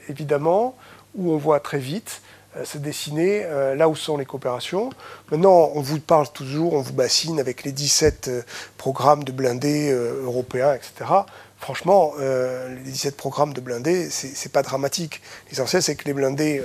évidemment, 0.09 0.77
où 1.15 1.33
on 1.33 1.37
voit 1.37 1.61
très 1.61 1.79
vite 1.79 2.23
se 2.65 2.79
dessiner 2.79 3.45
là 3.77 3.89
où 3.89 3.97
sont 3.97 4.17
les 4.17 4.25
coopérations. 4.25 4.91
Maintenant, 5.31 5.71
on 5.75 5.81
vous 5.81 5.99
parle 5.99 6.31
toujours, 6.33 6.75
on 6.75 6.83
vous 6.83 6.93
bassine 6.93 7.41
avec 7.41 7.65
les 7.65 7.73
17 7.73 8.31
programmes 8.79 9.25
de 9.25 9.33
blindés 9.33 9.91
européens, 9.91 10.75
etc. 10.75 11.11
Franchement, 11.59 12.13
les 12.19 12.91
17 12.91 13.17
programmes 13.17 13.53
de 13.55 13.61
blindés, 13.61 14.09
c'est 14.11 14.53
pas 14.53 14.63
dramatique. 14.63 15.21
L'essentiel, 15.51 15.83
c'est 15.83 15.97
que 15.97 16.05
les 16.05 16.13
blindés, 16.15 16.63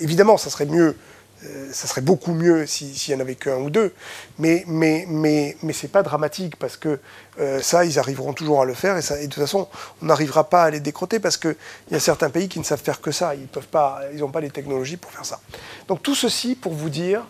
évidemment, 0.00 0.38
ça 0.38 0.50
serait 0.50 0.66
mieux 0.66 0.96
euh, 1.44 1.68
ça 1.72 1.86
serait 1.86 2.00
beaucoup 2.00 2.32
mieux 2.32 2.66
s'il 2.66 2.94
n'y 3.08 3.14
en 3.14 3.20
avait 3.20 3.36
qu'un 3.36 3.58
ou 3.58 3.70
deux, 3.70 3.94
mais, 4.38 4.64
mais, 4.66 5.04
mais, 5.08 5.56
mais 5.62 5.72
ce 5.72 5.86
n'est 5.86 5.90
pas 5.90 6.02
dramatique 6.02 6.56
parce 6.56 6.76
que 6.76 6.98
euh, 7.38 7.60
ça, 7.62 7.84
ils 7.84 7.98
arriveront 7.98 8.32
toujours 8.32 8.60
à 8.60 8.64
le 8.64 8.74
faire 8.74 8.96
et, 8.96 9.02
ça, 9.02 9.20
et 9.20 9.28
de 9.28 9.32
toute 9.32 9.42
façon, 9.42 9.68
on 10.02 10.06
n'arrivera 10.06 10.50
pas 10.50 10.64
à 10.64 10.70
les 10.70 10.80
décroter 10.80 11.20
parce 11.20 11.36
qu'il 11.36 11.56
y 11.90 11.94
a 11.94 12.00
certains 12.00 12.30
pays 12.30 12.48
qui 12.48 12.58
ne 12.58 12.64
savent 12.64 12.82
faire 12.82 13.00
que 13.00 13.12
ça, 13.12 13.34
ils 13.34 13.42
n'ont 13.42 13.62
pas, 13.70 14.00
pas 14.32 14.40
les 14.40 14.50
technologies 14.50 14.96
pour 14.96 15.12
faire 15.12 15.24
ça. 15.24 15.40
Donc 15.86 16.02
tout 16.02 16.16
ceci 16.16 16.56
pour 16.56 16.72
vous 16.72 16.90
dire 16.90 17.24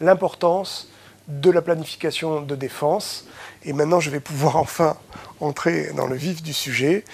l'importance 0.00 0.88
de 1.28 1.50
la 1.50 1.62
planification 1.62 2.42
de 2.42 2.56
défense. 2.56 3.26
Et 3.64 3.72
maintenant, 3.72 4.00
je 4.00 4.10
vais 4.10 4.20
pouvoir 4.20 4.56
enfin 4.56 4.96
entrer 5.40 5.92
dans 5.96 6.06
le 6.06 6.16
vif 6.16 6.42
du 6.42 6.52
sujet 6.52 7.04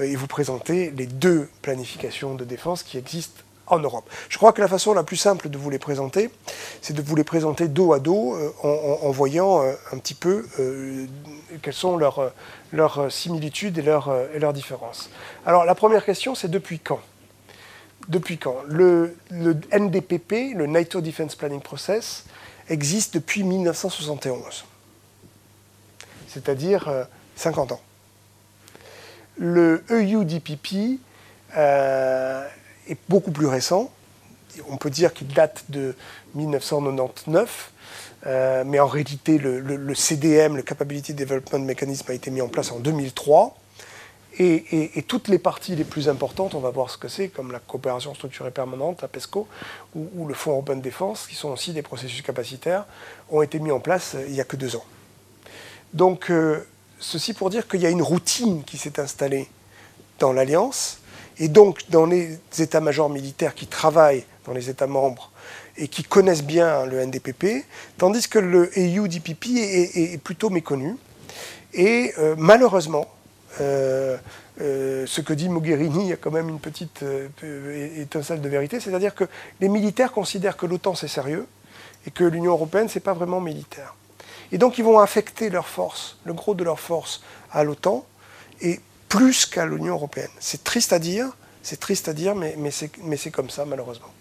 euh, 0.00 0.04
et 0.04 0.16
vous 0.16 0.26
présenter 0.26 0.90
les 0.90 1.06
deux 1.06 1.48
planifications 1.62 2.34
de 2.34 2.44
défense 2.44 2.82
qui 2.82 2.98
existent 2.98 3.42
en 3.70 3.78
Europe. 3.78 4.08
Je 4.28 4.36
crois 4.36 4.52
que 4.52 4.60
la 4.60 4.68
façon 4.68 4.94
la 4.94 5.02
plus 5.02 5.16
simple 5.16 5.48
de 5.48 5.58
vous 5.58 5.70
les 5.70 5.78
présenter, 5.78 6.30
c'est 6.82 6.94
de 6.94 7.02
vous 7.02 7.16
les 7.16 7.24
présenter 7.24 7.68
dos 7.68 7.92
à 7.92 7.98
dos 7.98 8.34
euh, 8.34 8.52
en, 8.62 9.10
voyant 9.10 9.62
euh, 9.62 9.72
un 9.92 9.98
petit 9.98 10.14
peu 10.14 10.46
euh, 10.58 11.06
quelles 11.62 11.74
sont 11.74 11.96
leurs, 11.96 12.32
similitudes 13.10 13.78
et 13.78 13.82
leurs, 13.82 14.52
différences. 14.52 15.10
Alors 15.46 15.64
la 15.64 15.74
première 15.74 16.04
question, 16.04 16.34
c'est 16.34 16.48
depuis 16.48 16.78
quand? 16.78 17.00
Depuis 18.08 18.38
quand? 18.38 18.56
Le, 18.66 19.16
le 19.30 19.56
NDPP, 19.72 20.54
le 20.54 20.66
NATO 20.66 21.00
Defense 21.00 21.34
Planning 21.34 21.60
Process, 21.60 22.24
existe 22.68 23.14
depuis 23.14 23.44
1971, 23.44 24.64
c'est-à-dire 26.28 27.06
50 27.36 27.72
ans. 27.72 27.80
Le 29.36 29.84
EUDPP 29.90 30.98
est 32.88 32.98
beaucoup 33.08 33.30
plus 33.30 33.46
récent. 33.46 33.90
On 34.68 34.76
peut 34.76 34.90
dire 34.90 35.14
qu'il 35.14 35.28
date 35.28 35.64
de 35.68 35.94
1999. 36.34 37.72
mais 38.66 38.80
en 38.80 38.86
réalité, 38.86 39.38
le, 39.38 39.94
CDM, 39.94 40.56
le 40.56 40.62
Capability 40.62 41.14
Development 41.14 41.64
Mechanism, 41.64 42.10
a 42.10 42.14
été 42.14 42.30
mis 42.30 42.40
en 42.40 42.48
place 42.48 42.72
en 42.72 42.78
2003. 42.80 43.56
Et, 44.40 45.04
toutes 45.08 45.26
les 45.26 45.38
parties 45.38 45.74
les 45.74 45.84
plus 45.84 46.08
importantes, 46.08 46.54
on 46.54 46.60
va 46.60 46.70
voir 46.70 46.90
ce 46.90 46.96
que 46.96 47.08
c'est, 47.08 47.28
comme 47.28 47.50
la 47.50 47.58
coopération 47.58 48.14
structurée 48.14 48.52
permanente, 48.52 49.02
la 49.02 49.08
PESCO, 49.08 49.48
ou, 49.96 50.28
le 50.28 50.34
Fonds 50.34 50.62
de 50.62 50.74
défense, 50.74 51.26
qui 51.26 51.34
sont 51.34 51.48
aussi 51.48 51.72
des 51.72 51.82
processus 51.82 52.22
capacitaires, 52.22 52.84
ont 53.30 53.42
été 53.42 53.58
mis 53.58 53.72
en 53.72 53.80
place 53.80 54.14
euh, 54.14 54.24
il 54.28 54.34
n'y 54.34 54.40
a 54.40 54.44
que 54.44 54.56
deux 54.56 54.76
ans. 54.76 54.84
Donc, 55.92 56.30
euh, 56.30 56.64
ceci 57.00 57.32
pour 57.32 57.50
dire 57.50 57.66
qu'il 57.66 57.80
y 57.80 57.86
a 57.86 57.90
une 57.90 58.02
routine 58.02 58.62
qui 58.62 58.78
s'est 58.78 59.00
installée 59.00 59.48
dans 60.20 60.32
l'Alliance, 60.32 61.00
et 61.38 61.48
donc 61.48 61.82
dans 61.90 62.06
les 62.06 62.38
états-majors 62.58 63.08
militaires 63.08 63.54
qui 63.54 63.66
travaillent 63.66 64.24
dans 64.46 64.52
les 64.52 64.70
États 64.70 64.86
membres 64.86 65.30
et 65.76 65.88
qui 65.88 66.02
connaissent 66.02 66.44
bien 66.44 66.86
le 66.86 67.04
NDPP, 67.04 67.64
tandis 67.96 68.28
que 68.28 68.38
le 68.38 68.70
EU-DPP 68.76 69.46
est, 69.56 70.22
plutôt 70.22 70.50
méconnu. 70.50 70.96
Et 71.72 72.12
euh, 72.18 72.34
malheureusement, 72.36 73.06
euh, 73.60 74.16
euh, 74.60 75.06
ce 75.06 75.20
que 75.20 75.32
dit 75.32 75.48
Mogherini, 75.48 76.12
a 76.12 76.16
quand 76.16 76.32
même 76.32 76.48
une 76.48 76.58
petite 76.58 77.04
étincelle 77.96 78.40
de 78.40 78.48
vérité, 78.48 78.80
c'est-à-dire 78.80 79.14
que 79.14 79.24
les 79.60 79.68
militaires 79.68 80.10
considèrent 80.10 80.56
que 80.56 80.66
l'OTAN 80.66 80.96
c'est 80.96 81.08
sérieux 81.08 81.46
et 82.06 82.10
que 82.10 82.24
l'Union 82.24 82.52
européenne 82.52 82.88
c'est 82.88 83.00
pas 83.00 83.14
vraiment 83.14 83.40
militaire. 83.40 83.94
Et 84.50 84.58
donc 84.58 84.78
ils 84.78 84.84
vont 84.84 84.98
affecter 84.98 85.50
leurs 85.50 85.68
forces, 85.68 86.16
le 86.24 86.32
gros 86.32 86.54
de 86.54 86.64
leurs 86.64 86.80
forces 86.80 87.22
à 87.52 87.62
l'OTAN 87.62 88.04
plus 89.08 89.46
qu'à 89.46 89.66
l'Union 89.66 89.94
européenne. 89.94 90.30
C'est 90.38 90.64
triste 90.64 90.92
à 90.92 90.98
dire, 90.98 91.28
c'est 91.62 91.80
triste 91.80 92.08
à 92.08 92.12
dire, 92.12 92.34
mais, 92.34 92.56
c'est 92.70 93.30
comme 93.30 93.50
ça 93.50 93.64
malheureusement. 93.64 94.12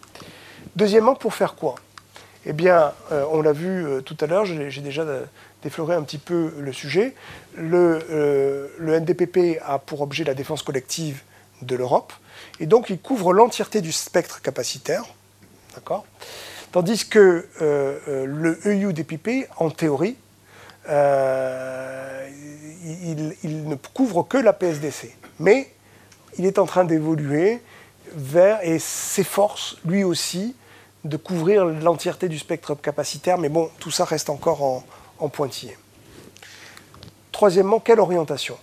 Deuxièmement, 0.76 1.16
pour 1.16 1.34
faire 1.34 1.56
quoi? 1.56 1.76
Eh 2.46 2.54
bien, 2.54 2.94
on 3.32 3.42
l'a 3.42 3.52
vu 3.52 3.86
tout 4.06 4.16
à 4.22 4.26
l'heure, 4.28 4.46
j'ai 4.46 4.82
déjà 4.82 5.04
déflorer 5.64 5.96
un 5.96 6.04
petit 6.04 6.18
peu 6.18 6.54
le 6.60 6.72
sujet. 6.72 7.14
Le, 7.56 8.00
euh, 8.10 9.00
NDPP 9.00 9.60
a 9.66 9.80
pour 9.80 10.02
objet 10.02 10.24
la 10.24 10.34
défense 10.34 10.62
collective 10.62 11.22
de 11.62 11.76
l'Europe, 11.76 12.14
et 12.60 12.68
donc 12.68 12.90
il 12.90 13.00
couvre 13.00 13.34
l'entièreté 13.34 13.82
du 13.82 13.92
spectre 13.92 14.42
capacitaire, 14.42 15.04
d'accord? 15.74 16.06
Tandis 16.72 17.08
que 17.08 17.48
euh, 17.62 17.98
euh, 18.08 18.26
le 18.26 18.60
EUDPP, 18.66 19.50
en 19.58 19.70
théorie, 19.70 20.18
il, 20.88 20.94
il, 23.44 23.68
ne 23.68 23.76
couvre 23.76 24.24
que 24.24 24.38
la 24.38 24.54
PSDC. 24.54 25.16
Mais 25.40 25.72
il 26.38 26.46
est 26.46 26.60
en 26.60 26.66
train 26.66 26.86
d'évoluer 26.86 27.62
vers 28.14 28.60
et 28.64 28.80
s'efforce 28.80 29.78
lui 29.86 30.04
aussi 30.04 30.56
de 31.04 31.18
couvrir 31.18 31.66
l'entièreté 31.66 32.30
du 32.30 32.40
spectre 32.40 32.76
capacitaire. 32.76 33.38
Mais 33.38 33.50
bon, 33.50 33.70
tout 33.80 33.92
ça 33.92 34.06
reste 34.06 34.30
encore 34.30 34.64
en, 34.64 34.84
en 35.20 35.30
pointillé. 35.30 35.78
Troisièmement, 37.32 37.80
quelle 37.80 38.00
orientation? 38.00 38.58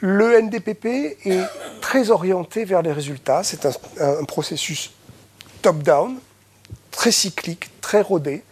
Le 0.00 0.42
NDPP 0.42 0.86
est 1.24 1.44
très 1.80 2.10
orienté 2.10 2.64
vers 2.64 2.82
les 2.82 2.90
résultats. 2.90 3.44
C'est 3.44 3.66
un, 4.00 4.24
processus 4.24 4.90
top-down, 5.62 6.18
très 6.90 7.12
cyclique, 7.12 7.70
très 7.80 8.00
rodé, 8.00 8.42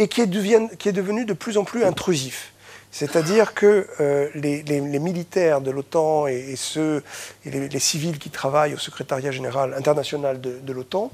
et 0.00 0.08
qui 0.08 0.20
est, 0.20 0.26
devenu 0.26 1.24
de 1.24 1.32
plus 1.32 1.58
en 1.58 1.64
plus 1.64 1.84
intrusif. 1.84 2.52
C'est-à-dire 2.90 3.54
que 3.54 3.86
euh, 4.00 4.28
les, 4.34 4.80
militaires 4.80 5.60
de 5.60 5.70
l'OTAN 5.70 6.26
et, 6.26 6.56
ceux, 6.56 7.04
et 7.44 7.50
les, 7.50 7.78
civils 7.78 8.18
qui 8.18 8.30
travaillent 8.30 8.74
au 8.74 8.78
secrétariat 8.78 9.30
général 9.30 9.74
international 9.74 10.40
de 10.40 10.72
l'OTAN 10.72 11.12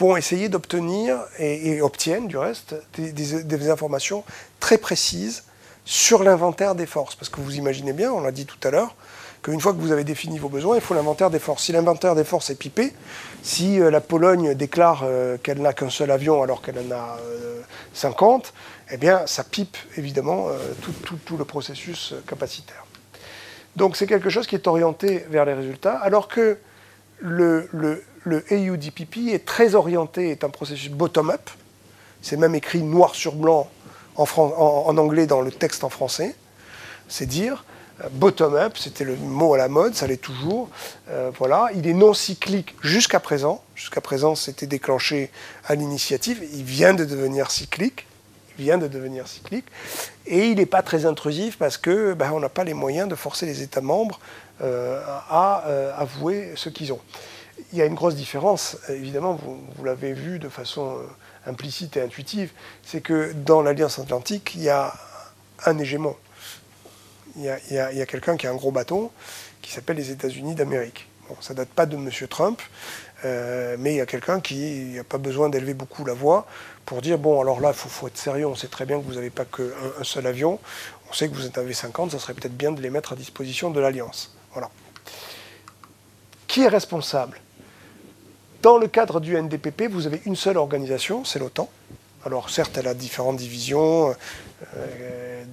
vont 0.00 0.16
essayer 0.16 0.48
d'obtenir, 0.48 1.18
et, 1.38 1.80
obtiennent 1.82 2.26
du 2.26 2.36
reste, 2.36 2.74
des, 2.96 3.70
informations 3.70 4.24
très 4.58 4.78
précises 4.78 5.44
sur 5.84 6.22
l'inventaire 6.22 6.74
des 6.74 6.86
forces. 6.86 7.14
Parce 7.14 7.28
que 7.28 7.40
vous 7.40 7.56
imaginez 7.56 7.92
bien, 7.92 8.12
on 8.12 8.20
l'a 8.20 8.32
dit 8.32 8.46
tout 8.46 8.58
à 8.66 8.70
l'heure, 8.70 8.94
qu'une 9.42 9.60
fois 9.60 9.72
que 9.72 9.78
vous 9.78 9.92
avez 9.92 10.04
défini 10.04 10.38
vos 10.38 10.48
besoins, 10.48 10.76
il 10.76 10.82
faut 10.82 10.94
l'inventaire 10.94 11.30
des 11.30 11.38
forces. 11.38 11.64
Si 11.64 11.72
l'inventaire 11.72 12.14
des 12.14 12.24
forces 12.24 12.50
est 12.50 12.56
pipé, 12.56 12.92
si 13.42 13.80
euh, 13.80 13.90
la 13.90 14.00
Pologne 14.00 14.54
déclare 14.54 15.02
euh, 15.04 15.38
qu'elle 15.38 15.60
n'a 15.60 15.72
qu'un 15.72 15.90
seul 15.90 16.10
avion 16.10 16.42
alors 16.42 16.62
qu'elle 16.62 16.78
en 16.78 16.94
a 16.94 17.18
50, 17.94 18.46
euh, 18.46 18.50
eh 18.92 18.96
bien, 18.96 19.26
ça 19.26 19.44
pipe 19.44 19.76
évidemment 19.96 20.48
tout, 21.24 21.36
le 21.36 21.44
processus 21.44 22.14
capacitaire. 22.26 22.84
Donc 23.76 23.96
c'est 23.96 24.06
quelque 24.06 24.30
chose 24.30 24.46
qui 24.46 24.56
est 24.56 24.66
orienté 24.66 25.24
vers 25.30 25.44
les 25.44 25.54
résultats, 25.54 25.96
alors 25.96 26.26
que 26.26 26.58
le, 27.20 27.68
le 27.72 28.44
AUDPP 28.50 29.32
est 29.32 29.44
très 29.44 29.74
orienté, 29.74 30.30
est 30.30 30.42
un 30.42 30.50
processus 30.50 30.90
bottom-up. 30.90 31.50
C'est 32.20 32.36
même 32.36 32.54
écrit 32.54 32.82
noir 32.82 33.14
sur 33.14 33.34
blanc 33.34 33.70
en, 34.16 34.98
anglais 34.98 35.26
dans 35.26 35.40
le 35.40 35.50
texte 35.50 35.84
en 35.84 35.88
français. 35.88 36.34
C'est 37.08 37.26
dire, 37.26 37.64
bottom-up, 38.12 38.76
c'était 38.76 39.04
le 39.04 39.16
mot 39.16 39.54
à 39.54 39.58
la 39.58 39.68
mode, 39.68 39.94
ça 39.94 40.06
l'est 40.06 40.20
toujours. 40.20 40.68
Euh, 41.10 41.30
voilà, 41.38 41.68
il 41.74 41.86
est 41.86 41.94
non 41.94 42.14
cyclique 42.14 42.74
jusqu'à 42.82 43.20
présent. 43.20 43.62
Jusqu'à 43.74 44.00
présent, 44.00 44.34
c'était 44.34 44.66
déclenché 44.66 45.30
à 45.66 45.74
l'initiative. 45.74 46.42
Il 46.52 46.64
vient 46.64 46.94
de 46.94 47.04
devenir 47.04 47.50
cyclique. 47.50 48.06
Il 48.58 48.64
vient 48.64 48.78
de 48.78 48.88
devenir 48.88 49.28
cyclique. 49.28 49.66
Et 50.26 50.48
il 50.48 50.56
n'est 50.56 50.66
pas 50.66 50.82
très 50.82 51.06
intrusif 51.06 51.58
parce 51.58 51.76
que 51.76 52.14
ben, 52.14 52.38
n'a 52.40 52.48
pas 52.48 52.64
les 52.64 52.74
moyens 52.74 53.08
de 53.08 53.14
forcer 53.14 53.46
les 53.46 53.62
États 53.62 53.80
membres 53.80 54.20
euh, 54.62 55.02
à 55.28 55.64
avouer 55.96 56.52
ce 56.56 56.68
qu'ils 56.68 56.92
ont 56.92 57.00
il 57.72 57.78
y 57.78 57.82
a 57.82 57.84
une 57.84 57.94
grosse 57.94 58.14
différence, 58.14 58.76
évidemment, 58.88 59.34
vous, 59.34 59.84
l'avez 59.84 60.12
vu 60.12 60.38
de 60.38 60.48
façon 60.48 60.96
euh, 60.96 61.50
implicite 61.50 61.96
et 61.96 62.02
intuitive, 62.02 62.50
c'est 62.82 63.00
que 63.00 63.32
dans 63.32 63.62
l'Alliance 63.62 63.98
Atlantique, 63.98 64.52
il 64.54 64.62
y 64.62 64.68
a 64.68 64.92
un 65.64 65.78
hégémon. 65.78 66.16
Il 67.36 67.44
y 67.44 67.78
a, 67.78 68.06
quelqu'un 68.06 68.36
qui 68.36 68.46
a 68.46 68.50
un 68.50 68.54
gros 68.54 68.70
bâton 68.70 69.10
qui 69.62 69.72
s'appelle 69.72 69.96
les 69.96 70.10
États-Unis 70.10 70.54
d'Amérique. 70.54 71.08
Bon, 71.28 71.36
ça 71.40 71.54
date 71.54 71.68
pas 71.68 71.86
de 71.86 71.96
M. 71.96 72.10
Trump, 72.28 72.60
euh, 73.24 73.76
mais 73.78 73.94
il 73.94 73.96
y 73.96 74.00
a 74.00 74.06
quelqu'un 74.06 74.40
qui 74.40 74.92
n'a 74.96 75.04
pas 75.04 75.18
besoin 75.18 75.48
d'élever 75.48 75.74
beaucoup 75.74 76.04
la 76.04 76.14
voix 76.14 76.46
pour 76.86 77.02
dire 77.02 77.18
bon, 77.18 77.40
alors 77.40 77.60
là, 77.60 77.70
il 77.72 77.76
faut, 77.76 78.08
être 78.08 78.16
sérieux, 78.16 78.46
on 78.46 78.56
sait 78.56 78.68
très 78.68 78.84
bien 78.84 78.98
que 78.98 79.04
vous 79.04 79.14
n'avez 79.14 79.30
pas 79.30 79.44
qu'un 79.44 79.64
un 80.00 80.04
seul 80.04 80.26
avion, 80.26 80.58
on 81.08 81.12
sait 81.12 81.28
que 81.28 81.34
vous 81.34 81.46
en 81.46 81.50
avez 81.56 81.74
50, 81.74 82.12
ça 82.12 82.18
serait 82.18 82.34
peut-être 82.34 82.56
bien 82.56 82.72
de 82.72 82.80
les 82.80 82.90
mettre 82.90 83.12
à 83.12 83.16
disposition 83.16 83.70
de 83.70 83.78
l'Alliance. 83.78 84.34
Voilà. 84.52 84.70
Qui 86.48 86.62
est 86.62 86.68
responsable? 86.68 87.40
Dans 88.62 88.76
le 88.76 88.88
cadre 88.88 89.20
du 89.20 89.40
NDPP, 89.40 89.84
vous 89.90 90.06
avez 90.06 90.20
une 90.26 90.36
seule 90.36 90.56
organisation, 90.56 91.24
c'est 91.24 91.38
l'OTAN. 91.38 91.70
Alors 92.26 92.50
certes, 92.50 92.76
elle 92.76 92.88
a 92.88 92.94
différentes 92.94 93.36
divisions, 93.36 94.14
euh, 94.76 95.44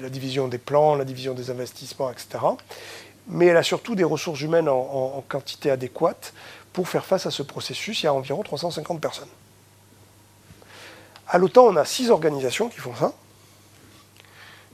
la 0.00 0.08
division 0.08 0.48
des 0.48 0.58
plans, 0.58 0.94
la 0.94 1.04
division 1.04 1.34
des 1.34 1.50
investissements, 1.50 2.10
etc. 2.10 2.38
Mais 3.26 3.46
elle 3.46 3.56
a 3.56 3.62
surtout 3.62 3.94
des 3.94 4.04
ressources 4.04 4.40
humaines 4.40 4.68
en, 4.68 5.22
quantité 5.28 5.70
adéquate 5.70 6.32
pour 6.72 6.88
faire 6.88 7.04
face 7.04 7.26
à 7.26 7.30
ce 7.30 7.42
processus. 7.42 8.02
Il 8.02 8.06
y 8.06 8.08
a 8.08 8.14
environ 8.14 8.42
350 8.42 9.00
personnes. 9.00 9.28
À 11.26 11.38
l'OTAN, 11.38 11.66
on 11.66 11.76
a 11.76 11.84
six 11.84 12.10
organisations 12.10 12.68
qui 12.68 12.78
font 12.78 12.94
ça. 12.94 13.12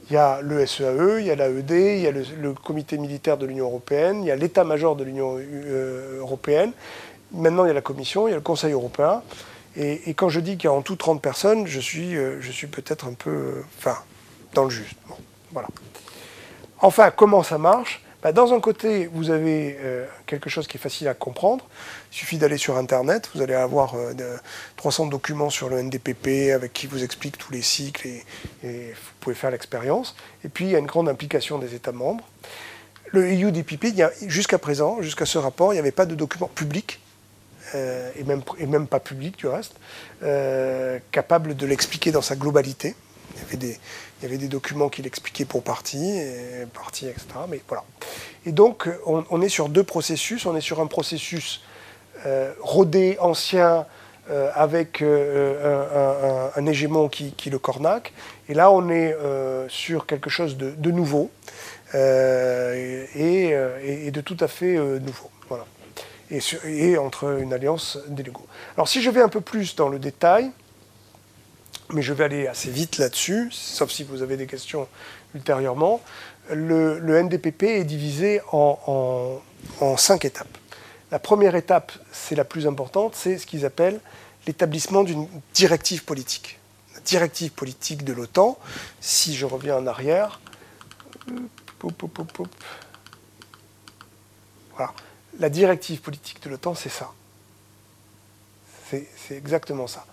Il 0.09 0.12
y 0.12 0.16
a 0.18 0.41
le 0.43 0.66
SEAE, 0.66 0.85
e, 0.85 1.20
il 1.20 1.26
y 1.26 1.30
a 1.30 1.35
l'AED, 1.35 1.70
il 1.70 2.01
y 2.01 2.07
a 2.07 2.11
le, 2.11 2.53
comité 2.53 2.99
militaire 2.99 3.39
de 3.39 3.47
l'Union 3.47 3.64
européenne, 3.64 4.22
il 4.22 4.26
y 4.26 4.30
a 4.30 4.37
l'état-major 4.37 4.97
de 4.97 5.03
l'Union 5.03 5.39
euh, 5.39 6.20
européenne, 6.20 6.72
Maintenant, 7.35 7.64
il 7.64 7.68
y 7.68 7.70
a 7.70 7.74
la 7.74 7.80
Commission, 7.80 8.28
il 8.28 8.30
y 8.30 8.35
a 8.35 8.37
le 8.37 8.43
Conseil 8.43 8.72
européen. 8.72 9.22
Et, 9.77 10.14
quand 10.14 10.29
je 10.29 10.41
dis 10.41 10.57
qu'il 10.57 10.64
y 10.64 10.72
a 10.72 10.72
en 10.72 10.83
tout 10.83 10.97
30 10.97 11.20
personnes, 11.20 11.66
je 11.66 11.81
suis, 11.81 12.16
euh, 12.16 12.41
suis 12.43 12.68
peut-être 12.68 13.07
un 13.07 13.14
peu 13.14 13.31
euh, 13.87 13.93
dans 14.55 14.64
le 14.64 14.70
juste. 14.70 14.97
voilà. 15.53 15.68
Enfin, 16.81 17.11
comment 17.11 17.43
ça 17.43 17.59
marche? 17.59 18.01
Bah, 18.22 18.33
Dans 18.33 18.55
un 18.55 18.61
côté, 18.61 19.07
vous 19.12 19.31
avez 19.31 19.77
euh, 19.81 20.07
quelque 20.27 20.49
chose 20.49 20.68
qui 20.68 20.77
est 20.77 20.81
facile 20.81 21.09
à 21.09 21.14
comprendre. 21.14 21.66
Il 22.12 22.16
suffit 22.16 22.39
d'aller 22.39 22.57
sur 22.57 22.77
Internet. 22.77 23.31
Vous 23.35 23.43
allez 23.43 23.55
avoir 23.55 23.97
300 24.77 25.07
documents 25.07 25.51
sur 25.51 25.68
le 25.68 25.83
NDPP 25.83 26.53
avec 26.55 26.72
qui 26.72 26.87
vous 26.87 27.03
explique 27.03 27.37
tous 27.37 27.53
les 27.53 27.62
cycles 27.62 28.07
et, 28.07 28.25
et 28.62 28.93
vous 28.93 29.12
pouvez 29.20 29.35
faire 29.35 29.51
l'expérience. 29.51 30.14
Et 30.45 30.49
puis, 30.49 30.66
il 30.66 30.70
y 30.70 30.77
a 30.77 30.79
une 30.79 30.87
grande 30.87 31.09
implication 31.09 31.59
des 31.59 31.75
États 31.75 31.93
membres. 31.93 32.25
Le 33.07 33.25
EUDPP, 33.25 33.87
jusqu'à 34.27 34.59
présent, 34.59 35.03
jusqu'à 35.03 35.27
ce 35.27 35.39
rapport, 35.39 35.72
il 35.72 35.77
n'y 35.77 35.81
avait 35.81 35.91
pas 35.91 36.07
de 36.07 36.14
documents 36.14 36.51
publics 36.55 37.01
euh, 37.75 38.11
et, 38.16 38.25
même, 38.25 38.43
et 38.59 38.66
même 38.66 38.87
pas 38.87 39.01
public 39.01 39.37
du 39.37 39.47
reste, 39.47 39.75
euh, 40.22 40.99
capable 41.11 41.57
de 41.57 41.66
l'expliquer 41.66 42.12
dans 42.12 42.22
sa 42.22 42.37
globalité. 42.37 42.95
Il 43.35 43.41
y 43.41 43.45
avait 43.47 43.57
des, 43.57 43.79
il 44.18 44.22
y 44.22 44.27
avait 44.27 44.39
des 44.39 44.47
documents 44.47 44.89
qui 44.89 45.03
l'expliquaient 45.03 45.45
pour 45.45 45.64
partie, 45.64 46.18
et 46.18 46.66
partie, 46.72 47.09
etc. 47.09 47.27
Mais 47.49 47.61
voilà. 47.66 47.83
Et 48.47 48.53
donc, 48.53 48.89
on, 49.07 49.43
est 49.43 49.49
sur 49.49 49.68
deux 49.68 49.83
processus. 49.83 50.47
On 50.47 50.55
est 50.55 50.61
sur 50.61 50.81
un 50.81 50.87
processus 50.87 51.62
euh, 52.27 52.53
rodé, 52.61 53.16
ancien, 53.20 53.87
avec 54.55 55.03
un, 55.03 56.66
hégémon 56.66 57.09
qui, 57.11 57.51
le 57.51 57.59
cornaque. 57.59 58.14
Et 58.49 58.55
là, 58.55 58.70
on 58.70 58.89
est 58.89 59.14
sur 59.68 60.07
quelque 60.07 60.31
chose 60.31 60.57
de, 60.57 60.91
nouveau 60.91 61.31
et, 61.93 63.51
de 64.11 64.20
tout 64.22 64.37
à 64.41 64.49
fait 64.49 64.77
nouveau. 64.77 65.31
Voilà. 65.49 65.66
Et, 66.31 66.97
entre 66.97 67.39
une 67.41 67.53
alliance 67.53 67.99
des 68.09 68.25
Alors, 68.77 68.89
si 68.89 69.03
je 69.03 69.11
vais 69.11 69.20
un 69.20 69.29
peu 69.29 69.41
plus 69.41 69.77
dans 69.77 69.89
le 69.89 69.99
détail, 69.99 70.51
mais 71.93 72.03
je 72.03 72.12
vais 72.12 72.25
aller 72.25 72.47
assez 72.47 72.70
vite 72.70 72.99
là-dessus, 72.99 73.49
sauf 73.53 73.91
si 73.91 74.05
vous 74.05 74.22
avez 74.22 74.37
des 74.37 74.47
questions 74.47 74.89
ultérieurement. 75.35 76.01
Le, 76.51 77.22
NDPP 77.22 77.64
est 77.64 77.85
divisé 77.85 78.41
en, 78.53 79.41
cinq 79.97 80.25
étapes. 80.25 80.59
La 81.11 81.18
première 81.18 81.55
étape, 81.55 81.93
c'est 82.12 82.35
la 82.35 82.45
plus 82.45 82.66
importante, 82.66 83.14
c'est 83.14 83.39
ce 83.39 83.47
qu'ils 83.47 83.64
appellent 83.64 84.01
l'établissement 84.47 85.05
d'une 85.05 85.29
directive 85.55 86.05
politique. 86.05 86.59
La 86.95 87.01
directive 87.01 87.53
politique 87.53 88.05
de 88.05 88.12
l'OTAN, 88.12 88.59
si 89.01 89.35
je 89.35 89.47
reviens 89.47 89.77
en 89.77 89.87
arrière, 89.87 90.41
voilà. 94.77 94.93
La 95.39 95.49
directive 95.49 96.01
politique 96.01 96.43
de 96.43 96.51
l'OTAN, 96.51 96.74
c'est 96.74 96.89
ça. 96.89 97.11
C'est 98.91 99.37
exactement 99.37 99.87
ça 99.87 100.07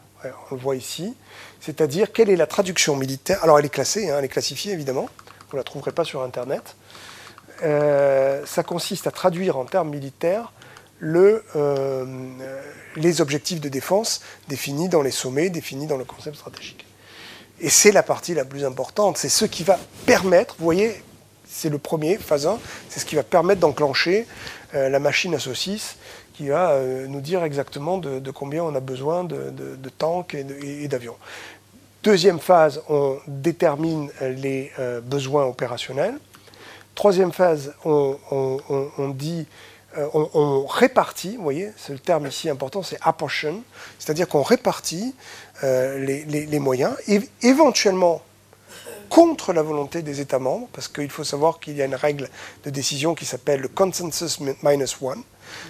on 0.52 0.56
le 0.56 0.62
voit 0.62 0.76
ici, 0.76 1.16
c'est-à-dire 1.60 2.12
quelle 2.12 2.30
est 2.30 2.36
la 2.36 2.48
traduction 2.48 2.96
militaire? 2.96 3.40
Alors 3.44 3.60
elle 3.60 3.66
est 3.66 3.70
classée, 3.70 4.10
hein, 4.10 4.18
elle 4.20 4.26
est 4.26 4.30
classifiée 4.30 4.74
évidemment, 4.74 5.10
vous 5.50 5.58
ne 5.58 5.58
la 5.58 5.64
trouverez 5.64 5.92
pas 5.92 6.04
sur 6.04 6.22
Internet. 6.22 6.76
Euh, 7.64 8.44
ça 8.46 8.64
consiste 8.64 9.08
à 9.08 9.12
traduire 9.12 9.58
en 9.58 9.66
termes 9.66 9.90
militaires 9.90 10.52
euh, 11.04 12.06
les 12.96 13.22
objectifs 13.22 13.62
de 13.62 13.70
défense 13.70 14.22
définis 14.48 14.90
dans 14.90 15.02
les 15.02 15.12
sommets, 15.12 15.50
définis 15.50 15.88
dans 15.88 15.98
le 15.98 16.06
concept 16.06 16.36
stratégique. 16.36 16.86
Et 17.60 17.70
c'est 17.70 17.92
la 17.92 18.04
partie 18.04 18.34
la 18.34 18.46
plus 18.46 18.66
importante, 18.66 19.18
c'est 19.18 19.30
ce 19.30 19.46
qui 19.46 19.64
va 19.64 19.80
permettre, 20.06 20.56
vous 20.58 20.66
voyez, 20.66 21.04
c'est 21.48 21.70
le 21.70 21.78
premier, 21.78 22.18
phase 22.18 22.48
1, 22.48 22.60
c'est 22.90 23.00
ce 23.00 23.06
qui 23.06 23.16
va 23.16 23.24
permettre 23.24 23.62
d'enclencher 23.62 24.26
la 24.74 25.00
machine 25.00 25.36
à 25.36 25.40
saucisses 25.40 25.98
qui 26.34 26.48
va 26.48 26.72
euh, 26.72 27.08
nous 27.08 27.22
dire 27.22 27.44
exactement 27.44 27.98
de, 27.98 28.32
combien 28.32 28.64
on 28.64 28.74
a 28.76 28.80
besoin 28.80 29.24
de, 29.24 29.90
tanks 29.98 30.34
et 30.34 30.88
d'avions. 30.88 31.16
Deuxième 32.04 32.40
phase, 32.40 32.82
on 32.90 33.20
détermine 33.28 34.10
les 34.22 34.72
euh, 34.80 35.02
besoins 35.02 35.46
opérationnels. 35.46 36.16
Troisième 36.96 37.32
phase, 37.32 37.74
on, 37.86 38.18
dit, 39.14 39.46
euh, 39.98 40.08
on, 40.14 40.66
répartit, 40.66 41.38
vous 41.38 41.44
voyez, 41.44 41.70
c'est 41.78 41.94
le 41.94 42.00
terme 42.00 42.28
ici 42.28 42.50
important, 42.50 42.82
c'est 42.82 42.98
apportion, 43.02 43.64
c'est-à-dire 44.00 44.28
qu'on 44.28 44.42
répartit 44.42 45.14
les, 45.62 46.60
moyens, 46.60 46.96
et 47.08 47.22
éventuellement 47.44 48.24
contre 49.12 49.52
la 49.52 49.62
volonté 49.62 50.02
des 50.02 50.22
États 50.22 50.40
membres, 50.40 50.70
parce 50.72 50.88
qu'il 50.88 51.10
faut 51.10 51.26
savoir 51.26 51.60
qu'il 51.60 51.76
y 51.76 51.82
a 51.82 51.86
une 51.86 51.96
règle 51.96 52.30
de 52.64 52.70
décision 52.70 53.14
qui 53.14 53.26
s'appelle 53.26 53.60
le 53.60 53.68
consensus 53.68 54.40
minus 54.40 54.98
one, 55.02 55.22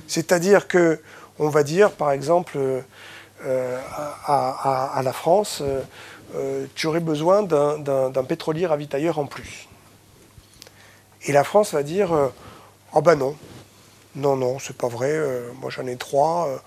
c'est-à-dire 0.07 0.67
que 0.67 1.01
on 1.39 1.49
va 1.49 1.63
dire, 1.63 1.91
par 1.91 2.11
exemple, 2.11 2.59
euh, 3.45 3.79
à, 4.27 5.01
la 5.03 5.11
France, 5.11 5.59
euh, 5.61 5.81
euh, 6.35 6.67
tu 6.75 6.85
aurais 6.85 6.99
besoin 6.99 7.41
d'un 7.41 8.23
pétrolier 8.23 8.67
ravitailleur 8.67 9.17
en 9.17 9.25
plus. 9.25 9.67
Et 11.23 11.31
la 11.31 11.43
France 11.43 11.73
va 11.73 11.81
dire, 11.81 12.11
oh 12.93 13.01
ben 13.01 13.15
non, 13.15 13.35
non, 14.15 14.35
non, 14.35 14.59
c'est 14.59 14.77
pas 14.77 14.87
vrai, 14.87 15.19
moi 15.59 15.71
j'en 15.71 15.87
ai 15.87 15.95
trois, 15.95 16.61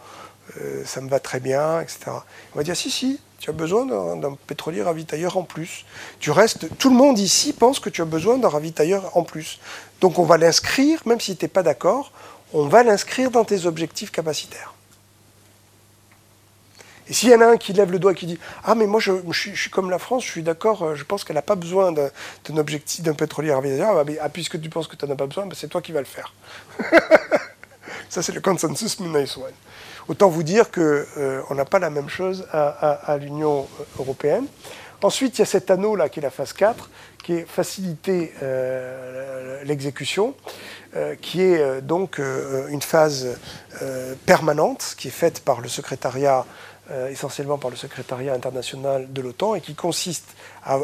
ça 0.85 1.01
me 1.01 1.09
va 1.09 1.21
très 1.21 1.39
bien, 1.39 1.81
etc. 1.81 2.11
On 2.55 2.59
va 2.59 2.65
dire, 2.65 2.77
si, 2.77 2.91
si, 2.91 3.21
tu 3.45 3.51
as 3.51 3.53
besoin 3.53 3.85
d'un 4.17 4.39
pétrolier 4.47 4.83
ravitailleur 4.83 5.37
en 5.37 5.43
plus. 5.43 5.85
Tu 6.19 6.31
restes, 6.31 6.67
tout 6.79 6.89
le 6.89 6.97
monde 6.97 7.19
ici 7.19 7.53
pense 7.53 7.79
que 7.79 7.91
tu 7.91 8.01
as 8.01 8.07
besoin 8.07 8.39
d'un 8.39 8.49
ravitailleur 8.49 9.15
en 9.19 9.23
plus. 9.23 9.61
Donc 10.01 10.19
on 10.19 10.25
va 10.25 10.39
l'inscrire, 10.39 11.03
même 11.05 11.21
si 11.21 11.37
tu 11.37 11.45
n'es 11.45 11.51
pas 11.51 11.63
d'accord, 11.63 12.11
on 12.55 12.69
va 12.69 12.83
l'inscrire 12.83 13.31
dans 13.31 13.45
tes 13.45 13.67
objectifs 13.67 14.11
capacitaires. 14.11 14.73
Et 17.07 17.13
s'il 17.13 17.29
y 17.29 17.35
en 17.35 17.43
a 17.43 17.47
un 17.49 17.59
qui 17.59 17.75
lève 17.75 17.93
le 17.93 17.99
doigt 17.99 18.13
et 18.13 18.15
qui 18.15 18.25
dit 18.25 18.39
Ah, 18.63 18.75
mais 18.75 18.87
moi, 18.87 18.99
je, 18.99 19.13
suis 19.31 19.69
comme 19.69 19.91
la 19.91 19.99
France, 19.99 20.25
je 20.25 20.31
suis 20.31 20.43
d'accord, 20.43 20.83
euh, 20.83 20.95
je 20.95 21.05
pense 21.05 21.23
qu'elle 21.23 21.37
n'a 21.37 21.43
pas 21.43 21.55
besoin 21.55 21.93
d'un 21.93 22.57
objectif, 22.57 23.03
d'un 23.03 23.13
pétrolier 23.13 23.53
ravitailleur, 23.53 23.99
ah, 23.99 24.05
ah, 24.23 24.29
puisque 24.31 24.59
tu 24.59 24.71
penses 24.71 24.89
que 24.89 24.97
tu 24.97 25.05
n'en 25.05 25.13
as 25.13 25.17
pas 25.17 25.27
besoin, 25.27 25.45
ben, 25.45 25.55
c'est 25.55 25.69
toi 25.69 25.83
qui 25.83 25.93
vas 25.93 26.01
le 26.01 26.07
faire. 26.07 26.33
Ça, 28.09 28.23
c'est 28.23 28.33
le 28.33 28.41
consensus 28.41 29.01
minus 29.01 29.37
one. 29.37 29.53
Autant 30.09 30.29
vous 30.29 30.43
dire 30.43 30.71
qu'on 30.71 30.81
euh, 30.81 31.43
n'a 31.55 31.65
pas 31.65 31.79
la 31.79 31.91
même 31.91 32.09
chose 32.09 32.47
à, 32.53 33.17
l'Union 33.19 33.67
européenne. 33.99 34.47
Ensuite, 35.03 35.39
il 35.39 35.41
y 35.41 35.43
a 35.43 35.47
cet 35.47 35.71
anneau-là 35.71 36.09
qui 36.09 36.21
est 36.21 36.23
la 36.23 36.31
phase 36.31 36.53
4, 36.53 36.91
qui 37.23 37.35
est 37.35 37.47
faciliter 37.47 38.33
euh, 38.43 39.63
l'exécution. 39.65 40.35
Euh, 40.97 41.17
qui 41.21 41.43
est 41.43 41.61
euh, 41.61 41.81
donc 41.81 42.21
euh, 42.21 42.69
une 42.69 42.83
phase 42.83 43.37
permanente 44.27 44.95
qui 44.97 45.09
est 45.09 45.11
faite 45.11 45.41
par 45.41 45.61
le 45.61 45.69
secrétariat, 45.69 46.47
essentiellement 47.11 47.59
par 47.59 47.71
le 47.71 47.77
secrétariat 47.77 48.33
international 48.33 49.13
de 49.13 49.21
l'OTAN, 49.21 49.57
et 49.57 49.61
qui 49.61 49.75
consiste 49.75 50.29
à, 50.65 50.81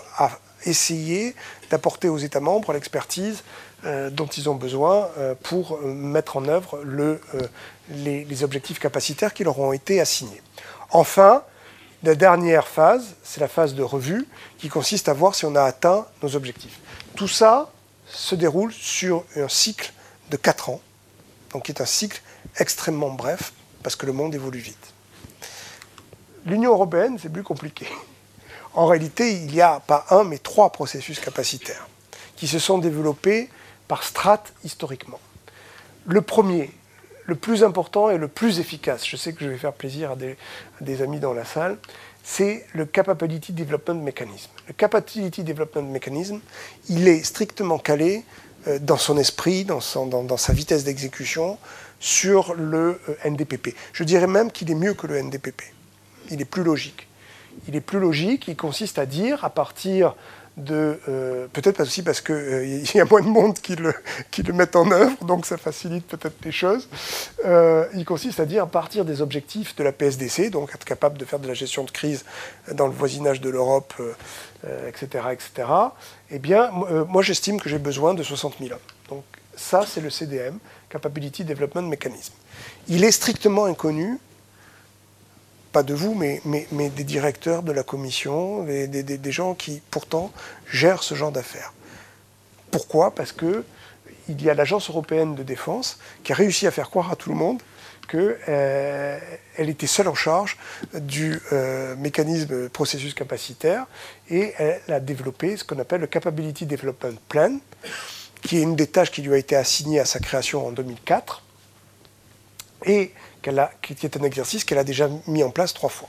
essayer 0.67 1.37
d'apporter 1.71 2.09
aux 2.09 2.19
États 2.19 2.41
membres 2.41 2.73
l'expertise 2.73 3.45
dont 3.85 4.27
ils 4.27 4.51
ont 4.51 4.57
besoin 4.57 5.09
pour 5.43 5.81
mettre 5.83 6.37
en 6.37 6.49
œuvre 6.49 6.81
le, 6.83 7.21
les, 7.91 8.45
objectifs 8.45 8.79
capacitaires 8.79 9.35
qui 9.35 9.45
leur 9.45 9.59
ont 9.59 9.73
été 9.73 10.01
assignés. 10.01 10.43
Enfin, 10.91 11.43
la 12.03 12.15
dernière 12.15 12.67
phase, 12.67 13.15
c'est 13.23 13.41
la 13.41 13.49
phase 13.49 13.75
de 13.75 13.83
revue, 13.83 14.27
qui 14.59 14.69
consiste 14.69 15.09
à 15.09 15.13
voir 15.13 15.35
si 15.35 15.45
on 15.45 15.55
a 15.55 15.63
atteint 15.63 16.07
nos 16.23 16.37
objectifs. 16.37 16.79
Tout 17.17 17.29
ça 17.29 17.71
se 18.07 18.35
déroule 18.35 18.73
sur 18.73 19.25
un 19.37 19.49
cycle 19.49 19.93
de 20.31 20.37
4 20.37 20.71
ans, 20.71 20.81
donc 21.53 21.65
qui 21.65 21.73
est 21.73 21.81
un 21.81 21.87
cycle 21.87 22.23
extrêmement 22.59 23.11
bref, 23.11 23.53
parce 23.83 23.97
que 23.97 24.07
le 24.07 24.13
monde 24.13 24.35
évolue 24.35 24.59
vite. 24.59 24.95
L'Union 26.47 26.73
européenne, 26.73 27.19
c'est 27.21 27.29
plus 27.29 27.43
compliqué. 27.43 27.87
En 28.73 28.87
réalité, 28.87 29.33
il 29.33 29.47
n'y 29.47 29.61
a 29.61 29.81
pas 29.81 30.07
un, 30.11 30.25
mais 30.25 30.39
trois 30.39 30.71
processus 30.71 31.21
capacitaires 31.21 31.89
qui 32.37 32.47
se 32.47 32.59
sont 32.59 32.79
développés 32.79 33.51
par 33.89 34.05
strates 34.05 34.53
historiquement. 34.65 35.21
Le 36.07 36.23
premier, 36.23 36.73
le 37.31 37.37
plus 37.37 37.63
important 37.63 38.11
et 38.11 38.19
le 38.19 38.27
plus 38.27 38.59
efficace, 38.59 39.07
je 39.07 39.17
sais 39.17 39.33
que 39.33 39.45
je 39.45 39.49
vais 39.49 39.57
faire 39.57 39.73
plaisir 39.73 40.11
à 40.11 40.17
des, 40.17 41.03
amis 41.03 41.21
dans 41.21 41.33
la 41.33 41.45
salle, 41.45 41.79
c'est 42.25 42.67
le 42.75 42.85
Capability 42.87 43.53
Development 43.53 44.03
Mechanism. 44.03 44.51
Le 44.67 44.73
Capability 44.73 45.45
Development 45.45 45.89
Mechanism, 45.93 46.41
il 46.89 47.07
est 47.07 47.23
strictement 47.23 47.79
calé 47.79 48.25
euh, 48.67 48.81
dans 48.81 48.97
son 48.97 49.17
esprit, 49.17 49.65
dans, 49.65 49.81
sa 49.81 50.53
vitesse 50.53 50.83
d'exécution, 50.83 51.57
sur 52.01 52.55
le 52.55 53.01
euh, 53.09 53.31
NDPP. 53.31 53.77
Je 53.93 54.03
dirais 54.03 54.27
même 54.27 54.51
qu'il 54.51 54.69
est 54.69 54.75
mieux 54.75 54.95
que 54.95 55.07
le 55.07 55.23
NDPP. 55.23 55.63
Il 56.33 56.41
est 56.41 56.45
plus 56.45 56.65
logique. 56.65 57.07
Il 57.69 57.77
est 57.77 57.81
plus 57.81 58.01
logique, 58.01 58.49
il 58.49 58.57
consiste 58.57 58.99
à 58.99 59.07
dire, 59.07 59.45
à 59.45 59.51
partir 59.51 60.15
de... 60.57 60.99
Euh, 61.09 61.47
peut-être 61.53 61.81
aussi 61.81 62.03
parce 62.03 62.21
qu'il 62.21 62.91
y 62.95 63.01
a 63.01 63.05
moins 63.05 63.23
de 63.23 63.29
monde 63.29 63.55
qui 63.59 63.77
le, 63.77 63.95
qui 64.31 64.43
le 64.43 64.53
met 64.53 64.77
en 64.77 64.91
œuvre, 64.91 65.25
donc 65.25 65.47
ça 65.47 65.57
facilite 65.57 66.07
peut-être 66.07 66.37
les 66.45 66.53
choses. 66.53 66.89
il 67.95 68.05
consiste 68.05 68.41
à 68.41 68.47
dire, 68.47 68.65
à 68.65 68.67
partir 68.67 69.05
des 69.05 69.23
objectifs 69.23 69.77
de 69.77 69.85
la 69.85 69.93
PSDC, 69.93 70.51
donc 70.51 70.75
être 70.75 70.85
capable 70.85 71.19
de 71.19 71.25
faire 71.25 71.39
de 71.39 71.49
la 71.49 71.55
gestion 71.55 71.85
de 71.85 71.91
crise 71.91 72.25
dans 72.73 72.87
le 72.87 72.93
voisinage 72.93 73.41
de 73.41 73.49
l'Europe, 73.49 73.95
etc., 74.89 75.25
etc., 75.33 75.69
eh 76.31 76.39
bien, 76.39 76.71
euh, 76.91 77.05
moi 77.07 77.23
j'estime 77.23 77.61
que 77.61 77.69
j'ai 77.69 77.79
besoin 77.79 78.15
de 78.15 78.23
60 78.23 78.57
000 78.61 78.73
hommes. 78.73 78.79
Donc 79.09 79.25
ça, 79.57 79.85
c'est 79.87 80.01
le 80.01 80.11
CDM, 80.11 80.59
Capability 80.89 81.45
Development 81.45 81.83
Mechanism. 81.83 82.33
Il 82.89 83.05
est 83.05 83.11
strictement 83.11 83.65
inconnu, 83.65 84.19
pas 85.73 85.83
de 85.83 85.95
vous, 85.95 86.15
mais, 86.15 86.41
des 86.73 87.05
directeurs 87.05 87.63
de 87.63 87.73
la 87.73 87.83
commission, 87.83 88.65
des, 88.65 88.87
des, 88.87 89.33
gens 89.33 89.55
qui 89.55 89.83
pourtant 89.91 90.33
gèrent 90.71 91.03
ce 91.03 91.15
genre 91.15 91.33
d'affaires. 91.33 91.73
Pourquoi? 92.71 93.15
Parce 93.15 93.33
que 93.33 93.65
il 94.29 94.43
y 94.43 94.51
a 94.51 94.55
l'Agence 94.55 94.91
européenne 94.91 95.35
de 95.35 95.43
défense 95.43 95.99
qui 96.23 96.33
a 96.33 96.35
réussi 96.37 96.67
à 96.67 96.71
faire 96.71 96.89
croire 96.91 97.11
à 97.11 97.17
tout 97.17 97.31
le 97.31 97.37
monde 97.37 97.61
qu'elle 98.09 98.39
euh, 98.49 99.19
était 99.59 99.87
seule 99.87 100.09
en 100.09 100.15
charge 100.15 100.57
du 100.95 101.41
euh, 101.53 101.95
mécanisme 101.97 102.69
processus 102.69 103.15
capacitaire 103.15 103.87
et 104.29 104.53
elle 104.59 104.81
a 104.89 105.01
développé 105.01 105.57
ce 105.57 105.65
qu'on 105.65 105.79
appelle 105.79 106.01
le 106.01 106.07
Capability 106.07 106.67
Development 106.67 107.17
Plan, 107.29 107.59
qui 108.43 108.59
est 108.59 108.63
une 108.63 108.77
des 108.77 108.89
tâches 108.89 109.13
qui 109.13 109.23
lui 109.23 109.35
a 109.35 109.39
été 109.39 109.55
assignée 109.55 110.01
à 110.01 110.05
sa 110.05 110.19
création 110.19 110.67
en 110.67 110.73
2004 110.73 111.43
et 112.87 113.13
qui 113.43 114.07
est 114.07 114.17
un 114.17 114.23
exercice 114.23 114.65
qu'elle 114.65 114.79
a 114.79 114.85
déjà 114.85 115.09
mis 115.27 115.43
en 115.43 115.51
place 115.51 115.75
trois 115.75 115.91
fois. 115.91 116.09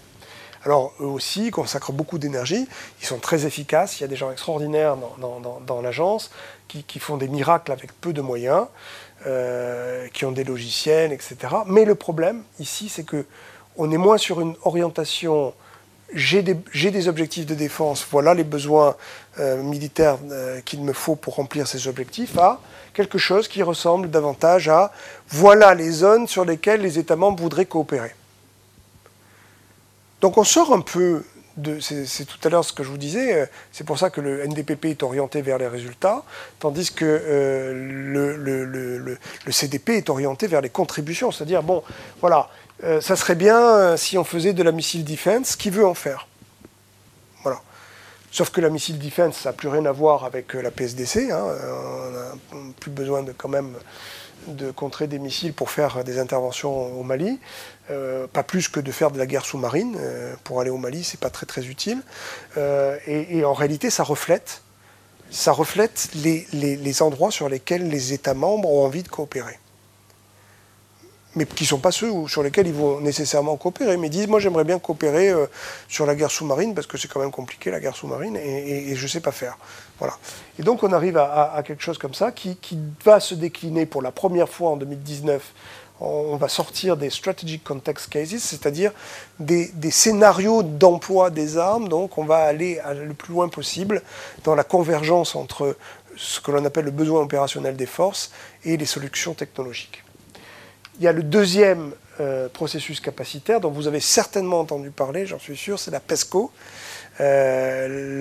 Alors 0.64 0.94
eux 1.00 1.06
aussi 1.06 1.50
consacrent 1.50 1.92
beaucoup 1.92 2.20
d'énergie, 2.20 2.68
ils 3.02 3.06
sont 3.06 3.18
très 3.18 3.48
efficaces, 3.48 4.00
il 4.00 4.02
y 4.02 4.04
a 4.04 4.08
des 4.08 4.16
gens 4.16 4.32
extraordinaires 4.32 4.96
dans, 4.96 5.82
l'agence 5.82 6.30
qui, 6.68 6.84
qui, 6.84 7.00
font 7.00 7.18
des 7.18 7.28
miracles 7.28 7.72
avec 7.72 8.00
peu 8.00 8.14
de 8.14 8.22
moyens. 8.22 8.68
Euh, 9.28 10.08
qui 10.14 10.26
ont 10.26 10.32
des 10.32 10.44
logiciels, 10.44 11.14
etc. 11.14 11.38
Mais 11.68 11.86
le 11.86 11.94
problème 11.94 12.42
ici, 12.60 12.90
c'est 12.90 13.04
que 13.04 13.28
on 13.78 13.92
est 13.92 13.98
moins 13.98 14.18
sur 14.18 14.42
une 14.42 14.56
orientation 14.64 15.54
j'ai 16.14 16.42
des, 16.42 17.08
objectifs 17.08 17.46
de 17.46 17.56
défense, 17.56 18.06
voilà 18.10 18.34
les 18.34 18.44
besoins 18.44 18.96
euh, 19.40 19.62
militaires 19.62 20.18
euh, 20.30 20.60
qu'il 20.62 20.84
me 20.84 20.94
faut 20.94 21.16
pour 21.16 21.36
remplir 21.36 21.68
ces 21.68 21.88
objectifs, 21.88 22.38
à 22.38 22.60
quelque 22.94 23.18
chose 23.18 23.48
qui 23.48 23.64
ressemble 23.64 24.10
davantage 24.10 24.68
à 24.68 24.92
voilà 25.30 25.74
les 25.74 25.90
zones 25.90 26.28
sur 26.28 26.44
lesquelles 26.44 26.82
les 26.82 27.00
États 27.00 27.16
membres 27.16 27.42
voudraient 27.42 27.66
coopérer. 27.66 28.14
Donc 30.20 30.38
on 30.38 30.44
sort 30.44 30.74
un 30.74 30.82
peu 30.82 31.24
de. 31.58 31.80
C'est 31.80 32.26
tout 32.26 32.38
à 32.44 32.50
l'heure 32.50 32.66
ce 32.66 32.74
que 32.74 32.84
je 32.84 32.90
vous 32.90 32.98
disais, 32.98 33.34
euh, 33.34 33.46
c'est 33.72 33.86
pour 33.86 33.98
ça 33.98 34.10
que 34.10 34.22
le 34.22 34.46
NDPP 34.46 34.86
est 34.86 35.04
orienté 35.04 35.42
vers 35.42 35.58
les 35.58 35.68
résultats, 35.68 36.24
tandis 36.60 36.92
que 36.92 37.06
le, 37.06 38.36
le, 38.36 39.18
CDP 39.52 39.98
est 39.98 40.10
orienté 40.10 40.48
vers 40.48 40.62
les 40.62 40.70
contributions. 40.70 41.32
C'est-à-dire, 41.32 41.64
bon, 41.64 41.84
voilà, 42.20 42.50
euh, 42.84 43.00
ça 43.00 43.16
serait 43.16 43.36
bien 43.36 43.60
euh, 43.60 43.98
si 43.98 44.18
on 44.18 44.24
faisait 44.24 44.54
de 44.54 44.64
la 44.64 44.72
missile 44.72 45.04
defense. 45.04 45.56
Qui 45.56 45.70
veut 45.70 45.86
en 45.86 45.94
faire? 45.94 46.28
Voilà. 47.44 47.62
Sauf 48.32 48.50
que 48.50 48.62
la 48.62 48.70
missile 48.70 48.98
defense, 48.98 49.38
ça 49.38 49.50
n'a 49.50 49.54
plus 49.54 49.68
rien 49.68 49.86
à 49.86 49.92
voir 49.92 50.26
avec 50.26 50.56
euh, 50.56 50.62
la 50.62 50.72
PSDC. 50.72 51.32
Hein. 51.32 51.44
on 52.54 52.62
n'a 52.62 52.74
plus 52.80 52.92
besoin 52.92 53.24
de 53.24 53.32
quand 53.32 53.50
même 53.50 53.74
de 54.48 54.72
contrer 54.72 55.06
des 55.06 55.20
missiles 55.20 55.54
pour 55.54 55.70
faire 55.70 56.04
des 56.04 56.18
interventions 56.18 57.00
au 57.00 57.04
Mali. 57.04 57.40
pas 58.34 58.42
plus 58.42 58.70
que 58.70 58.80
de 58.80 58.92
faire 58.92 59.12
de 59.12 59.20
la 59.20 59.28
guerre 59.28 59.46
sous-marine. 59.46 59.96
pour 60.44 60.60
aller 60.62 60.72
au 60.72 60.78
Mali, 60.78 61.04
c'est 61.04 61.20
pas 61.20 61.30
très 61.30 61.46
très 61.46 61.68
utile. 61.68 62.02
Et, 62.58 63.46
en 63.46 63.54
réalité, 63.54 63.92
ça 63.92 64.02
reflète, 64.02 64.64
ça 65.30 65.52
reflète 65.52 66.10
les 66.16 67.02
endroits 67.04 67.30
sur 67.30 67.50
lesquels 67.50 67.88
les 67.88 68.14
États 68.14 68.34
membres 68.34 68.68
ont 68.68 68.84
envie 68.84 69.04
de 69.04 69.10
coopérer 69.10 69.61
mais 71.36 71.46
qui 71.46 71.64
ne 71.64 71.68
sont 71.68 71.80
pas 71.80 71.92
ceux 71.92 72.12
sur 72.28 72.44
lesquels 72.44 72.68
ils 72.68 72.74
vont 72.74 73.00
nécessairement 73.00 73.56
coopérer, 73.56 73.98
mais 73.98 74.10
disent, 74.10 74.28
moi 74.28 74.40
j'aimerais 74.40 74.64
bien 74.64 74.80
coopérer 74.80 75.30
euh, 75.30 75.46
sur 75.88 76.06
la 76.06 76.16
guerre 76.16 76.32
sous-marine, 76.32 76.74
parce 76.74 76.88
que 76.88 76.98
c'est 76.98 77.08
quand 77.08 77.20
même 77.20 77.32
compliqué 77.32 77.72
la 77.72 77.80
guerre 77.80 77.96
sous-marine, 77.96 78.36
et, 78.36 78.96
je 78.96 79.04
ne 79.04 79.08
sais 79.08 79.22
pas 79.22 79.32
faire. 79.32 79.58
Voilà. 80.00 80.18
Et 80.60 80.64
donc 80.64 80.84
on 80.84 80.92
arrive 80.92 81.18
à, 81.18 81.62
quelque 81.66 81.84
chose 81.84 81.98
comme 81.98 82.14
ça, 82.14 82.32
qui, 82.32 82.58
va 83.06 83.20
se 83.20 83.36
décliner 83.36 83.86
pour 83.86 84.02
la 84.02 84.12
première 84.12 84.50
fois 84.50 84.72
en 84.72 84.78
2019. 84.78 85.54
On 86.04 86.36
va 86.36 86.50
sortir 86.50 86.98
des 86.98 87.12
strategic 87.12 87.64
context 87.64 88.10
cases, 88.10 88.38
c'est-à-dire 88.38 88.92
des, 89.40 89.68
des, 89.76 89.92
scénarios 89.92 90.64
d'emploi 90.64 91.30
des 91.30 91.60
armes. 91.60 91.90
Donc 91.90 92.18
on 92.18 92.26
va 92.26 92.38
aller 92.38 92.80
le 93.06 93.14
plus 93.14 93.34
loin 93.34 93.50
possible 93.50 94.02
dans 94.44 94.56
la 94.56 94.64
convergence 94.64 95.36
entre 95.36 95.78
ce 96.18 96.42
que 96.42 96.52
l'on 96.52 96.66
appelle 96.66 96.86
le 96.86 96.92
besoin 96.92 97.22
opérationnel 97.22 97.76
des 97.76 97.86
forces 97.86 98.32
et 98.66 98.78
les 98.78 98.86
solutions 98.88 99.36
technologiques. 99.36 100.04
Il 100.98 101.04
y 101.04 101.08
a 101.08 101.12
le 101.12 101.24
deuxième 101.24 101.94
euh, 102.20 102.50
processus 102.50 103.00
capacitaire 103.00 103.62
dont 103.62 103.72
vous 103.72 103.88
avez 103.88 104.00
certainement 104.00 104.60
entendu 104.60 104.92
parler, 104.92 105.26
j'en 105.26 105.40
suis 105.40 105.58
sûr, 105.58 105.80
c'est 105.80 105.92
la 105.92 106.00
PESCO, 106.00 106.52
euh, 107.20 108.20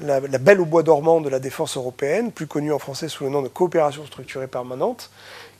la, 0.00 0.38
belle 0.38 0.60
au 0.60 0.64
bois 0.64 0.82
dormant 0.82 1.20
de 1.20 1.28
la 1.28 1.40
défense 1.40 1.76
européenne, 1.76 2.32
plus 2.32 2.46
connue 2.46 2.72
en 2.72 2.78
français 2.78 3.08
sous 3.08 3.24
le 3.24 3.30
nom 3.30 3.42
de 3.42 3.48
coopération 3.48 4.06
structurée 4.06 4.46
permanente, 4.46 5.10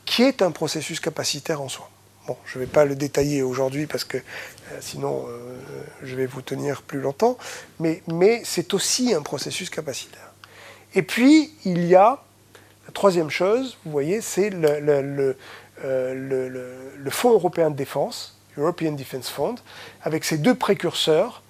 qui 0.04 0.22
est 0.22 0.40
un 0.40 0.50
processus 0.50 1.00
capacitaire 1.00 1.60
en 1.60 1.68
soi. 1.68 1.90
Bon, 2.26 2.36
je 2.46 2.58
ne 2.58 2.64
vais 2.64 2.70
pas 2.70 2.84
le 2.84 2.94
détailler 2.94 3.42
aujourd'hui 3.42 3.86
parce 3.86 4.04
que 4.04 4.16
euh, 4.16 4.78
sinon 4.80 5.26
je 6.02 6.14
vais 6.14 6.26
vous 6.26 6.42
tenir 6.42 6.82
plus 6.82 7.00
longtemps, 7.00 7.36
mais, 7.80 8.02
mais 8.06 8.42
c'est 8.44 8.72
aussi 8.72 9.12
un 9.12 9.22
processus 9.22 9.68
capacitaire. 9.68 10.32
Et 10.94 11.02
puis, 11.02 11.52
il 11.64 11.84
y 11.86 11.96
a 11.96 12.22
la 12.86 12.92
troisième 12.92 13.30
chose, 13.30 13.76
vous 13.84 13.90
voyez, 13.90 14.20
c'est 14.20 14.50
le, 14.50 15.36
euh, 15.82 16.94
le, 16.96 17.10
Fonds 17.10 17.32
européen 17.32 17.70
de 17.70 17.76
défense, 17.76 18.38
European 18.56 18.92
Defense 18.92 19.28
Fund, 19.28 19.56
avec 20.02 20.24
ses 20.24 20.38
deux 20.38 20.54
précurseurs, 20.54 21.42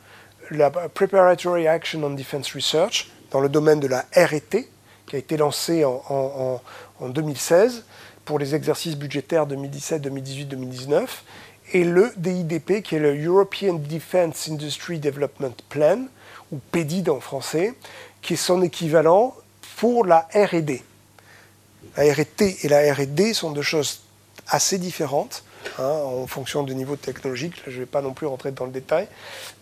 la 0.51 0.71
Preparatory 0.71 1.69
Action 1.69 2.03
on 2.03 2.11
Defense 2.11 2.53
Research, 2.55 3.11
dans 3.31 3.41
le 3.41 3.49
domaine 3.49 3.81
de 3.81 3.87
la 3.87 4.05
RT, 4.17 4.67
qui 5.07 5.17
a 5.17 5.19
été 5.19 5.37
lancé 5.37 5.85
en, 5.85 6.61
2016 7.01 7.85
pour 8.25 8.39
les 8.39 8.55
exercices 8.55 8.97
budgétaires 8.97 9.47
2017, 9.47 10.03
2018, 10.03 10.47
2019, 10.47 11.25
et 11.73 11.85
le 11.85 12.13
DIDP, 12.17 12.83
qui 12.83 12.97
est 12.97 13.01
le 13.01 13.23
European 13.23 13.75
Defense 13.75 14.49
Industry 14.49 14.99
Development 14.99 15.57
Plan, 15.69 16.07
ou 16.53 16.59
PEDID 16.73 17.09
en 17.09 17.21
français, 17.21 17.75
qui 18.23 18.35
est 18.35 18.37
son 18.37 18.63
équivalent 18.63 19.35
pour 19.79 20.07
la 20.07 20.29
RD. 20.35 20.81
La 21.97 22.13
RT 22.13 22.65
et 22.65 22.69
la 22.69 22.93
RD 22.93 23.35
sont 23.35 23.51
deux 23.51 23.63
choses 23.63 24.04
assez 24.49 24.79
différentes 24.79 25.45
hein, 25.79 25.83
en 25.85 26.27
fonction 26.27 26.63
du 26.63 26.75
niveau 26.75 26.97
technologique. 26.97 27.63
Je 27.67 27.73
ne 27.73 27.79
vais 27.81 27.87
pas 27.87 28.03
non 28.03 28.13
plus 28.13 28.27
rentrer 28.27 28.53
dans 28.53 28.65
le 28.67 28.71
détail. 28.71 29.09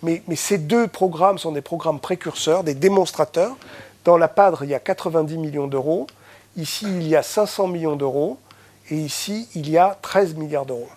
Mais, 0.03 0.23
ces 0.37 0.59
deux 0.59 0.89
programmes 0.89 1.39
sont 1.39 1.53
des 1.53 1.61
programmes 1.61 2.01
précurseurs, 2.01 2.65
des 2.65 2.75
démonstrateurs. 2.75 3.57
Dans 4.05 4.17
la 4.17 4.29
PADRE, 4.29 4.65
il 4.65 4.71
y 4.71 4.75
a 4.75 4.81
90 4.81 5.39
millions 5.39 5.69
d'euros. 5.69 6.07
Ici, 6.57 6.87
il 6.87 7.07
y 7.07 7.17
a 7.17 7.23
500 7.23 7.69
millions 7.69 7.97
d'euros. 7.97 8.39
Et 8.91 8.97
ici, 8.97 9.49
il 9.55 9.71
y 9.71 9.79
a 9.79 9.97
13 10.03 10.35
milliards 10.35 10.67
d'euros. 10.67 10.89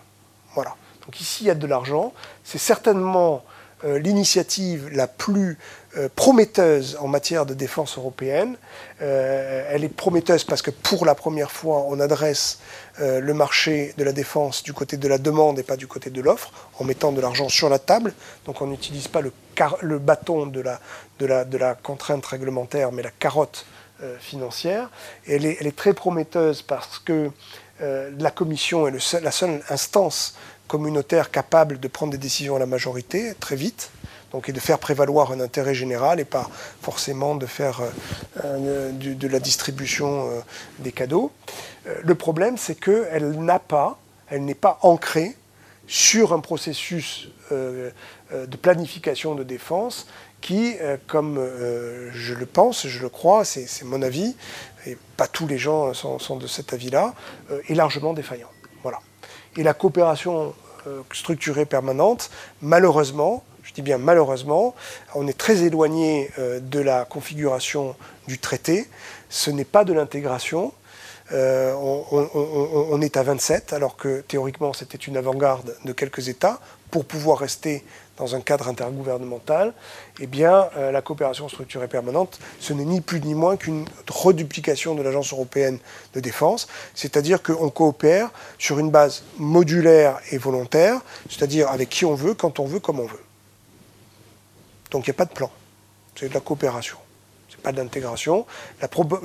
Voilà. 0.54 0.74
Donc 1.02 1.20
ici, 1.20 1.44
il 1.44 1.46
y 1.46 1.50
a 1.50 1.54
de 1.54 1.66
l'argent. 1.66 2.12
C'est 2.42 2.58
certainement 2.58 3.44
l'initiative 3.84 4.88
la 4.92 5.06
plus 5.06 5.58
euh, 5.96 6.10
prometteuse 6.14 6.98
en 7.00 7.08
matière 7.08 7.46
de 7.46 7.54
défense 7.54 7.96
européenne. 7.96 8.56
Euh, 9.00 9.66
elle 9.70 9.82
est 9.82 9.88
prometteuse 9.88 10.44
parce 10.44 10.60
que 10.60 10.70
pour 10.70 11.06
la 11.06 11.14
première 11.14 11.50
fois, 11.50 11.86
on 11.88 12.00
adresse 12.00 12.58
euh, 13.00 13.18
le 13.20 13.32
marché 13.32 13.94
de 13.96 14.04
la 14.04 14.12
défense 14.12 14.62
du 14.62 14.74
côté 14.74 14.98
de 14.98 15.08
la 15.08 15.16
demande 15.16 15.58
et 15.58 15.62
pas 15.62 15.76
du 15.76 15.86
côté 15.86 16.10
de 16.10 16.20
l'offre, 16.20 16.52
en 16.78 16.84
mettant 16.84 17.12
de 17.12 17.20
l'argent 17.22 17.48
sur 17.48 17.70
la 17.70 17.78
table. 17.78 18.12
Donc 18.44 18.60
on 18.60 18.66
n'utilise 18.66 19.08
pas 19.08 19.22
le, 19.22 19.98
bâton 19.98 20.46
de 20.46 20.60
la, 20.60 21.74
contrainte 21.74 22.26
réglementaire, 22.26 22.92
mais 22.92 23.02
la 23.02 23.10
carotte 23.10 23.64
financière. 24.20 24.90
Elle, 25.26 25.46
est, 25.46 25.74
très 25.74 25.94
prometteuse 25.94 26.60
parce 26.60 26.98
que 26.98 27.30
la 27.80 28.30
Commission 28.30 28.86
est 28.86 29.20
la 29.22 29.30
seule 29.30 29.62
instance 29.70 30.36
communautaire 30.66 31.30
capable 31.30 31.80
de 31.80 31.88
prendre 31.88 32.12
des 32.12 32.18
décisions 32.18 32.56
à 32.56 32.58
la 32.58 32.66
majorité 32.66 33.34
très 33.40 33.56
vite 33.56 33.90
donc, 34.32 34.48
et 34.48 34.52
de 34.52 34.60
faire 34.60 34.78
prévaloir 34.78 35.32
un 35.32 35.40
intérêt 35.40 35.74
général 35.74 36.20
et 36.20 36.24
pas 36.24 36.50
forcément 36.82 37.36
de 37.36 37.46
faire 37.46 37.80
euh, 37.80 37.90
euh, 38.44 38.92
de 38.92 39.28
la 39.28 39.40
distribution 39.40 40.28
euh, 40.28 40.40
des 40.80 40.92
cadeaux. 40.92 41.32
le 42.02 42.14
problème, 42.14 42.58
c'est 42.58 42.74
qu'elle 42.74 43.30
n'a 43.40 43.58
pas, 43.58 43.98
elle 44.28 44.44
n'est 44.44 44.54
pas 44.54 44.78
ancrée 44.82 45.36
sur 45.86 46.32
un 46.32 46.40
processus 46.40 47.28
de 47.52 48.56
planification 48.60 49.36
de 49.36 49.44
défense 49.44 50.08
qui, 50.40 50.74
comme 51.06 51.38
je 52.12 52.34
le 52.34 52.44
pense, 52.44 52.88
je 52.88 53.00
le 53.00 53.08
crois, 53.08 53.44
c'est 53.44 53.84
mon 53.84 54.02
avis, 54.02 54.34
et 54.84 54.98
pas 55.16 55.28
tous 55.28 55.46
les 55.46 55.58
gens 55.58 55.94
sont, 55.94 56.18
sont 56.18 56.36
de 56.36 56.48
cet 56.48 56.72
avis-là, 56.72 57.14
est 57.68 57.74
largement 57.74 58.14
défaillant. 58.14 58.50
Voilà. 58.82 58.98
Et 59.56 59.62
la 59.62 59.74
coopération 59.74 60.54
structurée 61.12 61.66
permanente, 61.66 62.30
malheureusement, 62.62 63.42
je 63.66 63.72
dis 63.72 63.82
bien 63.82 63.98
malheureusement, 63.98 64.74
on 65.14 65.26
est 65.26 65.36
très 65.36 65.64
éloigné 65.64 66.30
euh, 66.38 66.60
de 66.60 66.78
la 66.78 67.04
configuration 67.04 67.96
du 68.28 68.38
traité. 68.38 68.88
Ce 69.28 69.50
n'est 69.50 69.64
pas 69.64 69.84
de 69.84 69.92
l'intégration. 69.92 70.72
Euh, 71.32 71.74
on, 71.74 73.00
est 73.00 73.16
à 73.16 73.24
27, 73.24 73.72
alors 73.72 73.96
que 73.96 74.20
théoriquement 74.20 74.72
c'était 74.72 74.96
une 74.96 75.16
avant-garde 75.16 75.74
de 75.84 75.92
quelques 75.92 76.28
États 76.28 76.60
pour 76.92 77.04
pouvoir 77.04 77.38
rester 77.38 77.84
dans 78.16 78.34
un 78.34 78.40
cadre 78.40 78.68
intergouvernemental. 78.68 79.72
Eh 80.20 80.26
bien, 80.26 80.68
euh, 80.76 80.90
la 80.90 81.02
coopération 81.02 81.48
structurée 81.48 81.88
permanente, 81.88 82.38
ce 82.60 82.72
n'est 82.72 82.84
ni 82.84 83.00
plus 83.00 83.20
ni 83.20 83.34
moins 83.34 83.56
qu'une 83.56 83.86
reduplication 84.08 84.94
de 84.94 85.02
l'Agence 85.02 85.32
européenne 85.32 85.78
de 86.14 86.20
défense, 86.20 86.68
c'est-à-dire 86.94 87.42
qu'on 87.42 87.70
coopère 87.70 88.30
sur 88.58 88.78
une 88.78 88.90
base 88.90 89.24
modulaire 89.38 90.18
et 90.30 90.38
volontaire, 90.38 91.00
c'est-à-dire 91.28 91.70
avec 91.70 91.88
qui 91.88 92.04
on 92.04 92.14
veut, 92.14 92.34
quand 92.34 92.60
on 92.60 92.64
veut, 92.64 92.80
comme 92.80 93.00
on 93.00 93.06
veut. 93.06 93.22
Donc 94.90 95.06
il 95.06 95.10
n'y 95.10 95.16
a 95.16 95.18
pas 95.18 95.24
de 95.24 95.32
plan. 95.32 95.50
C'est 96.18 96.28
de 96.28 96.34
la 96.34 96.40
coopération. 96.40 96.96
Ce 97.48 97.56
n'est 97.56 97.62
pas 97.62 97.72
de. 97.72 97.82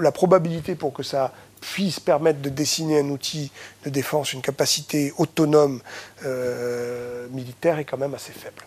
La, 0.02 0.12
probabilité 0.12 0.76
pour 0.76 0.94
que 0.94 1.04
ça 1.04 1.32
puisse 1.62 2.00
permettre 2.00 2.42
de 2.42 2.50
dessiner 2.50 3.00
un 3.00 3.10
outil 3.10 3.52
de 3.86 3.90
défense, 3.90 4.34
une 4.34 4.42
capacité 4.42 5.14
autonome 5.18 5.80
euh, 6.26 7.28
militaire 7.30 7.80
est 7.80 7.86
quand 7.86 7.98
même 7.98 8.14
assez 8.14 8.34
faible. 8.34 8.66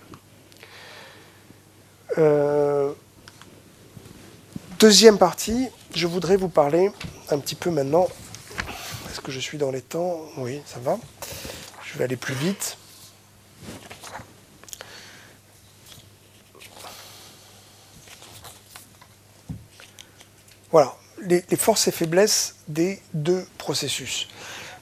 Euh, 2.17 2.93
deuxième 4.79 5.19
partie, 5.19 5.69
je 5.95 6.07
voudrais 6.07 6.37
vous 6.37 6.49
parler 6.49 6.91
un 7.31 7.39
petit 7.39 7.57
peu 7.57 7.71
maintenant. 7.71 8.09
Est-ce 9.11 9.21
que 9.21 9.33
je 9.33 9.41
suis 9.41 9.59
dans 9.59 9.73
les 9.73 9.83
temps? 9.83 10.21
Oui, 10.39 10.63
ça 10.65 10.79
va. 10.79 10.99
Je 11.85 11.99
vais 11.99 12.05
aller 12.05 12.17
plus 12.17 12.35
vite. 12.35 12.79
Voilà, 20.71 20.97
les, 21.25 21.43
forces 21.57 21.89
et 21.89 21.91
faiblesses 21.91 22.57
des 22.69 23.01
deux 23.13 23.47
processus. 23.59 24.29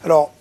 Alors, 0.05 0.33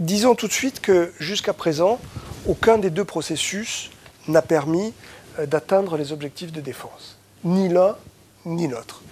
disons 0.00 0.34
tout 0.34 0.48
de 0.48 0.52
suite 0.52 0.80
que 0.80 1.12
jusqu'à 1.18 1.52
présent, 1.52 1.98
aucun 2.46 2.78
des 2.78 2.90
deux 2.90 3.04
processus 3.04 3.90
n'a 4.28 4.42
permis 4.42 4.92
euh, 5.38 5.46
d'atteindre 5.46 5.96
les 5.96 6.12
objectifs 6.12 6.52
de 6.52 6.60
défense. 6.60 7.18
Ni 7.44 7.68
l'un, 7.68 7.96
ni 8.44 8.68
l'autre. 8.68 9.02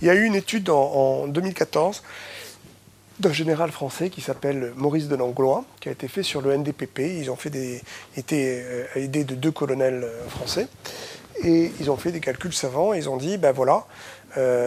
Il 0.00 0.06
y 0.06 0.10
a 0.10 0.14
eu 0.14 0.24
une 0.24 0.34
étude 0.34 0.68
en, 0.70 1.28
2014 1.28 2.02
d'un 3.20 3.32
général 3.32 3.70
français 3.70 4.10
qui 4.10 4.20
s'appelle 4.20 4.72
Maurice 4.74 5.06
de 5.06 5.14
Langlois, 5.14 5.64
qui 5.80 5.88
a 5.88 5.92
été 5.92 6.08
fait 6.08 6.24
sur 6.24 6.40
le 6.40 6.56
NDPP. 6.56 7.00
Ils 7.20 7.30
ont 7.30 7.36
fait 7.36 7.50
des, 7.50 7.80
été 8.16 8.62
euh, 8.64 8.84
aidés 8.96 9.24
de 9.24 9.34
deux 9.34 9.52
colonels 9.52 10.02
euh, 10.02 10.28
français. 10.28 10.66
Et 11.44 11.70
ils 11.80 11.90
ont 11.90 11.96
fait 11.96 12.10
des 12.10 12.20
calculs 12.20 12.52
savants. 12.52 12.94
Et 12.94 12.98
ils 12.98 13.08
ont 13.08 13.16
dit, 13.16 13.38
ben 13.38 13.52
voilà, 13.52 13.86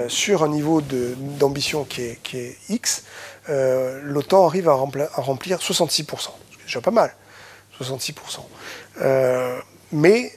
sur 0.07 0.43
un 0.43 0.47
niveau 0.47 0.81
d'ambition 0.81 1.83
qui 1.83 2.01
est, 2.01 2.19
qui 2.21 2.37
est, 2.37 2.57
X, 2.69 3.03
l'OTAN 3.47 4.45
arrive 4.47 4.69
à, 4.69 4.73
remplir 4.73 5.59
66%. 5.59 6.05
C'est 6.05 6.65
déjà 6.65 6.81
pas 6.81 6.91
mal, 6.91 7.13
66%. 7.79 8.39
mais 9.91 10.31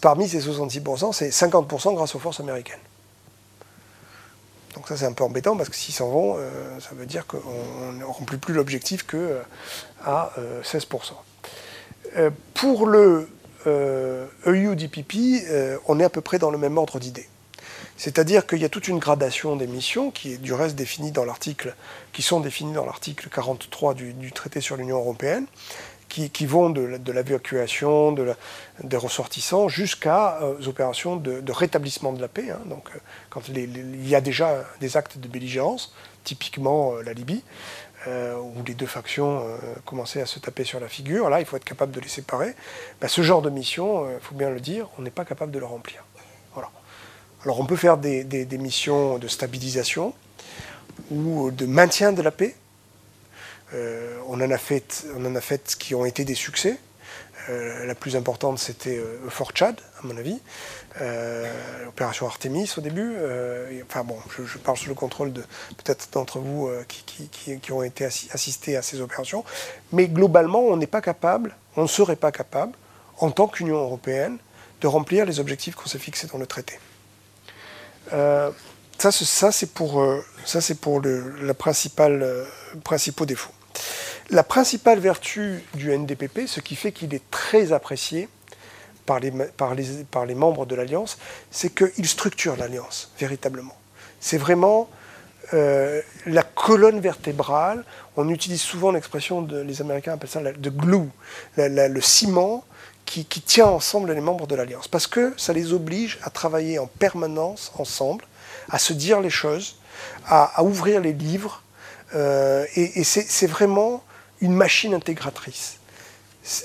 parmi 0.00 0.28
ces 0.28 0.40
66%, 0.40 1.12
c'est 1.12 1.30
50% 1.30 1.94
grâce 1.94 2.14
aux 2.14 2.18
forces 2.18 2.40
américaines. 2.40 2.78
Donc 4.74 4.86
ça 4.86 4.96
c'est 4.96 5.06
un 5.06 5.12
peu 5.12 5.24
embêtant 5.24 5.56
parce 5.56 5.68
que 5.68 5.76
s'ils 5.76 5.94
s'en 5.94 6.08
vont, 6.08 6.36
euh, 6.38 6.78
ça 6.78 6.90
veut 6.94 7.06
dire 7.06 7.26
qu'on 7.26 7.92
ne 7.92 8.04
remplit 8.04 8.36
plus 8.36 8.54
l'objectif 8.54 9.04
que 9.04 9.16
euh, 9.16 9.42
à 10.04 10.32
16%. 10.62 11.14
Euh, 12.16 12.30
pour 12.54 12.86
le 12.86 13.28
EUDPP, 13.66 15.14
e 15.50 15.80
on 15.88 15.98
est 15.98 16.04
à 16.04 16.08
peu 16.08 16.20
près 16.20 16.38
dans 16.38 16.50
le 16.50 16.58
même 16.58 16.78
ordre 16.78 16.98
d'idées. 16.98 17.28
C'est-à-dire 17.96 18.46
qu'il 18.46 18.58
y 18.58 18.64
a 18.64 18.68
toute 18.68 18.88
une 18.88 18.98
gradation 18.98 19.56
des 19.56 19.66
missions 19.66 20.10
qui 20.10 20.38
sont 22.20 22.40
définies 22.40 22.72
dans 22.72 22.84
l'article 22.84 23.28
43 23.30 23.94
du, 23.94 24.32
traité 24.32 24.60
sur 24.60 24.76
l'Union 24.76 24.98
européenne, 24.98 25.46
qui, 26.08 26.46
vont 26.46 26.70
de, 26.70 26.98
l'évacuation 27.12 28.12
de 28.12 28.34
des 28.82 28.96
ressortissants 28.96 29.68
jusqu'à 29.68 30.40
euh, 30.42 30.66
opérations 30.66 31.16
de, 31.16 31.52
rétablissement 31.52 32.12
de 32.12 32.20
la 32.20 32.28
paix. 32.28 32.50
Hein. 32.50 32.60
donc, 32.66 32.88
euh, 32.94 32.98
quand 33.30 33.48
il 33.48 34.08
y 34.08 34.14
a 34.14 34.20
déjà 34.20 34.64
des 34.80 34.96
actes 34.96 35.18
de 35.18 35.28
belligérance, 35.28 35.94
typiquement 36.24 36.94
euh, 36.94 37.02
la 37.02 37.12
Libye, 37.12 37.42
où 38.06 38.62
les 38.64 38.72
deux 38.72 38.86
factions 38.86 39.44
commençaient 39.84 40.22
à 40.22 40.26
se 40.26 40.38
taper 40.38 40.64
sur 40.64 40.80
la 40.80 40.88
figure, 40.88 41.28
là, 41.28 41.40
il 41.40 41.46
faut 41.46 41.56
être 41.56 41.64
capable 41.64 41.92
de 41.92 42.00
les 42.00 42.08
séparer. 42.08 42.54
Ben, 43.02 43.08
ce 43.08 43.20
genre 43.20 43.42
de 43.42 43.50
mission, 43.50 44.08
il 44.10 44.20
faut 44.20 44.34
bien 44.34 44.48
le 44.48 44.60
dire, 44.60 44.88
on 44.98 45.02
n'est 45.02 45.10
pas 45.10 45.26
capable 45.26 45.52
de 45.52 45.58
le 45.58 45.66
remplir. 45.66 46.04
Alors, 47.44 47.60
on 47.60 47.66
peut 47.66 47.76
faire 47.76 47.98
des 47.98 48.46
missions 48.58 49.18
de 49.18 49.28
stabilisation 49.28 50.14
ou 51.10 51.50
de 51.50 51.66
maintien 51.66 52.12
de 52.12 52.22
la 52.22 52.30
paix 52.30 52.54
euh, 53.74 54.18
on, 54.28 54.40
en 54.40 54.50
a 54.50 54.58
fait, 54.58 55.06
on 55.16 55.34
qui 55.78 55.94
ont 55.94 56.04
été 56.04 56.24
des 56.24 56.34
succès. 56.34 56.78
Euh, 57.50 57.86
la 57.86 57.94
plus 57.94 58.16
importante, 58.16 58.58
c'était 58.58 58.98
euh, 58.98 59.28
Fort 59.28 59.52
Chad, 59.54 59.80
à 60.02 60.06
mon 60.06 60.16
avis. 60.16 60.38
L'opération 61.84 62.26
Artemis 62.26 62.72
au 62.76 62.80
début. 62.80 63.14
enfin 63.84 64.02
bon, 64.02 64.16
je, 64.36 64.58
parle 64.58 64.76
sous 64.76 64.88
le 64.88 64.96
contrôle 64.96 65.32
de 65.32 65.42
peut-être 65.76 66.08
d'entre 66.12 66.40
vous 66.40 66.68
qui, 66.88 67.72
ont 67.72 67.84
été 67.84 68.04
assistés 68.04 68.76
à 68.76 68.82
ces 68.82 69.00
opérations. 69.00 69.44
Mais 69.92 70.08
globalement, 70.08 70.60
on 70.60 70.76
n'est 70.76 70.88
pas 70.88 71.00
capable, 71.00 71.54
on 71.76 71.82
ne 71.82 71.86
serait 71.86 72.16
pas 72.16 72.32
capable, 72.32 72.72
en 73.18 73.30
tant 73.30 73.46
qu'Union 73.46 73.76
européenne, 73.76 74.38
de 74.80 74.88
remplir 74.88 75.24
les 75.24 75.38
objectifs 75.38 75.76
qu'on 75.76 75.88
s'est 75.88 76.00
fixés 76.00 76.26
dans 76.26 76.38
le 76.38 76.46
traité. 76.46 76.80
Ça, 78.10 79.52
c'est 79.52 79.72
pour, 79.72 80.04
ça, 80.44 80.60
pour 80.80 81.00
le 81.00 81.34
la 81.42 81.54
principale, 81.54 82.46
principaux 82.84 83.26
défauts. 83.26 83.52
La 84.30 84.42
principale 84.42 84.98
vertu 84.98 85.64
du 85.74 85.96
NDPP, 85.96 86.46
ce 86.46 86.60
qui 86.60 86.76
fait 86.76 86.92
qu'il 86.92 87.14
est 87.14 87.30
très 87.30 87.72
apprécié 87.72 88.28
par 89.06 89.20
les, 89.20 89.30
par 89.30 89.74
les, 89.74 90.04
par 90.10 90.26
les 90.26 90.34
membres 90.34 90.66
de 90.66 90.74
l'Alliance, 90.74 91.16
c'est 91.50 91.74
qu'il 91.74 92.06
structure 92.06 92.56
l'Alliance, 92.56 93.10
véritablement. 93.18 93.76
C'est 94.20 94.36
vraiment 94.36 94.90
euh, 95.54 96.02
la 96.26 96.42
colonne 96.42 97.00
vertébrale. 97.00 97.84
On 98.18 98.28
utilise 98.28 98.60
souvent 98.60 98.90
l'expression, 98.90 99.46
les 99.46 99.80
Américains 99.80 100.12
appellent 100.12 100.28
ça 100.28 100.42
de 100.42 100.70
glue, 100.70 101.08
le 101.56 102.00
ciment 102.02 102.64
qui, 103.08 103.40
tient 103.40 103.66
ensemble 103.66 104.12
les 104.12 104.20
membres 104.20 104.46
de 104.46 104.54
l'Alliance. 104.54 104.88
Parce 104.88 105.06
que 105.06 105.32
ça 105.36 105.52
les 105.52 105.72
oblige 105.72 106.18
à 106.22 106.30
travailler 106.30 106.78
en 106.78 106.86
permanence 106.86 107.72
ensemble, 107.78 108.24
à 108.70 108.78
se 108.78 108.92
dire 108.92 109.20
les 109.20 109.30
choses, 109.30 109.76
à, 110.26 110.62
ouvrir 110.62 111.00
les 111.00 111.12
livres. 111.12 111.62
Euh, 112.14 112.66
et 112.74 113.04
c'est 113.04 113.46
vraiment 113.46 114.02
une 114.40 114.52
machine 114.52 114.94
intégratrice. 114.94 115.78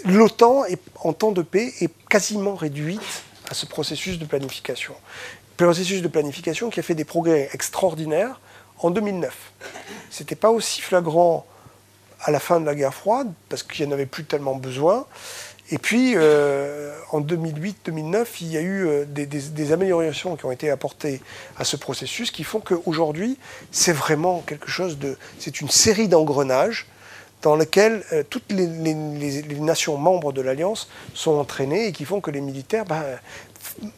L'OTAN, 0.06 0.64
en 1.02 1.14
temps 1.14 1.32
de 1.32 1.42
paix, 1.42 1.74
est 1.82 1.92
quasiment 2.10 2.56
réduite 2.56 3.24
à 3.50 3.54
ce 3.54 3.66
processus 3.66 4.20
de 4.20 4.26
planification. 4.26 4.96
Processus 5.58 6.02
de 6.02 6.08
planification 6.08 6.70
qui 6.70 6.80
a 6.80 6.84
fait 6.84 6.96
des 6.96 7.06
progrès 7.06 7.50
extraordinaires 7.54 8.40
en 8.80 8.92
2009. 8.92 9.36
Ce 10.10 10.24
n'était 10.24 10.36
pas 10.36 10.52
aussi 10.52 10.82
flagrant 10.82 11.46
à 12.22 12.32
la 12.32 12.40
fin 12.40 12.60
de 12.60 12.66
la 12.66 12.76
guerre 12.76 12.94
froide, 12.94 13.32
parce 13.50 13.64
qu'il 13.64 13.86
n'y 13.86 13.92
en 13.92 13.94
avait 13.94 14.06
plus 14.06 14.24
tellement 14.24 14.56
besoin. 14.56 15.06
Et 15.72 15.78
puis, 15.78 16.14
euh, 16.16 16.94
en 17.12 17.22
2008-2009, 17.22 18.26
il 18.42 18.52
y 18.52 18.58
a 18.58 18.62
eu 18.62 18.86
euh, 18.86 19.06
des, 19.06 19.72
améliorations 19.72 20.36
qui 20.36 20.46
ont 20.46 20.52
été 20.52 20.70
apportées 20.70 21.22
à 21.58 21.64
ce 21.64 21.78
processus 21.78 22.32
qui 22.32 22.44
font 22.44 22.60
qu'aujourd'hui, 22.60 23.38
c'est 23.72 23.94
vraiment 23.94 24.44
quelque 24.46 24.70
chose 24.70 24.98
de... 25.00 25.18
C'est 25.40 25.62
une 25.62 25.70
série 25.70 26.08
d'engrenages 26.08 26.88
dans 27.42 27.56
lequel 27.56 28.04
euh, 28.12 28.24
toutes 28.30 28.52
les, 28.52 28.68
nations 28.68 29.98
membres 29.98 30.34
de 30.34 30.42
l'Alliance 30.42 30.90
sont 31.14 31.34
entraînées 31.34 31.88
et 31.88 31.92
qui 31.94 32.04
font 32.04 32.20
que 32.20 32.32
les 32.32 32.42
militaires, 32.42 32.86
ben, 32.86 33.04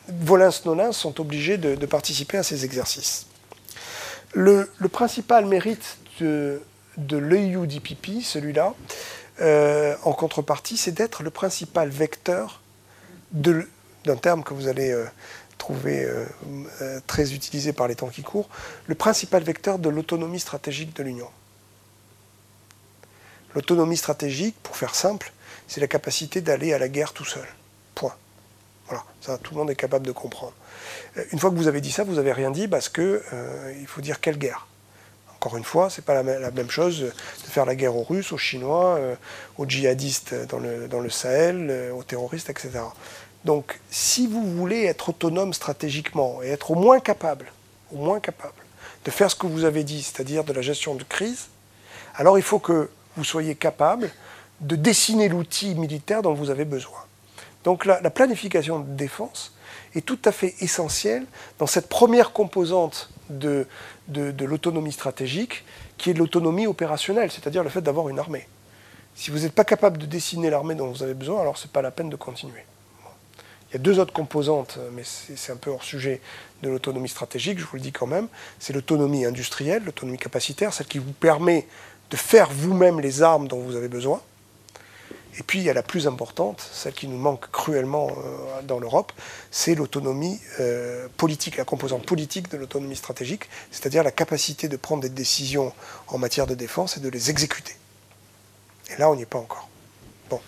volins-nolins, 0.07 0.91
sont 0.91 1.20
obligés 1.20 1.57
de, 1.57 1.86
participer 1.88 2.38
à 2.38 2.43
ces 2.43 2.63
exercices. 2.63 3.26
Le, 4.34 4.70
principal 4.91 5.45
mérite 5.45 5.97
de, 6.20 6.61
de 6.97 7.18
l'EUDPP, 7.18 8.22
celui-là, 8.22 8.76
euh, 9.42 9.96
en 10.04 10.14
contrepartie, 10.14 10.78
c'est 10.78 10.92
d'être 10.92 11.24
le 11.24 11.30
principal 11.30 11.90
vecteur 11.90 12.62
d'un 13.32 14.16
terme 14.22 14.44
que 14.44 14.54
vous 14.54 14.68
allez 14.68 14.92
euh, 14.92 15.06
trouver 15.58 16.08
très 17.08 17.34
utilisé 17.34 17.74
par 17.74 17.88
les 17.88 17.96
temps 17.96 18.10
qui 18.10 18.22
courent, 18.22 18.50
le 18.88 18.96
principal 18.96 19.44
vecteur 19.44 19.80
de 19.80 19.90
l'autonomie 19.90 20.40
stratégique 20.40 20.96
de 20.96 21.04
l'Union. 21.04 21.30
L'autonomie 23.56 23.98
stratégique, 23.98 24.56
pour 24.62 24.76
faire 24.76 24.94
simple, 24.94 25.32
c'est 25.68 25.80
la 25.82 25.88
capacité 25.88 26.42
d'aller 26.42 26.74
à 26.74 26.78
la 26.78 26.90
guerre 26.90 27.14
tout 27.14 27.26
seul. 27.26 27.48
Point. 27.96 28.14
Voilà, 28.88 29.04
ça 29.22 29.38
tout 29.38 29.54
le 29.54 29.60
monde 29.60 29.72
est 29.72 29.76
capable 29.76 30.06
de 30.06 30.12
comprendre. 30.12 30.54
Euh, 31.18 31.24
une 31.32 31.40
fois 31.40 31.50
que 31.50 31.56
vous 31.56 31.68
avez 31.68 31.82
dit 31.82 31.92
ça, 31.92 32.04
vous 32.04 32.16
n'avez 32.16 32.34
rien 32.34 32.52
dit 32.52 32.68
parce 32.68 32.90
que 32.90 33.24
euh, 33.34 33.74
il 33.80 33.88
faut 33.88 34.02
dire 34.02 34.20
quelle 34.20 34.38
guerre. 34.38 34.68
Encore 35.46 35.58
une 35.58 35.64
fois, 35.64 35.91
c'est 35.91 36.04
pas 36.04 36.24
la, 36.24 36.24
même 36.24 36.72
chose 36.72 37.02
de 37.02 37.12
faire 37.48 37.68
la 37.68 37.76
guerre 37.76 37.96
aux 37.96 38.02
Russes, 38.02 38.32
aux 38.32 38.38
Chinois, 38.38 38.96
euh, 38.96 39.16
aux 39.60 39.70
djihadistes 39.70 40.34
dans 40.50 40.58
le, 40.58 41.10
Sahel, 41.12 41.91
aux 41.96 42.02
terroristes, 42.02 42.50
etc. 42.50 42.80
Donc, 43.43 43.80
si 43.91 44.26
vous 44.26 44.41
voulez 44.41 44.86
être 44.86 45.10
autonome 45.10 45.54
stratégiquement 45.54 46.41
et 46.41 46.48
être 46.48 46.72
au 46.72 46.76
moins 46.76 47.00
capable, 47.00 47.46
au 47.93 47.98
moins 47.98 48.20
capable 48.20 48.56
de 49.06 49.12
faire 49.12 49.30
ce 49.30 49.36
que 49.36 49.46
vous 49.46 49.66
avez 49.66 49.84
dit, 49.84 50.02
c'est-à-dire 50.02 50.46
de 50.46 50.52
la 50.52 50.64
gestion 50.64 50.96
de 50.96 51.04
crise, 51.04 51.50
alors 52.16 52.39
il 52.39 52.43
faut 52.43 52.58
que 52.58 52.89
vous 53.16 53.24
soyez 53.24 53.54
capable 53.54 54.10
de 54.62 54.76
dessiner 54.76 55.30
l'outil 55.30 55.76
militaire 55.76 56.24
dont 56.24 56.34
vous 56.34 56.50
avez 56.50 56.66
besoin. 56.66 57.06
Donc 57.64 57.86
la, 57.86 58.10
planification 58.10 58.80
de 58.80 58.96
défense 58.96 59.54
est 59.93 60.06
tout 60.06 60.20
à 60.26 60.32
fait 60.32 60.56
essentielle 60.60 61.26
dans 61.60 61.68
cette 61.68 61.88
première 61.88 62.32
composante 62.32 63.12
de, 63.30 63.68
de, 64.08 64.45
l'autonomie 64.45 64.91
stratégique, 64.91 65.64
qui 65.97 66.10
est 66.10 66.14
l'autonomie 66.14 66.68
opérationnelle, 66.68 67.32
c'est-à-dire 67.32 67.64
le 67.64 67.70
fait 67.70 67.82
d'avoir 67.82 68.10
une 68.10 68.20
armée. 68.20 68.47
Si 69.16 69.32
vous 69.32 69.39
n'êtes 69.39 69.53
pas 69.53 69.64
capable 69.64 69.97
de 69.97 70.06
dessiner 70.06 70.49
l'armée 70.49 70.76
dont 70.76 70.88
vous 70.88 71.03
avez 71.03 71.14
besoin, 71.14 71.41
alors 71.41 71.58
ce 71.58 71.68
n'est 71.68 71.72
pas 71.72 71.82
la 71.82 71.91
peine 71.91 72.10
de 72.10 72.16
continuer. 72.16 72.66
Il 73.70 73.74
y 73.74 73.76
a 73.78 73.80
deux 73.80 73.99
autres 73.99 74.14
composantes, 74.14 74.78
mais 74.93 75.03
c'est 75.03 75.51
un 75.51 75.58
peu 75.58 75.70
hors 75.70 75.84
sujet 75.84 76.22
de 76.62 76.70
l'autonomie 76.70 77.10
stratégique, 77.10 77.60
je 77.60 77.66
vous 77.66 77.78
le 77.78 77.82
dis 77.82 77.91
quand 77.91 78.08
même. 78.08 78.28
C'est 78.60 78.74
l'autonomie 78.74 79.26
industrielle, 79.26 79.84
l'autonomie 79.84 80.18
capacitaire, 80.18 80.74
celle 80.74 80.88
qui 80.88 80.99
vous 80.99 81.14
permet 81.14 81.68
de 82.12 82.18
faire 82.18 82.49
vous-même 82.51 82.99
les 82.99 83.22
armes 83.22 83.47
dont 83.47 83.60
vous 83.60 83.76
avez 83.76 83.88
besoin. 83.88 84.22
Et 85.38 85.44
puis 85.44 85.60
il 85.60 85.66
y 85.66 85.70
a 85.70 85.74
la 85.74 85.84
plus 85.84 86.08
importante, 86.08 86.66
celle 86.72 86.94
qui 86.94 87.08
nous 87.08 87.18
manque 87.18 87.52
cruellement 87.52 88.10
euh, 88.10 88.62
dans 88.64 88.80
l'Europe, 88.80 89.12
c'est 89.52 89.76
l'autonomie 89.76 90.40
euh, 90.60 91.08
politique, 91.18 91.58
la 91.58 91.66
composante 91.66 92.06
politique 92.06 92.50
de 92.50 92.58
l'autonomie 92.58 92.96
stratégique, 92.96 93.50
c'est-à-dire 93.70 94.04
la 94.04 94.12
capacité 94.12 94.70
de 94.70 94.78
prendre 94.78 95.02
des 95.02 95.10
décisions 95.10 95.74
en 96.08 96.18
matière 96.18 96.48
de 96.48 96.56
défense 96.56 96.98
et 96.98 97.02
de 97.02 97.10
les 97.10 97.30
exécuter. 97.30 97.76
Et 98.90 99.00
là, 99.00 99.10
on 99.10 99.16
n'y 99.16 99.24
est 99.24 99.28
pas 99.28 99.40
encore. 99.40 99.68
Bon. 100.30 100.40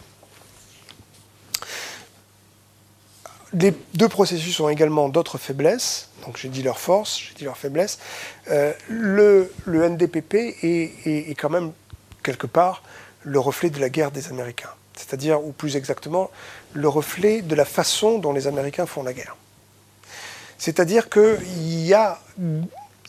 Les 3.53 3.73
deux 3.93 4.09
processus 4.09 4.59
ont 4.59 4.69
également 4.69 5.09
d'autres 5.09 5.37
faiblesses. 5.37 6.09
Donc 6.25 6.37
j'ai 6.37 6.49
dit 6.49 6.63
leur 6.63 6.79
force, 6.79 7.19
j'ai 7.19 7.33
dit 7.35 7.43
leur 7.43 7.57
faiblesse. 7.57 7.99
Euh, 8.49 8.73
le, 8.87 9.51
NDPP 9.65 10.35
est, 10.63 11.39
quand 11.39 11.49
même 11.49 11.71
quelque 12.23 12.47
part 12.47 12.83
le 13.23 13.39
reflet 13.39 13.69
de 13.69 13.79
la 13.79 13.89
guerre 13.89 14.11
des 14.11 14.27
Américains. 14.29 14.69
C'est-à-dire, 14.97 15.43
ou 15.43 15.51
plus 15.51 15.75
exactement, 15.75 16.29
le 16.73 16.89
reflet 16.89 17.41
de 17.41 17.55
la 17.55 17.65
façon 17.65 18.19
dont 18.19 18.33
les 18.33 18.47
Américains 18.47 18.85
font 18.85 19.03
la 19.03 19.13
guerre. 19.13 19.35
C'est-à-dire 20.57 21.09
qu'ils 21.09 21.95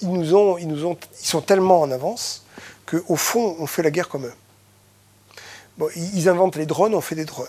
ils 0.01 0.13
nous 0.13 0.35
ont, 0.35 0.59
ils 0.59 0.69
nous 0.69 0.85
ont, 0.85 0.97
ils 1.21 1.27
sont 1.27 1.41
tellement 1.41 1.81
en 1.81 1.91
avance 1.91 2.45
qu'au 2.87 3.17
fond, 3.17 3.57
on 3.59 3.67
fait 3.67 3.83
la 3.83 3.91
guerre 3.91 4.09
comme 4.09 4.27
eux. 4.27 5.91
Ils 5.97 6.29
inventent 6.29 6.57
les 6.57 6.67
drones, 6.67 6.95
on 6.95 7.01
fait 7.01 7.15
des 7.15 7.25
drones. 7.25 7.47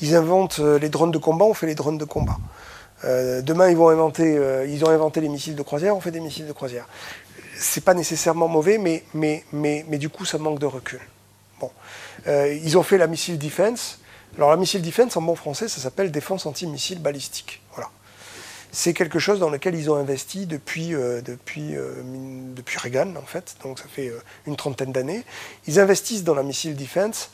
Ils 0.00 0.14
inventent 0.14 0.60
euh, 0.60 0.78
les 0.78 0.88
drones 0.88 1.10
de 1.10 1.18
combat, 1.18 1.44
on 1.44 1.54
fait 1.54 1.66
les 1.66 1.74
drones 1.74 1.98
de 1.98 2.04
combat. 2.04 2.38
Euh, 3.04 3.42
demain, 3.42 3.70
ils 3.70 3.76
vont 3.76 3.88
inventer, 3.88 4.36
euh, 4.36 4.66
ils 4.66 4.84
ont 4.84 4.88
inventé 4.88 5.20
les 5.20 5.28
missiles 5.28 5.54
de 5.54 5.62
croisière, 5.62 5.96
on 5.96 6.00
fait 6.00 6.10
des 6.10 6.20
missiles 6.20 6.46
de 6.46 6.52
croisière. 6.52 6.86
C'est 7.58 7.84
pas 7.84 7.94
nécessairement 7.94 8.48
mauvais, 8.48 8.78
mais, 8.78 9.04
mais, 9.14 9.44
mais, 9.52 9.84
mais 9.88 9.98
du 9.98 10.08
coup, 10.08 10.24
ça 10.24 10.38
manque 10.38 10.58
de 10.58 10.66
recul. 10.66 11.00
Bon. 11.60 11.70
Ils 12.26 12.76
ont 12.78 12.82
fait 12.82 12.98
la 12.98 13.06
missile 13.06 13.38
defense. 13.38 13.98
Alors, 14.36 14.50
la 14.50 14.56
missile 14.56 14.82
defense, 14.82 15.16
en 15.16 15.22
bon 15.22 15.34
français, 15.34 15.68
ça 15.68 15.80
s'appelle 15.80 16.10
défense 16.10 16.46
anti-missile 16.46 17.00
balistique. 17.00 17.62
Voilà. 17.74 17.90
C'est 18.72 18.92
quelque 18.92 19.18
chose 19.18 19.38
dans 19.38 19.48
lequel 19.48 19.74
ils 19.74 19.90
ont 19.90 19.94
investi 19.94 20.46
depuis, 20.46 20.90
depuis, 20.90 21.74
depuis 22.54 22.78
Reagan, 22.78 23.14
en 23.16 23.24
fait, 23.24 23.56
donc 23.62 23.78
ça 23.78 23.86
fait 23.88 24.12
une 24.46 24.56
trentaine 24.56 24.92
d'années. 24.92 25.24
Ils 25.66 25.80
investissent 25.80 26.24
dans 26.24 26.34
la 26.34 26.42
missile 26.42 26.76
defense 26.76 27.30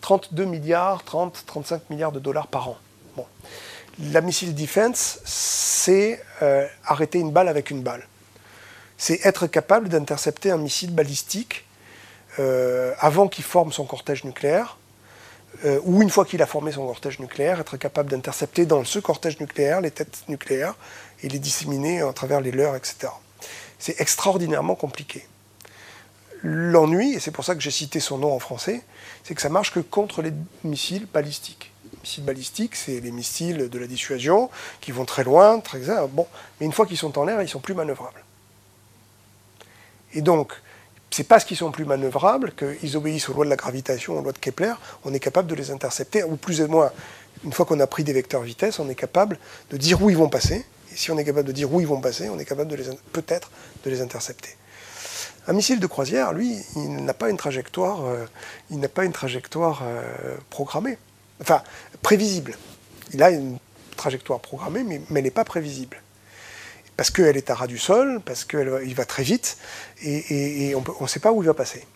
32 0.00 0.44
milliards, 0.44 1.04
30, 1.04 1.44
35 1.46 1.90
milliards 1.90 2.12
de 2.12 2.20
dollars 2.20 2.46
par 2.46 2.68
an. 2.68 2.78
Bon. 3.16 3.26
La 4.12 4.20
missile 4.20 4.54
defense, 4.54 5.20
c'est 5.24 6.22
euh, 6.42 6.66
arrêter 6.84 7.18
une 7.18 7.32
balle 7.32 7.48
avec 7.48 7.70
une 7.70 7.82
balle. 7.82 8.06
C'est 8.96 9.24
être 9.24 9.46
capable 9.46 9.88
d'intercepter 9.88 10.50
un 10.50 10.56
missile 10.56 10.92
balistique 10.92 11.64
euh, 12.38 12.94
avant 12.98 13.28
qu'il 13.28 13.44
forme 13.44 13.72
son 13.72 13.84
cortège 13.84 14.24
nucléaire, 14.24 14.78
euh, 15.64 15.80
ou 15.84 16.02
une 16.02 16.10
fois 16.10 16.24
qu'il 16.24 16.40
a 16.42 16.46
formé 16.46 16.72
son 16.72 16.86
cortège 16.86 17.18
nucléaire, 17.18 17.58
être 17.60 17.76
capable 17.76 18.10
d'intercepter 18.10 18.66
dans 18.66 18.84
ce 18.84 18.98
cortège 18.98 19.40
nucléaire 19.40 19.80
les 19.80 19.90
têtes 19.90 20.24
nucléaires 20.28 20.74
et 21.22 21.28
les 21.28 21.38
disséminer 21.38 22.02
à 22.02 22.12
travers 22.12 22.40
les 22.40 22.52
leurs, 22.52 22.76
etc. 22.76 23.08
C'est 23.78 24.00
extraordinairement 24.00 24.74
compliqué. 24.74 25.26
L'ennui, 26.42 27.14
et 27.14 27.20
c'est 27.20 27.32
pour 27.32 27.44
ça 27.44 27.56
que 27.56 27.60
j'ai 27.60 27.72
cité 27.72 27.98
son 27.98 28.18
nom 28.18 28.32
en 28.32 28.38
français, 28.38 28.82
c'est 29.24 29.34
que 29.34 29.42
ça 29.42 29.48
marche 29.48 29.72
que 29.72 29.80
contre 29.80 30.22
les 30.22 30.32
missiles 30.62 31.08
balistiques. 31.12 31.72
Les 31.92 31.98
missiles 32.02 32.24
balistiques, 32.24 32.76
c'est 32.76 33.00
les 33.00 33.10
missiles 33.10 33.68
de 33.68 33.78
la 33.78 33.88
dissuasion 33.88 34.50
qui 34.80 34.92
vont 34.92 35.04
très 35.04 35.24
loin, 35.24 35.58
très 35.58 35.80
bon, 36.10 36.28
mais 36.60 36.66
une 36.66 36.72
fois 36.72 36.86
qu'ils 36.86 36.98
sont 36.98 37.18
en 37.18 37.24
l'air, 37.24 37.42
ils 37.42 37.48
sont 37.48 37.58
plus 37.58 37.74
manœuvrables. 37.74 38.22
Et 40.14 40.22
donc, 40.22 40.52
c'est 41.10 41.24
parce 41.24 41.44
qu'ils 41.44 41.56
sont 41.56 41.70
plus 41.70 41.84
manœuvrables 41.84 42.52
qu'ils 42.52 42.96
obéissent 42.96 43.28
aux 43.28 43.32
lois 43.32 43.44
de 43.44 43.50
la 43.50 43.56
gravitation, 43.56 44.18
aux 44.18 44.22
lois 44.22 44.32
de 44.32 44.38
Kepler, 44.38 44.74
on 45.04 45.14
est 45.14 45.20
capable 45.20 45.48
de 45.48 45.54
les 45.54 45.70
intercepter, 45.70 46.22
ou 46.22 46.36
plus 46.36 46.60
ou 46.60 46.68
moins, 46.68 46.92
une 47.44 47.52
fois 47.52 47.66
qu'on 47.66 47.80
a 47.80 47.86
pris 47.86 48.04
des 48.04 48.12
vecteurs 48.12 48.42
vitesse, 48.42 48.78
on 48.78 48.88
est 48.88 48.94
capable 48.94 49.38
de 49.70 49.76
dire 49.76 50.02
où 50.02 50.10
ils 50.10 50.16
vont 50.16 50.28
passer. 50.28 50.64
Et 50.92 50.96
si 50.96 51.10
on 51.10 51.18
est 51.18 51.24
capable 51.24 51.48
de 51.48 51.52
dire 51.52 51.72
où 51.72 51.80
ils 51.80 51.86
vont 51.86 52.00
passer, 52.00 52.28
on 52.28 52.38
est 52.38 52.44
capable 52.44 52.76
peut-être 53.12 53.50
de 53.84 53.90
les 53.90 54.00
intercepter. 54.00 54.50
Un 55.46 55.54
missile 55.54 55.80
de 55.80 55.86
croisière, 55.86 56.34
lui, 56.34 56.58
il 56.76 57.04
n'a 57.04 57.14
pas 57.14 57.30
une 57.30 57.38
trajectoire, 57.38 58.04
euh, 58.04 58.26
il 58.70 58.80
n'a 58.80 58.88
pas 58.88 59.06
une 59.06 59.12
trajectoire 59.12 59.80
euh, 59.82 60.36
programmée, 60.50 60.98
enfin 61.40 61.62
prévisible. 62.02 62.54
Il 63.14 63.22
a 63.22 63.30
une 63.30 63.56
trajectoire 63.96 64.40
programmée, 64.40 64.84
mais, 64.84 65.00
elle 65.14 65.22
n'est 65.22 65.30
pas 65.30 65.44
prévisible. 65.44 66.02
Parce 66.98 67.10
qu'elle 67.10 67.36
est 67.36 67.48
à 67.48 67.54
ras 67.54 67.68
du 67.68 67.78
sol, 67.78 68.20
parce 68.24 68.44
qu'il 68.44 68.94
va 68.96 69.04
très 69.04 69.22
vite, 69.22 69.56
et, 70.02 70.74
on 70.74 71.02
ne 71.02 71.06
sait 71.06 71.20
pas 71.20 71.30
où 71.30 71.44
il 71.44 71.46
va 71.46 71.54
passer. 71.54 71.86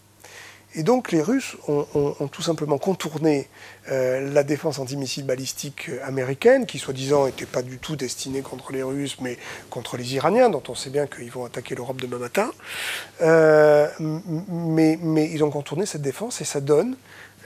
Et 0.77 0.85
donc 0.85 1.11
les 1.11 1.21
Russes 1.21 1.57
ont, 1.67 2.29
tout 2.29 2.41
simplement 2.41 2.79
contourné 2.79 3.49
euh, 3.91 4.33
la 4.33 4.45
défense 4.45 4.79
antimissile 4.79 5.27
balistique 5.27 5.91
américaine, 6.05 6.67
qui 6.67 6.79
soi-disant 6.79 7.27
n'était 7.27 7.47
pas 7.47 7.63
du 7.63 7.79
tout 7.79 7.97
destinée 7.97 8.43
contre 8.43 8.71
les 8.71 8.85
Russes, 8.85 9.17
mais 9.21 9.39
contre 9.71 9.97
les 9.97 10.15
Iraniens, 10.15 10.49
dont 10.49 10.63
on 10.69 10.77
sait 10.77 10.91
bien 10.91 11.09
qu'ils 11.09 11.33
vont 11.33 11.45
attaquer 11.45 11.75
l'Europe 11.75 12.01
demain 12.01 12.19
matin. 12.19 12.53
Euh, 13.23 13.89
mais, 13.99 14.99
ils 15.33 15.43
ont 15.43 15.51
contourné 15.51 15.85
cette 15.85 16.03
défense 16.03 16.41
et 16.41 16.45
ça 16.45 16.61
donne 16.61 16.97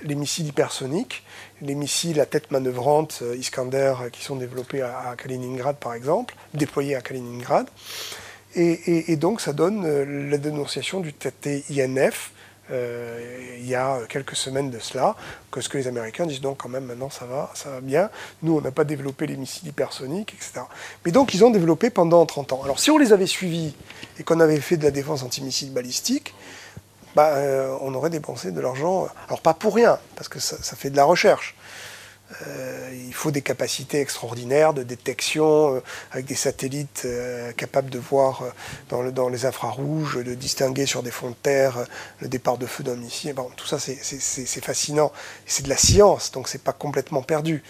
les 0.02 0.14
missiles 0.14 0.46
hypersoniques, 0.46 1.24
les 1.62 1.74
missiles 1.74 2.20
à 2.20 2.26
tête 2.26 2.50
manœuvrante 2.50 3.20
euh, 3.22 3.36
Iskander 3.36 3.94
qui 4.12 4.22
sont 4.22 4.36
développés 4.36 4.82
à, 4.82 5.14
Kaliningrad 5.16 5.76
par 5.76 5.94
exemple, 5.94 6.34
déployés 6.54 6.94
à 6.94 7.00
Kaliningrad. 7.00 7.68
Et, 8.58 9.16
donc 9.16 9.42
ça 9.42 9.52
donne 9.52 10.30
la 10.30 10.38
dénonciation 10.38 11.00
du 11.00 11.12
traité 11.12 11.62
INF, 11.70 12.32
euh, 12.70 13.56
il 13.60 13.66
y 13.66 13.76
a 13.76 14.00
quelques 14.08 14.34
semaines 14.34 14.70
de 14.70 14.78
cela, 14.78 15.14
que 15.50 15.60
ce 15.60 15.68
que 15.68 15.78
les 15.78 15.86
Américains 15.86 16.26
disent 16.26 16.40
donc 16.40 16.58
quand 16.58 16.68
même 16.68 16.84
maintenant 16.84 17.10
ça 17.10 17.24
va, 17.24 17.50
ça 17.54 17.70
va 17.70 17.80
bien. 17.80 18.10
Nous 18.42 18.56
on 18.56 18.60
n'a 18.60 18.72
pas 18.72 18.84
développé 18.84 19.26
les 19.26 19.36
missiles 19.36 19.68
hypersoniques, 19.68 20.34
etc. 20.34 20.62
Mais 21.04 21.12
donc 21.12 21.32
ils 21.34 21.44
ont 21.44 21.50
développé 21.50 21.90
pendant 21.90 22.24
30 22.26 22.54
ans. 22.54 22.60
Alors 22.64 22.80
si 22.80 22.90
on 22.90 22.98
les 22.98 23.12
avait 23.12 23.26
suivis 23.26 23.74
et 24.18 24.24
qu'on 24.24 24.40
avait 24.40 24.60
fait 24.60 24.76
de 24.76 24.84
la 24.84 24.90
défense 24.90 25.22
antimissile 25.22 25.72
balistique, 25.72 26.34
bah, 27.16 27.30
euh, 27.36 27.74
on 27.80 27.94
aurait 27.94 28.10
dépensé 28.10 28.52
de 28.52 28.60
l'argent, 28.60 29.08
alors 29.26 29.40
pas 29.40 29.54
pour 29.54 29.74
rien, 29.74 29.98
parce 30.16 30.28
que 30.28 30.38
ça, 30.38 30.76
fait 30.76 30.90
de 30.90 30.96
la 30.96 31.04
recherche, 31.04 31.56
euh, 32.46 32.90
il 32.92 33.14
faut 33.14 33.30
des 33.30 33.40
capacités 33.40 34.00
extraordinaires 34.02 34.74
de 34.74 34.82
détection 34.82 35.76
euh, 35.76 35.82
avec 36.10 36.26
des 36.26 36.34
satellites 36.34 37.04
euh, 37.06 37.52
capables 37.52 37.88
de 37.88 37.98
voir 37.98 38.42
dans, 38.90 39.28
les 39.30 39.46
infrarouges, 39.46 40.22
de 40.22 40.34
distinguer 40.34 40.84
sur 40.84 41.02
des 41.02 41.10
fonds 41.10 41.30
de 41.30 41.36
terre 41.36 41.86
le 42.18 42.28
départ 42.28 42.58
de 42.58 42.66
feu 42.66 42.84
d'un 42.84 42.96
missile. 42.96 43.34
Tout 43.56 43.66
ça, 43.66 43.78
c'est 43.78 44.60
fascinant. 44.60 45.10
C'est 45.46 45.62
de 45.62 45.70
la 45.70 45.78
science, 45.78 46.32
donc 46.32 46.48
c'est 46.48 46.62
pas 46.62 46.74
complètement 46.74 47.22
perdu. 47.22 47.62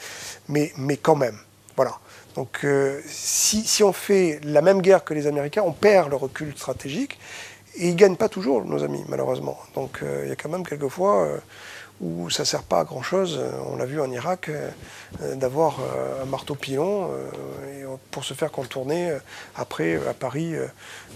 Mais, 0.49 0.73
quand 1.01 1.17
même, 1.17 1.39
voilà. 1.77 2.01
Donc 2.35 2.67
si, 3.07 3.85
on 3.85 3.93
fait 3.93 4.41
la 4.43 4.61
même 4.61 4.83
guerre 4.83 5.05
que 5.05 5.15
les 5.15 5.29
Américains, 5.29 5.63
on 5.65 5.73
perd 5.73 6.11
le 6.11 6.17
recul 6.17 6.53
stratégique. 6.57 7.17
Et 7.77 7.89
ils 7.89 7.93
ne 7.93 7.99
gagnent 7.99 8.17
pas 8.17 8.29
toujours, 8.29 8.65
nos 8.65 8.83
amis, 8.83 9.05
malheureusement. 9.09 9.59
Donc 9.75 10.01
il 10.03 10.29
y 10.29 10.33
a 10.33 10.37
quand 10.37 10.49
même 10.49 10.67
quelquefois 10.67 11.41
où 12.01 12.29
ça 12.29 12.43
ne 12.43 12.47
sert 12.47 12.63
pas 12.63 12.81
à 12.81 12.85
grand-chose, 12.85 13.39
euh, 13.41 13.51
on 13.71 13.77
l'a 13.77 13.87
vu 13.87 14.01
en 14.01 14.11
Irak, 14.11 14.49
euh, 14.49 14.71
euh, 15.23 15.35
d'avoir 15.35 15.79
un 16.23 16.27
marteau-pilon 16.27 17.11
pour 18.11 18.25
se 18.25 18.35
faire 18.35 18.51
contourner 18.51 19.17
après 19.55 19.97
à 20.09 20.15
Paris 20.15 20.55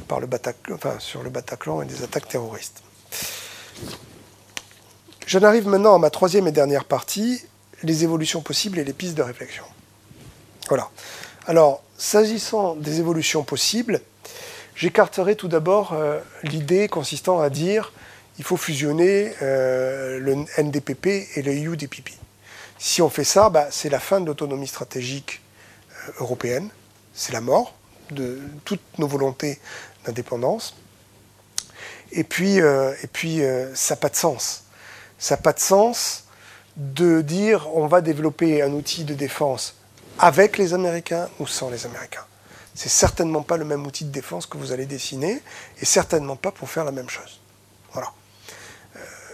par 0.09 0.21
le 0.21 0.29
enfin, 0.73 0.95
sur 0.99 1.23
le 1.23 1.31
Bataclan 1.31 1.83
et 1.83 1.87
des 1.87 2.03
attaques 2.03 2.29
terroristes. 2.29 2.83
J'en 5.27 5.43
arrive 5.43 5.67
maintenant 5.67 5.95
à 5.95 5.99
ma 5.99 6.11
troisième 6.11 6.47
et 6.47 6.53
dernière 6.53 6.85
partie, 6.85 7.43
les 7.83 8.05
évolutions 8.05 8.41
possibles 8.41 8.79
et 8.79 8.85
les 8.85 8.93
pistes 8.93 9.17
de 9.17 9.23
réflexion. 9.23 9.65
Voilà. 10.69 10.91
Alors, 11.47 11.83
s'agissant 11.97 12.75
des 12.77 13.01
évolutions 13.01 13.43
possibles, 13.43 14.01
j'écarterai 14.81 15.37
tout 15.37 15.49
d'abord 15.49 15.95
l'idée 16.43 16.89
consistant 16.89 17.41
à 17.41 17.51
dire 17.51 17.93
il 18.41 18.45
faut 18.45 18.57
fusionner 18.57 19.35
euh, 19.43 20.19
le 20.19 20.47
NDPP 20.57 21.29
et 21.37 21.43
le 21.43 21.53
UDPP. 21.53 22.09
Si 22.79 23.03
on 23.03 23.11
fait 23.11 23.23
ça, 23.23 23.51
bah, 23.51 23.69
c'est 23.71 23.91
la 23.91 24.01
fin 24.01 24.19
de 24.19 24.25
l'autonomie 24.25 24.67
stratégique 24.67 25.43
euh, 26.09 26.13
européenne, 26.21 26.71
c'est 27.13 27.35
la 27.35 27.43
mort 27.43 27.75
de 28.11 28.41
toutes 28.65 28.81
nos 28.97 29.07
volontés 29.07 29.61
d'indépendance. 30.07 30.75
Et 32.13 32.25
puis, 32.25 32.63
euh, 32.63 32.95
et 33.03 33.09
puis 33.09 33.43
ça 33.75 33.95
n'a 33.95 34.01
pas 34.01 34.09
de 34.09 34.17
sens. 34.17 34.65
Ça 35.19 35.37
n'a 35.37 35.43
pas 35.43 35.53
de 35.53 35.61
sens 35.61 36.25
de 36.79 37.21
dire 37.21 37.69
on 37.77 37.87
va 37.89 38.01
développer 38.01 38.63
un 38.63 38.73
outil 38.73 39.05
de 39.05 39.13
défense 39.13 39.75
avec 40.19 40.57
les 40.57 40.73
Américains 40.73 41.29
ou 41.41 41.47
sans 41.47 41.69
les 41.69 41.85
Américains. 41.85 42.25
C'est 42.75 42.89
certainement 42.89 43.43
pas 43.43 43.57
le 43.57 43.65
même 43.65 43.87
outil 43.87 44.05
de 44.05 44.11
défense 44.11 44.47
que 44.47 44.57
vous 44.57 44.73
allez 44.73 44.87
dessiner 44.87 45.43
et 45.81 45.85
certainement 45.85 46.37
pas 46.37 46.53
pour 46.53 46.71
faire 46.71 46.85
la 46.85 46.93
même 46.93 47.09
chose. 47.09 47.41
Voilà. 47.93 48.13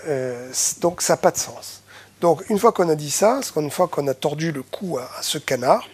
Euh, 0.07 0.53
donc 0.81 1.03
ça 1.03 1.15
n'a 1.15 1.17
pas 1.19 1.31
de 1.31 1.39
sens. 1.39 1.83
Donc 2.21 2.49
une 2.49 2.59
fois 2.59 2.73
qu'on 2.73 2.89
a 2.89 2.95
dit 2.95 3.11
ça, 3.11 3.41
une 3.57 3.71
fois 3.71 3.89
qu'on 3.89 4.07
a 4.09 4.15
tordu 4.15 4.53
le 4.53 4.63
cou 4.63 4.99
à, 4.99 5.09
ce 5.23 5.39
canard, 5.39 5.89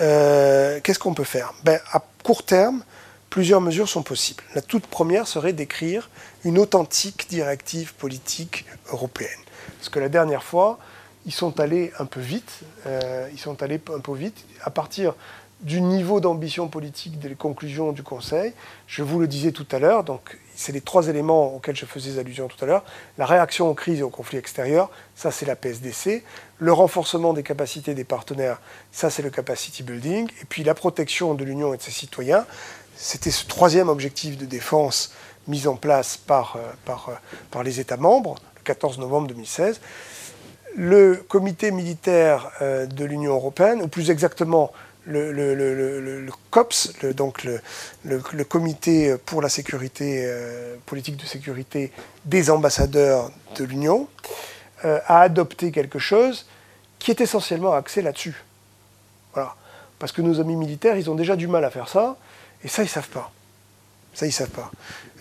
euh, 0.00 0.80
qu'est-ce 0.82 0.98
qu'on 0.98 1.14
peut 1.14 1.24
faire? 1.24 1.54
Ben, 1.64 1.80
À 1.92 2.02
court 2.22 2.44
terme, 2.44 2.84
plusieurs 3.30 3.60
mesures 3.60 3.88
sont 3.88 4.02
possibles. 4.02 4.44
La 4.54 4.60
toute 4.60 4.86
première 4.86 5.26
serait 5.26 5.52
d'écrire 5.52 6.10
une 6.44 6.58
authentique 6.58 7.28
directive 7.28 7.94
politique 7.94 8.66
européenne. 8.92 9.30
Parce 9.78 9.88
que 9.88 9.98
la 9.98 10.08
dernière 10.08 10.42
fois, 10.42 10.78
ils 11.24 11.32
sont 11.32 11.58
allés 11.58 11.92
un 11.98 12.04
peu 12.04 12.20
vite, 12.20 12.60
euh, 12.86 13.28
ils 13.32 13.38
sont 13.38 13.62
allés 13.62 13.80
un 13.94 14.00
peu 14.00 14.14
vite, 14.14 14.44
à 14.62 14.70
partir 14.70 15.14
du 15.60 15.80
niveau 15.80 16.20
d'ambition 16.20 16.68
politique 16.68 17.18
des 17.18 17.34
conclusions 17.34 17.92
du 17.92 18.02
Conseil. 18.02 18.52
Je 18.86 19.02
vous 19.02 19.18
le 19.18 19.26
disais 19.26 19.52
tout 19.52 19.66
à 19.72 19.78
l'heure, 19.78 20.04
donc 20.04 20.38
c'est 20.54 20.72
les 20.72 20.82
trois 20.82 21.08
éléments 21.08 21.54
auxquels 21.54 21.76
je 21.76 21.86
faisais 21.86 22.18
allusion 22.18 22.46
tout 22.46 22.62
à 22.62 22.66
l'heure. 22.66 22.84
La 23.16 23.24
réaction 23.24 23.70
aux 23.70 23.74
crises 23.74 24.00
et 24.00 24.02
aux 24.02 24.10
conflits 24.10 24.36
extérieurs, 24.36 24.90
ça 25.14 25.30
c'est 25.30 25.46
la 25.46 25.56
PSDC. 25.56 26.22
Le 26.58 26.72
renforcement 26.72 27.32
des 27.32 27.42
capacités 27.42 27.94
des 27.94 28.04
partenaires, 28.04 28.60
ça 28.92 29.08
c'est 29.08 29.22
le 29.22 29.30
capacity 29.30 29.82
building. 29.82 30.28
Et 30.42 30.44
puis 30.44 30.62
la 30.62 30.74
protection 30.74 31.32
de 31.34 31.42
l'Union 31.42 31.72
et 31.72 31.78
de 31.78 31.82
ses 31.82 31.90
citoyens, 31.90 32.44
c'était 32.94 33.30
ce 33.30 33.46
troisième 33.46 33.88
objectif 33.88 34.36
de 34.36 34.44
défense 34.44 35.12
mis 35.48 35.66
en 35.66 35.76
place 35.76 36.18
par, 36.18 36.56
euh, 36.56 36.72
par, 36.84 37.08
euh, 37.08 37.14
par 37.50 37.62
les 37.62 37.80
États 37.80 37.96
membres, 37.96 38.36
le 38.56 38.62
14 38.62 38.98
novembre 38.98 39.28
2016 39.28 39.80
le 40.78 41.24
comité 41.26 41.70
militaire 41.70 42.50
de 42.60 43.04
l'Union 43.06 43.32
européenne, 43.32 43.80
ou 43.80 43.88
plus 43.88 44.10
exactement 44.10 44.72
le, 45.06 46.26
COPS, 46.50 46.92
donc 47.14 47.44
le, 47.44 48.44
comité 48.44 49.16
pour 49.24 49.42
la 49.42 49.48
sécurité, 49.48 50.30
politique 50.86 51.16
de 51.16 51.26
sécurité 51.26 51.92
des 52.24 52.50
ambassadeurs 52.50 53.30
de 53.56 53.64
l'Union, 53.64 54.08
a 54.82 55.20
adopté 55.20 55.72
quelque 55.72 55.98
chose 55.98 56.46
qui 56.98 57.10
est 57.10 57.20
essentiellement 57.20 57.72
axé 57.72 58.02
là-dessus. 58.02 58.44
Voilà. 59.32 59.54
Parce 59.98 60.12
que 60.12 60.22
nos 60.22 60.40
amis 60.40 60.56
militaires, 60.56 60.96
ils 60.96 61.10
ont 61.10 61.14
déjà 61.14 61.36
du 61.36 61.46
mal 61.46 61.64
à 61.64 61.70
faire 61.70 61.88
ça, 61.88 62.16
et 62.64 62.68
ça, 62.68 62.82
ils 62.82 62.86
ne 62.86 62.90
savent 62.90 63.08
pas. 63.08 63.32
Ça, 64.12 64.26
ils 64.26 64.32
savent 64.32 64.48
pas. 64.48 64.70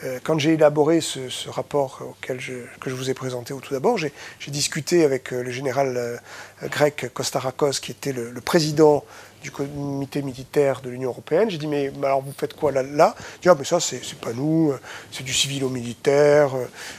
Euh, 0.04 0.20
quand 0.24 0.40
j'ai 0.40 0.54
élaboré 0.54 1.02
ce, 1.02 1.50
rapport 1.50 2.02
auquel 2.02 2.38
que 2.38 2.90
je 2.90 2.96
vous 2.96 3.10
ai 3.10 3.14
présenté 3.14 3.54
au 3.54 3.60
tout 3.60 3.74
d'abord, 3.74 3.98
j'ai 3.98 4.12
discuté 4.48 5.04
avec 5.04 5.34
euh, 5.34 5.44
le 5.44 5.52
général 5.52 5.98
euh, 5.98 6.18
grec 6.64 7.08
Kostarakos, 7.14 7.80
qui 7.82 7.92
était 7.92 8.14
le, 8.14 8.42
président 8.42 9.04
du 9.46 9.52
comité 9.52 10.24
militaire 10.24 10.82
de 10.82 10.90
l'Union 10.90 11.10
européenne. 11.10 11.52
J'ai 11.52 11.60
dit, 11.60 11.68
mais, 11.68 11.92
alors 12.02 12.22
vous 12.24 12.34
faites 12.36 12.56
quoi 12.56 12.72
là, 12.72 12.82
là? 12.82 13.14
Dit, 13.44 13.50
ah, 13.50 13.56
mais 13.58 13.64
ça, 13.64 13.80
c'est 13.80 14.02
pas 14.20 14.34
nous, 14.34 14.74
c'est 15.12 15.24
du 15.24 15.34
civilo-militaire, 15.34 16.50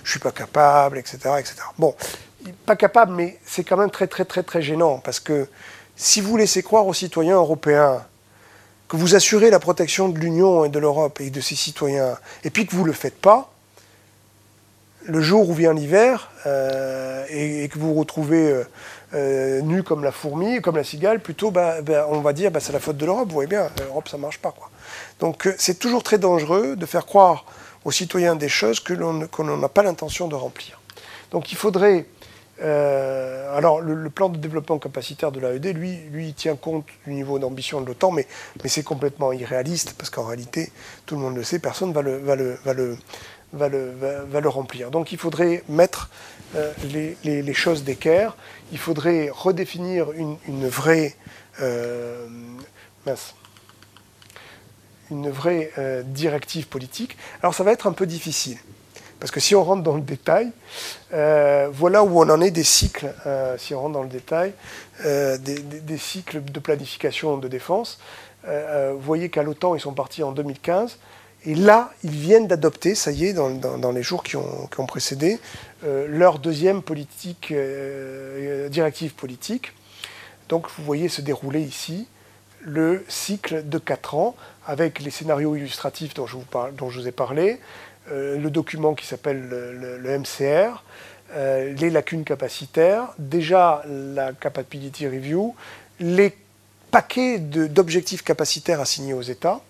je 0.05 0.11
suis 0.11 0.21
pas 0.21 0.31
capable, 0.31 0.97
etc., 0.97 1.19
etc. 1.41 1.57
Bon, 1.77 1.93
pas 2.65 2.77
capable, 2.77 3.13
mais 3.15 3.39
c'est 3.45 3.65
quand 3.65 3.77
même 3.77 3.91
très, 3.91 4.07
très, 4.07 4.25
très, 4.25 4.45
très 4.45 4.63
gênant, 4.63 4.99
parce 4.99 5.19
que 5.19 5.49
si 5.97 6.21
vous 6.21 6.37
laissez 6.37 6.63
croire 6.63 6.87
aux 6.87 6.95
citoyens 6.95 7.35
européens 7.35 8.05
que 8.87 8.97
vous 8.97 9.17
assurez 9.17 9.51
la 9.51 9.59
protection 9.59 10.09
de 10.09 10.17
l'Union 10.17 10.65
et 10.65 10.69
de 10.69 10.79
l'Europe 10.79 11.21
et 11.21 11.31
de 11.31 11.41
ses 11.41 11.57
citoyens, 11.57 12.17
et 12.45 12.51
puis 12.51 12.65
que 12.65 12.77
vous 12.77 12.83
ne 12.83 12.87
le 12.87 12.93
faites 12.93 13.21
pas, 13.21 13.51
le 15.03 15.21
jour 15.21 15.49
où 15.49 15.55
vient 15.55 15.75
l'hiver 15.75 16.31
euh, 16.47 17.25
et, 17.29 17.69
que 17.69 17.79
vous 17.79 17.95
retrouvez 17.95 18.51
euh, 18.51 18.65
euh, 19.15 19.61
nu 19.61 19.83
comme 19.83 20.05
la 20.05 20.13
fourmi, 20.13 20.61
comme 20.61 20.77
la 20.77 20.85
cigale, 20.85 21.21
plutôt, 21.21 21.51
bah, 21.51 21.83
bah, 21.83 22.07
on 22.11 22.21
va 22.21 22.33
dire 22.33 22.51
bah, 22.51 22.61
c'est 22.61 22.73
la 22.73 22.81
faute 22.81 22.97
de 22.97 23.07
l'Europe. 23.07 23.29
Vous 23.29 23.35
voyez 23.35 23.49
bien, 23.49 23.69
l'Europe, 23.79 24.09
ça 24.09 24.17
ne 24.17 24.23
marche 24.23 24.39
pas. 24.39 24.53
Quoi. 24.53 24.71
Donc 25.21 25.49
c'est 25.59 25.79
toujours 25.79 26.03
très 26.03 26.19
dangereux 26.19 26.77
de 26.77 26.87
faire 26.87 27.07
croire 27.07 27.45
aux 27.85 27.93
citoyens 27.93 28.35
des 28.35 28.49
choses 28.49 28.81
que 28.81 28.93
l'on 28.93 29.57
n'a 29.57 29.69
pas 29.69 29.83
l'intention 29.83 30.29
de 30.29 30.35
remplir. 30.35 30.81
Donc 31.31 31.53
il 31.53 31.57
faudrait 31.57 32.07
euh, 32.63 33.57
alors, 33.57 33.81
le, 33.81 34.09
plan 34.11 34.29
de 34.29 34.39
développement 34.39 34.79
capacitaire 34.79 35.31
de 35.31 35.41
l'AED, 35.41 35.77
lui, 35.77 35.97
lui, 36.11 36.29
il 36.29 36.35
tient 36.35 36.57
compte 36.57 36.87
du 37.07 37.13
niveau 37.13 37.39
d'ambition 37.39 37.81
de 37.81 37.87
l'OTAN, 37.87 38.13
mais, 38.13 38.27
mais 38.63 38.69
c'est 38.69 38.83
complètement 38.83 39.33
irréaliste, 39.33 39.95
parce 39.99 40.11
qu'en 40.11 40.25
réalité, 40.25 40.73
tout 41.05 41.17
le 41.17 41.21
monde 41.21 41.37
le 41.37 41.43
sait, 41.43 41.59
personne 41.59 41.91
ne 41.91 41.95
va 41.95 42.03
le, 42.03 42.19
va 42.65 42.73
le, 42.73 42.97
va 43.57 43.69
le, 43.69 43.93
va, 44.29 44.41
le 44.41 44.49
remplir. 44.49 44.91
Donc, 44.91 45.13
il 45.13 45.19
faudrait 45.19 45.63
mettre 45.69 46.11
euh, 46.55 46.73
les, 46.85 47.55
choses 47.55 47.85
d'équerre, 47.85 48.37
il 48.73 48.79
faudrait 48.79 49.31
redéfinir 49.33 50.13
une, 50.13 50.37
une 50.49 50.69
vraie... 50.69 51.15
Euh, 51.61 52.27
une 55.13 55.31
vraie 55.31 55.71
directive 56.07 56.67
politique. 56.67 57.17
Alors, 57.41 57.55
ça 57.55 57.63
va 57.63 57.71
être 57.71 57.87
un 57.87 57.93
peu 57.93 58.07
difficile. 58.07 58.59
Parce 59.19 59.31
que 59.31 59.41
si 59.41 59.55
on 59.55 59.65
rentre 59.65 59.83
dans 59.83 59.97
le 59.97 60.03
détail, 60.03 60.51
euh, 61.15 61.69
voilà 61.73 62.05
où 62.05 62.21
on 62.21 62.29
en 62.29 62.41
est 62.41 62.51
des 62.51 62.65
cycles, 62.65 63.13
euh, 63.27 63.57
si 63.57 63.75
on 63.75 63.81
rentre 63.81 63.95
dans 63.95 64.03
le 64.03 64.09
détail, 64.09 64.53
euh, 65.05 65.39
des, 65.39 65.99
cycles 65.99 66.43
de 66.43 66.61
planification 66.61 67.39
de 67.39 67.49
défense. 67.49 67.99
vous 68.45 69.01
voyez 69.01 69.31
qu'à 69.31 69.43
l'OTAN, 69.43 69.75
ils 69.75 69.81
sont 69.81 69.95
partis 69.95 70.23
en 70.23 70.33
2015. 70.33 70.99
Et 71.47 71.55
là, 71.55 71.93
ils 72.03 72.11
viennent 72.11 72.49
d'adopter, 72.49 72.95
ça 72.95 73.13
y 73.13 73.27
est, 73.27 73.33
dans, 73.33 73.93
les 73.93 74.03
jours 74.03 74.23
qui 74.25 74.37
ont, 74.37 74.87
précédé, 74.89 75.39
leur 75.83 76.41
deuxième 76.41 76.83
politique, 76.83 77.55
directive 78.69 79.15
politique. 79.15 79.73
Donc 80.49 80.67
vous 80.77 80.85
voyez 80.85 81.09
se 81.09 81.23
dérouler 81.23 81.61
ici 81.61 82.07
le 82.67 83.05
cycle 83.09 83.69
de 83.69 83.79
4 83.79 84.15
ans 84.17 84.37
avec 84.67 85.01
les 85.01 85.11
scénarios 85.11 85.55
illustratifs 85.57 86.15
dont 86.15 86.27
je 86.27 86.37
vous, 86.37 87.09
ai 87.09 87.13
parlé, 87.13 87.61
euh, 88.11 88.39
le 88.39 88.51
document 88.51 88.95
qui 88.95 89.07
s'appelle 89.07 89.49
le, 89.49 90.19
MCR, 90.19 90.83
euh, 91.33 91.73
les 91.75 91.91
lacunes 91.91 92.25
capacitaires, 92.25 93.09
déjà 93.19 93.83
la 93.87 94.33
capability 94.33 95.07
review, 95.07 95.55
les 96.01 96.37
paquets 96.91 97.39
d'objectifs 97.39 98.23
capacitaires 98.23 98.81
assignés 98.81 99.15
aux 99.15 99.23
États, 99.23 99.61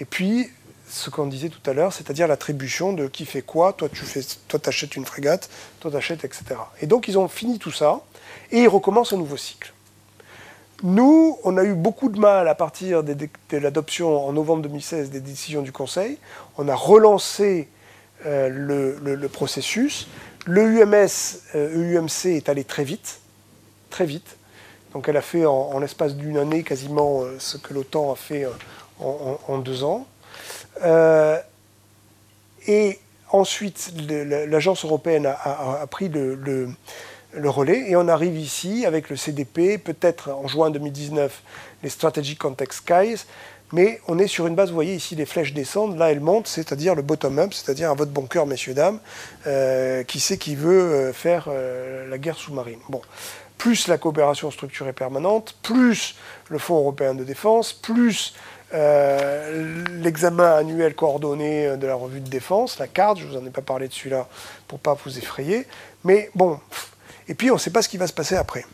et 0.00 0.04
puis 0.04 0.50
ce 0.88 1.10
qu'on 1.10 1.26
disait 1.26 1.48
tout 1.48 1.70
à 1.70 1.72
l'heure, 1.72 1.92
c'est-à-dire 1.92 2.28
l'attribution 2.28 2.92
de 2.92 3.06
qui 3.06 3.26
fait 3.26 3.42
quoi, 3.42 3.72
toi 3.72 3.88
tu 3.88 4.04
fais, 4.04 4.20
achètes 4.66 4.96
une 4.96 5.04
frégate, 5.04 5.50
toi 5.80 5.90
t'achètes, 5.90 6.24
etc. 6.24 6.44
Et 6.80 6.86
donc 6.86 7.08
ils 7.08 7.18
ont 7.18 7.28
fini 7.28 7.58
tout 7.58 7.72
ça, 7.72 8.00
et 8.50 8.60
ils 8.60 8.68
recommencent 8.68 9.12
un 9.12 9.18
nouveau 9.18 9.36
cycle. 9.36 9.72
Nous, 10.84 11.36
on 11.42 11.56
a 11.56 11.64
eu 11.64 11.74
beaucoup 11.74 12.08
de 12.08 12.20
mal 12.20 12.46
à 12.46 12.54
partir 12.54 13.02
de 13.02 13.16
l'adoption 13.50 14.24
en 14.28 14.32
novembre 14.32 14.62
2016 14.62 15.10
des 15.10 15.20
décisions 15.20 15.62
du 15.62 15.72
Conseil. 15.72 16.18
On 16.56 16.68
a 16.68 16.74
relancé 16.76 17.68
euh, 18.26 18.48
le, 18.48 19.28
processus. 19.28 20.06
Le 20.46 20.62
UMS, 20.62 21.08
EUMC 21.54 22.26
euh, 22.26 22.36
est 22.36 22.48
allé 22.48 22.62
très 22.62 22.84
vite, 22.84 23.20
très 23.90 24.06
vite. 24.06 24.36
Donc 24.92 25.08
elle 25.08 25.16
a 25.16 25.22
fait 25.22 25.46
en, 25.46 25.78
l'espace 25.80 26.14
d'une 26.14 26.38
année 26.38 26.62
quasiment 26.62 27.22
euh, 27.22 27.36
ce 27.38 27.58
que 27.58 27.74
l'OTAN 27.74 28.12
a 28.12 28.16
fait 28.16 28.46
en, 29.00 29.58
deux 29.58 29.82
ans. 29.82 30.06
Et 32.66 32.98
ensuite, 33.30 33.92
l'agence 34.08 34.84
européenne 34.84 35.26
a, 35.26 35.86
pris 35.90 36.08
le, 36.08 36.68
relais 37.34 37.90
et 37.90 37.96
on 37.96 38.08
arrive 38.08 38.36
ici 38.36 38.86
avec 38.86 39.10
le 39.10 39.16
CDP, 39.16 39.78
peut-être 39.78 40.30
en 40.30 40.48
juin 40.48 40.70
2019, 40.70 41.42
les 41.82 41.88
Strategic 41.88 42.38
Context 42.38 42.80
Skies, 42.80 43.24
mais 43.72 44.00
on 44.08 44.18
est 44.18 44.26
sur 44.26 44.46
une 44.46 44.54
base, 44.54 44.70
vous 44.70 44.74
voyez 44.74 44.94
ici 44.94 45.14
les 45.14 45.26
flèches 45.26 45.52
descendent, 45.52 45.98
là 45.98 46.10
elles 46.10 46.20
montent, 46.20 46.46
c'est-à-dire 46.46 46.94
le 46.94 47.02
bottom-up, 47.02 47.52
c'est-à-dire 47.52 47.90
à 47.90 47.94
votre 47.94 48.10
bon 48.10 48.26
cœur, 48.26 48.46
messieurs, 48.46 48.74
dames, 48.74 48.98
euh, 49.46 50.04
qui 50.04 50.20
sait 50.20 50.38
qui 50.38 50.54
veut 50.54 50.70
euh, 50.70 51.12
faire 51.12 51.46
euh, 51.48 52.08
la 52.08 52.18
guerre 52.18 52.36
sous-marine. 52.36 52.80
Bon. 52.88 53.02
Plus 53.58 53.88
la 53.88 53.98
coopération 53.98 54.52
structurée 54.52 54.92
permanente, 54.92 55.56
plus 55.62 56.14
le 56.48 56.58
Fonds 56.58 56.78
européen 56.78 57.14
de 57.14 57.24
défense, 57.24 57.72
plus 57.72 58.34
l'examen 58.72 60.56
annuel 60.56 60.94
coordonné 60.94 61.76
de 61.76 61.86
la 61.86 61.94
revue 61.94 62.20
de 62.20 62.28
défense, 62.28 62.78
la 62.78 62.86
carte, 62.86 63.18
je 63.18 63.24
ne 63.24 63.30
vous 63.30 63.36
en 63.38 63.46
ai 63.46 63.50
pas 63.50 63.62
parlé 63.62 63.88
de 63.88 63.92
celui-là 63.92 64.28
pour 64.66 64.78
ne 64.78 64.82
pas 64.82 64.96
vous 65.04 65.18
effrayer, 65.18 65.66
mais 66.04 66.30
bon, 66.34 66.60
et 67.28 67.34
puis 67.34 67.50
on 67.50 67.54
ne 67.54 67.58
sait 67.58 67.70
pas 67.70 67.82
ce 67.82 67.88
qui 67.88 67.96
va 67.96 68.06
se 68.06 68.12
passer 68.12 68.36
après. 68.36 68.64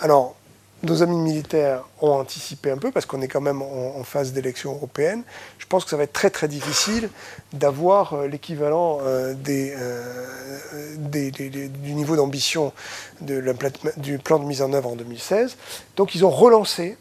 Alors, 0.00 0.36
nos 0.82 1.02
amis 1.02 1.16
militaires 1.16 1.84
ont 2.00 2.12
anticipé 2.12 2.70
un 2.70 2.76
peu, 2.76 2.90
parce 2.90 3.06
qu'on 3.06 3.22
est 3.22 3.28
quand 3.28 3.40
même 3.40 3.62
en, 3.62 4.02
phase 4.04 4.32
d'élection 4.32 4.74
européenne. 4.74 5.22
Je 5.58 5.66
pense 5.66 5.84
que 5.84 5.90
ça 5.90 5.96
va 5.96 6.02
être 6.02 6.12
très 6.12 6.30
très 6.30 6.48
difficile 6.48 7.08
d'avoir 7.52 8.12
euh, 8.12 8.28
l'équivalent 8.28 8.98
euh, 9.02 9.34
euh, 9.48 10.96
du 10.96 11.94
niveau 11.94 12.16
d'ambition 12.16 12.72
du 13.20 14.18
plan 14.18 14.38
de 14.38 14.44
mise 14.44 14.62
en 14.62 14.72
œuvre 14.72 14.90
en 14.90 14.96
2016. 14.96 15.56
Donc 15.96 16.14
ils 16.14 16.24
ont 16.24 16.30
relancé 16.30 16.96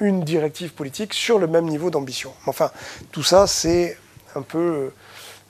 une 0.00 0.22
directive 0.24 0.72
politique 0.72 1.14
sur 1.14 1.38
le 1.38 1.46
même 1.46 1.66
niveau 1.66 1.90
d'ambition. 1.90 2.32
Enfin, 2.46 2.70
tout 3.12 3.22
ça, 3.22 3.46
c'est 3.46 3.98
un 4.34 4.42
peu 4.42 4.92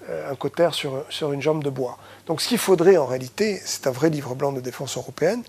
un 0.08 0.34
cotère 0.36 0.72
sur, 0.74 1.04
sur 1.08 1.32
une 1.32 1.42
jambe 1.42 1.64
de 1.64 1.70
bois. 1.70 1.98
Donc 2.26 2.40
ce 2.40 2.48
qu'il 2.48 2.58
faudrait 2.58 2.96
en 2.96 3.06
réalité, 3.06 3.60
c'est 3.64 3.86
un 3.86 3.90
vrai 3.90 4.10
livre 4.10 4.34
blanc 4.34 4.52
de 4.52 4.60
défense 4.60 4.96
européenne 4.96 5.42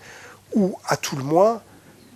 ou 0.55 0.77
à 0.87 0.97
tout 0.97 1.15
le 1.15 1.23
moins, 1.23 1.61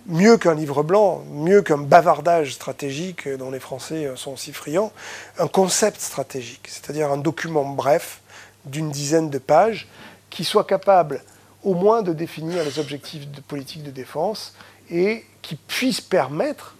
mieux 0.06 0.36
qu'un 0.36 0.54
livre 0.54 0.82
blanc, 0.82 1.22
mieux 1.30 1.62
qu'un 1.62 1.78
bavardage 1.78 2.54
stratégique 2.54 3.28
dont 3.28 3.50
les 3.50 3.60
Français 3.60 4.10
sont 4.16 4.36
si 4.36 4.52
friands, 4.52 4.92
un 5.38 5.46
concept 5.46 6.00
stratégique, 6.00 6.66
c'est-à-dire 6.68 7.12
un 7.12 7.18
document 7.18 7.64
bref 7.64 8.20
d'une 8.64 8.90
dizaine 8.90 9.30
de 9.30 9.38
pages 9.38 9.88
qui 10.30 10.44
soit 10.44 10.64
capable 10.64 11.22
au 11.62 11.74
moins 11.74 12.02
de 12.02 12.12
définir 12.12 12.64
les 12.64 12.78
objectifs 12.78 13.28
de 13.30 13.40
politique 13.40 13.82
de 13.82 13.90
défense 13.90 14.54
et 14.90 15.24
qui 15.42 15.56
puisse 15.56 16.00
permettre, 16.00 16.76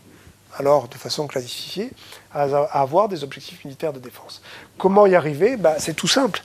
alors 0.56 0.88
de 0.88 0.94
façon 0.94 1.26
classifiée, 1.26 1.90
à, 2.32 2.44
avoir 2.44 3.08
des 3.08 3.24
objectifs 3.24 3.64
militaires 3.64 3.92
de 3.92 3.98
défense. 3.98 4.40
Comment 4.78 5.06
y 5.06 5.14
arriver? 5.14 5.56
Bah, 5.56 5.74
C'est 5.78 5.94
tout 5.94 6.08
simple. 6.08 6.42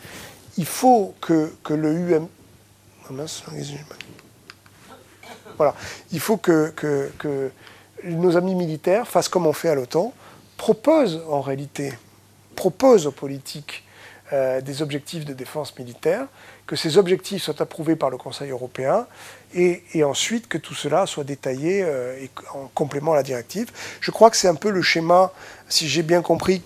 Il 0.57 0.65
faut 0.65 1.13
que, 1.21 1.53
le 1.69 1.93
UM... 1.93 2.27
Voilà. 5.55 5.75
Il 6.11 6.19
faut 6.19 6.37
que, 6.37 6.73
nos 8.03 8.37
amis 8.37 8.55
militaires 8.55 9.07
fassent 9.07 9.29
comme 9.29 9.47
on 9.47 9.53
fait 9.53 9.69
à 9.69 9.75
l'OTAN, 9.75 10.13
proposent 10.57 11.21
en 11.29 11.41
réalité, 11.41 11.93
proposent 12.55 13.07
aux 13.07 13.11
politiques 13.11 13.83
euh, 14.33 14.61
des 14.61 14.81
objectifs 14.81 15.25
de 15.25 15.33
défense 15.33 15.77
militaire, 15.77 16.27
que 16.65 16.75
ces 16.75 16.97
objectifs 16.97 17.43
soient 17.43 17.61
approuvés 17.61 17.95
par 17.95 18.09
le 18.09 18.17
Conseil 18.17 18.51
européen 18.51 19.07
et, 19.53 20.03
ensuite 20.03 20.47
que 20.47 20.57
tout 20.57 20.73
cela 20.73 21.05
soit 21.05 21.23
détaillé 21.23 21.81
euh, 21.83 22.15
en 22.53 22.69
complément 22.73 23.13
à 23.13 23.15
la 23.15 23.23
directive. 23.23 23.71
Je 24.01 24.11
crois 24.11 24.29
que 24.29 24.37
c'est 24.37 24.47
un 24.47 24.55
peu 24.55 24.69
le 24.69 24.81
schéma, 24.81 25.31
si 25.69 25.87
j'ai 25.87 26.03
bien 26.03 26.21
compris, 26.21 26.61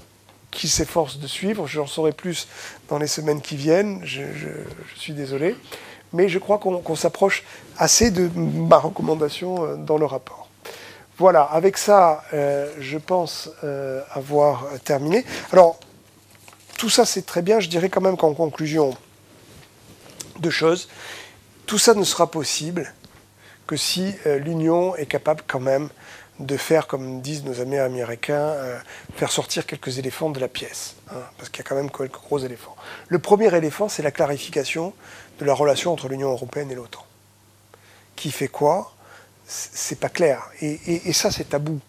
qu'il 0.50 0.70
s'efforce 0.70 1.20
de 1.20 1.28
suivre. 1.28 1.68
J'en 1.68 1.88
saurai 1.88 2.12
plus 2.12 2.48
dans 2.90 2.98
les 2.98 3.08
semaines 3.08 3.42
qui 3.42 3.56
viennent, 3.56 4.02
je 4.04 4.24
suis 4.96 5.14
désolé. 5.14 5.56
mais 6.14 6.28
je 6.28 6.40
crois 6.40 6.58
qu'on 6.58 6.96
s'approche 6.96 7.44
assez 7.78 8.12
de 8.12 8.30
ma 8.36 8.78
recommandation 8.78 9.64
euh, 9.64 9.76
dans 9.76 9.98
le 9.98 10.06
rapport. 10.06 10.50
Voilà, 11.18 11.44
avec 11.44 11.78
ça, 11.78 12.24
euh, 12.34 12.70
je 12.80 12.98
pense 12.98 13.50
avoir 14.12 14.66
terminé. 14.84 15.24
Alors, 15.52 15.80
tout 16.78 16.90
ça 16.90 17.06
c'est 17.06 17.26
très 17.26 17.44
bien, 17.44 17.60
je 17.60 17.70
dirais 17.70 17.90
quand 17.90 18.02
même 18.02 18.18
qu'en 18.18 18.34
conclusion, 18.34 18.98
deux 20.40 20.50
choses. 20.50 20.90
Tout 21.66 21.78
ça 21.78 21.94
ne 21.94 22.04
sera 22.04 22.30
possible 22.30 22.94
que 23.68 23.78
si 23.78 24.14
l'Union 24.26 24.96
est 24.96 25.06
capable 25.06 25.44
quand 25.48 25.60
même 25.60 25.90
de 26.40 26.58
faire, 26.58 26.88
comme 26.88 27.22
disent 27.22 27.44
nos 27.44 27.62
amis 27.62 27.78
américains, 27.78 28.56
faire 29.16 29.32
sortir 29.32 29.66
quelques 29.66 29.98
éléphants 29.98 30.30
de 30.30 30.40
la 30.40 30.48
pièce. 30.48 30.96
Hein, 31.10 31.22
parce 31.38 31.50
qu'il 31.50 31.64
y 31.64 31.66
a 31.66 31.70
quand 31.70 31.76
même 31.76 31.92
quelques 31.92 32.14
gros 32.14 32.40
éléphants. 32.40 32.76
Le 33.08 33.20
premier 33.20 33.54
éléphant, 33.56 33.90
c'est 33.90 34.04
la 34.04 34.12
clarification 34.12 34.94
de 35.40 35.46
la 35.46 35.54
relation 35.54 35.92
entre 35.92 36.08
l'Union 36.08 36.32
européenne 36.32 36.72
et 36.72 36.76
l'OTAN. 36.76 37.06
Qui 38.16 38.32
fait 38.32 38.48
quoi? 38.48 38.94
C'est 39.46 40.00
pas 40.00 40.10
clair. 40.10 40.44
Et, 40.62 41.14
ça, 41.14 41.32
c'est 41.32 41.50
tabou. 41.50 41.80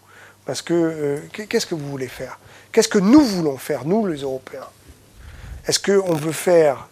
Parce 0.45 0.61
que 0.61 0.73
euh, 0.73 1.45
qu'est-ce 1.47 1.65
que 1.65 1.75
vous 1.75 1.89
voulez 1.89 2.07
faire? 2.07 2.39
Qu'est-ce 2.71 2.89
que 2.89 2.97
nous 2.99 3.21
voulons 3.21 3.57
faire, 3.57 3.85
nous, 3.85 4.05
les 4.07 4.21
Européens? 4.21 4.67
Est-ce 5.67 5.79
qu'on 5.79 6.13
veut 6.13 6.33
faire 6.33 6.89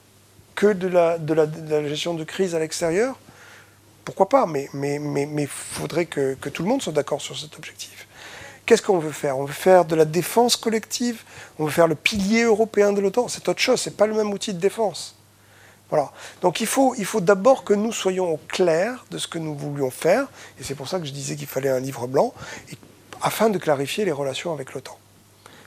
que 0.61 0.73
de 0.73 0.87
la, 0.87 1.87
gestion 1.87 2.13
de 2.13 2.23
crise 2.23 2.53
à 2.53 2.59
l'extérieur 2.59 3.17
Pourquoi 4.05 4.29
pas 4.29 4.45
Mais 4.45 4.69
il 4.75 5.47
faudrait 5.47 6.05
que, 6.05 6.35
tout 6.35 6.61
le 6.61 6.69
monde 6.69 6.83
soit 6.83 6.93
d'accord 6.93 7.19
sur 7.19 7.35
cet 7.37 7.55
objectif. 7.55 8.07
Qu'est-ce 8.67 8.83
qu'on 8.83 8.99
veut 8.99 9.11
faire? 9.11 9.39
On 9.39 9.45
veut 9.45 9.53
faire 9.53 9.85
de 9.85 9.95
la 9.95 10.05
défense 10.05 10.55
collective? 10.55 11.23
On 11.57 11.65
veut 11.65 11.71
faire 11.71 11.87
le 11.87 11.95
pilier 11.95 12.43
européen 12.43 12.93
de 12.93 13.01
l'OTAN? 13.01 13.27
C'est 13.27 13.49
autre 13.49 13.59
chose, 13.59 13.81
c'est 13.81 13.97
pas 13.97 14.05
le 14.05 14.13
même 14.13 14.31
outil 14.31 14.53
de 14.53 14.59
défense. 14.59 15.15
Voilà. 15.89 16.11
Donc 16.43 16.61
il 16.61 16.67
faut 16.67 16.95
d'abord 17.21 17.63
que 17.63 17.73
nous 17.73 17.91
soyons 17.91 18.31
au 18.31 18.39
clair 18.47 19.03
de 19.09 19.17
ce 19.17 19.27
que 19.27 19.39
nous 19.39 19.55
voulions 19.55 19.89
faire, 19.89 20.27
et 20.59 20.63
c'est 20.63 20.75
pour 20.75 20.87
ça 20.87 20.99
que 20.99 21.07
je 21.07 21.11
disais 21.11 21.35
qu'il 21.35 21.47
fallait 21.47 21.69
un 21.69 21.79
livre 21.79 22.05
blanc, 22.05 22.35
afin 23.23 23.49
de 23.49 23.57
clarifier 23.57 24.05
les 24.05 24.11
relations 24.11 24.53
avec 24.53 24.73
l'OTAN. 24.73 25.00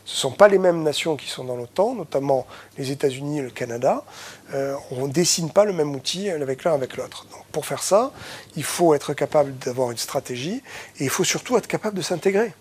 Ce 0.05 0.17
ne 0.17 0.19
sont 0.19 0.31
pas 0.33 0.49
les 0.49 0.59
mêmes 0.59 0.83
nations 0.83 1.17
qui 1.17 1.29
sont 1.29 1.45
dans 1.45 1.57
l'OTAN, 1.57 1.95
notamment 1.95 2.47
les 2.77 2.91
États-Unis 2.91 3.39
et 3.39 3.43
le 3.43 3.51
Canada. 3.51 4.05
Euh, 4.53 4.77
on 4.91 5.07
ne 5.07 5.13
dessine 5.13 5.51
pas 5.51 5.65
le 5.65 5.73
même 5.73 5.95
outil 5.95 6.29
avec 6.29 6.65
l'un 6.65 6.75
avec 6.75 6.97
l'autre. 6.97 7.27
Donc 7.33 7.45
pour 7.53 7.65
faire 7.65 7.83
ça, 7.83 8.13
il 8.55 8.65
faut 8.65 8.93
être 8.93 9.15
capable 9.15 9.57
d'avoir 9.59 9.91
une 9.91 9.97
stratégie 9.97 10.63
et 10.99 11.05
il 11.05 11.11
faut 11.11 11.25
surtout 11.25 11.57
être 11.57 11.67
capable 11.67 11.97
de 11.97 12.03
s'intégrer. 12.03 12.53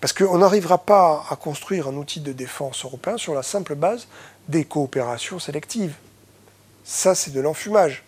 Parce 0.00 0.12
qu'on 0.12 0.38
n'arrivera 0.38 0.78
pas 0.78 1.24
à 1.30 1.36
construire 1.36 1.88
un 1.88 1.94
outil 1.94 2.20
de 2.20 2.32
défense 2.32 2.84
européen 2.84 3.16
sur 3.16 3.32
la 3.32 3.44
simple 3.44 3.76
base 3.76 4.08
des 4.48 4.64
coopérations 4.64 5.38
sélectives. 5.38 5.94
Ça, 6.84 7.14
c'est 7.14 7.30
de 7.30 7.40
l'enfumage. 7.40 8.02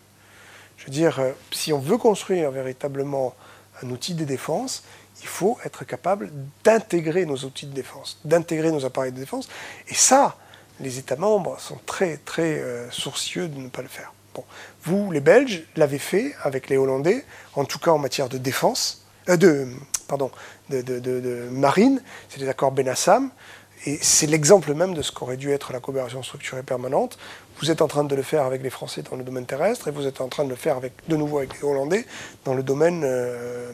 Je 0.76 0.86
veux 0.86 0.90
dire, 0.92 1.20
euh, 1.20 1.32
si 1.52 1.72
on 1.72 1.78
veut 1.78 1.98
construire 1.98 2.50
véritablement 2.50 3.34
un 3.82 3.90
outil 3.90 4.14
de 4.14 4.24
défense, 4.24 4.82
il 5.26 5.28
faut 5.28 5.58
être 5.64 5.84
capable 5.84 6.30
d'intégrer 6.62 7.26
nos 7.26 7.38
outils 7.38 7.66
de 7.66 7.74
défense, 7.74 8.20
d'intégrer 8.24 8.70
nos 8.70 8.84
appareils 8.84 9.10
de 9.10 9.18
défense. 9.18 9.48
Et 9.88 9.94
ça, 9.94 10.36
les 10.78 11.00
États 11.00 11.16
membres 11.16 11.58
sont 11.58 11.80
très, 11.84 12.18
très 12.18 12.60
euh, 12.60 12.88
sourcieux 12.92 13.48
de 13.48 13.58
ne 13.58 13.68
pas 13.68 13.82
le 13.82 13.88
faire. 13.88 14.12
Bon. 14.36 14.44
Vous, 14.84 15.10
les 15.10 15.18
Belges, 15.18 15.64
l'avez 15.74 15.98
fait 15.98 16.36
avec 16.44 16.68
les 16.68 16.76
Hollandais, 16.76 17.24
en 17.56 17.64
tout 17.64 17.80
cas 17.80 17.90
en 17.90 17.98
matière 17.98 18.28
de 18.28 18.38
défense, 18.38 19.04
euh, 19.28 19.36
de, 19.36 19.66
pardon, 20.06 20.30
de, 20.70 21.48
marine, 21.50 22.00
c'est 22.28 22.38
les 22.38 22.48
accords 22.48 22.70
Benassam. 22.70 23.30
Et 23.84 23.98
c'est 24.00 24.26
l'exemple 24.26 24.74
même 24.74 24.94
de 24.94 25.02
ce 25.02 25.12
qu'aurait 25.12 25.36
dû 25.36 25.52
être 25.52 25.72
la 25.72 25.80
coopération 25.80 26.22
structurée 26.22 26.62
permanente. 26.62 27.18
Vous 27.60 27.70
êtes 27.70 27.82
en 27.82 27.88
train 27.88 28.04
de 28.04 28.14
le 28.14 28.22
faire 28.22 28.44
avec 28.44 28.62
les 28.62 28.70
Français 28.70 29.02
dans 29.02 29.16
le 29.16 29.24
domaine 29.24 29.46
terrestre 29.46 29.88
et 29.88 29.90
vous 29.90 30.06
êtes 30.06 30.20
en 30.20 30.28
train 30.28 30.44
de 30.44 30.50
le 30.50 30.56
faire 30.56 30.80
de 30.80 31.16
nouveau 31.16 31.38
avec 31.38 31.60
les 31.60 31.68
Hollandais 31.68 32.04
dans 32.44 32.54
le 32.54 32.62
domaine, 32.62 33.02
euh, 33.04 33.72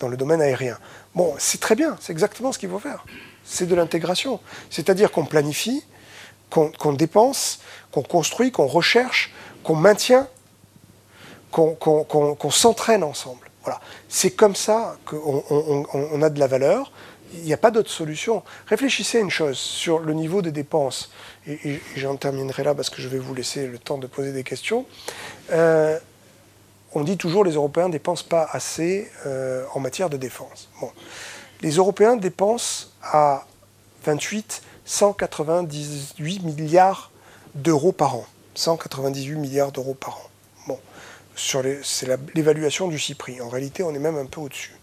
dans 0.00 0.08
le 0.08 0.16
domaine 0.16 0.42
aérien. 0.42 0.78
Bon, 1.14 1.34
c'est 1.38 1.60
très 1.60 1.76
bien, 1.76 1.96
c'est 2.00 2.12
exactement 2.12 2.52
ce 2.52 2.58
qu'il 2.58 2.68
faut 2.68 2.78
faire. 2.78 3.04
C'est 3.44 3.66
de 3.66 3.74
l'intégration. 3.74 4.40
C'est-à-dire 4.70 5.12
qu'on 5.12 5.24
planifie, 5.24 5.84
qu'on 6.50 6.92
dépense, 6.92 7.60
qu'on 7.92 8.02
construit, 8.02 8.50
qu'on 8.50 8.66
recherche, 8.66 9.32
qu'on 9.62 9.76
maintient, 9.76 10.26
qu'on 11.50 12.50
s'entraîne 12.50 13.04
ensemble. 13.04 13.50
Voilà. 13.62 13.80
C'est 14.08 14.30
comme 14.30 14.56
ça 14.56 14.96
qu'on 15.04 15.44
on 15.92 16.22
a 16.22 16.30
de 16.30 16.40
la 16.40 16.46
valeur 16.46 16.90
il 17.34 17.42
n'y 17.42 17.52
a 17.52 17.56
pas 17.56 17.70
d'autre 17.70 17.90
solution. 17.90 18.42
Réfléchissez 18.66 19.18
à 19.18 19.20
une 19.20 19.30
chose 19.30 19.58
sur 19.58 19.98
le 19.98 20.12
niveau 20.14 20.42
des 20.42 20.52
dépenses, 20.52 21.10
et, 21.46 21.80
j'en 21.96 22.16
terminerai 22.16 22.64
là 22.64 22.74
parce 22.74 22.90
que 22.90 23.00
je 23.00 23.08
vais 23.08 23.18
vous 23.18 23.34
laisser 23.34 23.66
le 23.66 23.78
temps 23.78 23.98
de 23.98 24.06
poser 24.06 24.32
des 24.32 24.44
questions. 24.44 24.86
Euh, 25.52 25.98
on 26.94 27.02
dit 27.02 27.16
toujours 27.16 27.44
les 27.44 27.52
Européens 27.52 27.88
ne 27.88 27.92
dépensent 27.92 28.24
pas 28.28 28.48
assez 28.50 29.10
euh, 29.26 29.64
en 29.74 29.80
matière 29.80 30.10
de 30.10 30.16
défense. 30.16 30.68
Les 31.60 31.72
Européens 31.72 32.16
dépensent 32.16 32.88
à 33.02 33.46
28 34.04 34.62
198 34.84 36.42
milliards 36.42 37.10
d'euros 37.54 37.92
par 37.92 38.16
an. 38.16 38.26
198 38.54 39.36
milliards 39.36 39.72
d'euros 39.72 39.94
par 39.94 40.16
an. 40.16 40.30
C'est 41.36 42.08
l'évaluation 42.34 42.88
du 42.88 42.98
CIPRI. 42.98 43.40
En 43.40 43.48
réalité, 43.48 43.82
on 43.82 43.94
est 43.94 43.98
même 43.98 44.18
un 44.18 44.26
peu 44.26 44.40
au-dessus. 44.40 44.74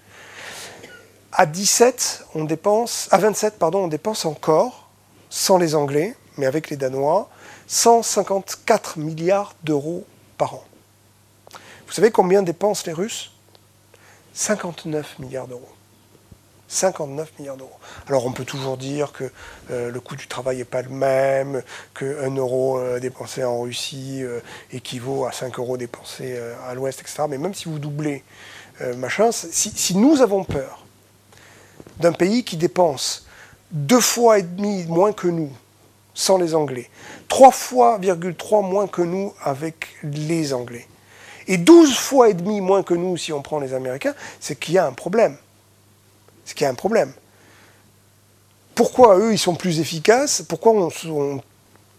À 1.32 1.46
17, 1.46 2.26
on 2.34 2.46
dépense, 2.46 3.10
à 3.12 3.18
27, 3.18 3.60
pardon, 3.60 3.84
on 3.84 3.88
dépense 3.88 4.26
encore, 4.26 4.90
sans 5.30 5.58
les 5.58 5.76
Anglais, 5.76 6.16
mais 6.38 6.48
avec 6.48 6.70
les 6.70 6.78
Danois, 6.78 7.30
154 7.68 8.98
milliards 8.98 9.54
d'euros 9.64 10.06
par 10.38 10.56
an. 10.56 10.64
Vous 11.88 11.94
savez 11.94 12.12
combien 12.12 12.44
dépensent 12.44 12.84
les 12.86 12.94
Russes? 12.94 13.32
59 14.34 15.20
milliards 15.20 15.48
d'euros. 15.48 15.70
59 16.68 17.32
milliards 17.40 17.56
d'euros. 17.56 17.80
Alors 18.08 18.26
on 18.26 18.34
peut 18.34 18.44
toujours 18.44 18.76
dire 18.76 19.14
que 19.14 19.32
euh, 19.72 19.90
le 19.90 20.00
coût 20.02 20.18
du 20.18 20.28
travail 20.28 20.58
n'est 20.58 20.66
pas 20.66 20.82
le 20.82 20.90
même, 20.90 21.64
qu'un 21.98 22.36
euro 22.36 22.78
euh, 22.78 23.00
dépensé 23.00 23.44
en 23.46 23.62
Russie 23.62 24.22
euh, 24.22 24.42
équivaut 24.72 25.26
à 25.26 25.32
5 25.32 25.58
euros 25.60 25.78
dépensés 25.78 26.38
à 26.68 26.74
l'Ouest, 26.74 27.00
etc. 27.02 27.24
Mais 27.30 27.38
même 27.38 27.54
si 27.54 27.66
vous 27.66 27.80
doublez 27.80 28.24
machin, 28.98 29.32
si, 29.32 29.96
nous 29.96 30.22
avons 30.22 30.44
peur 30.44 30.86
d'un 32.00 32.12
pays 32.12 32.44
qui 32.44 32.58
dépense 32.58 33.26
deux 33.72 34.02
fois 34.02 34.38
et 34.38 34.44
demi 34.44 34.86
moins 34.86 35.14
que 35.14 35.28
nous, 35.28 35.52
sans 36.14 36.38
les 36.38 36.54
Anglais, 36.54 36.90
trois 37.28 37.52
fois, 37.52 38.00
trois 38.38 38.62
moins 38.62 38.88
que 38.88 39.02
nous 39.02 39.34
avec 39.42 39.88
les 40.04 40.54
Anglais, 40.54 40.88
et 41.48 41.58
douze 41.58 41.96
fois 41.96 42.30
et 42.30 42.34
demi 42.34 42.62
moins 42.62 42.84
que 42.84 42.94
nous 42.94 43.18
si 43.18 43.34
on 43.34 43.42
prend 43.42 43.60
les 43.60 43.74
Américains, 43.74 44.16
c'est 44.40 44.58
qu'il 44.60 44.74
y 44.74 44.78
a 44.78 44.86
un 44.86 44.94
problème. 44.94 45.38
C'est 46.46 46.56
qu'il 46.56 46.64
y 46.64 46.68
a 46.68 46.72
un 46.72 46.76
problème. 46.76 47.14
Pourquoi 48.76 49.18
eux, 49.18 49.34
ils 49.34 49.40
sont 49.40 49.56
plus 49.56 49.80
efficaces? 49.80 50.44
Pourquoi 50.48 50.74
on, 50.74 51.42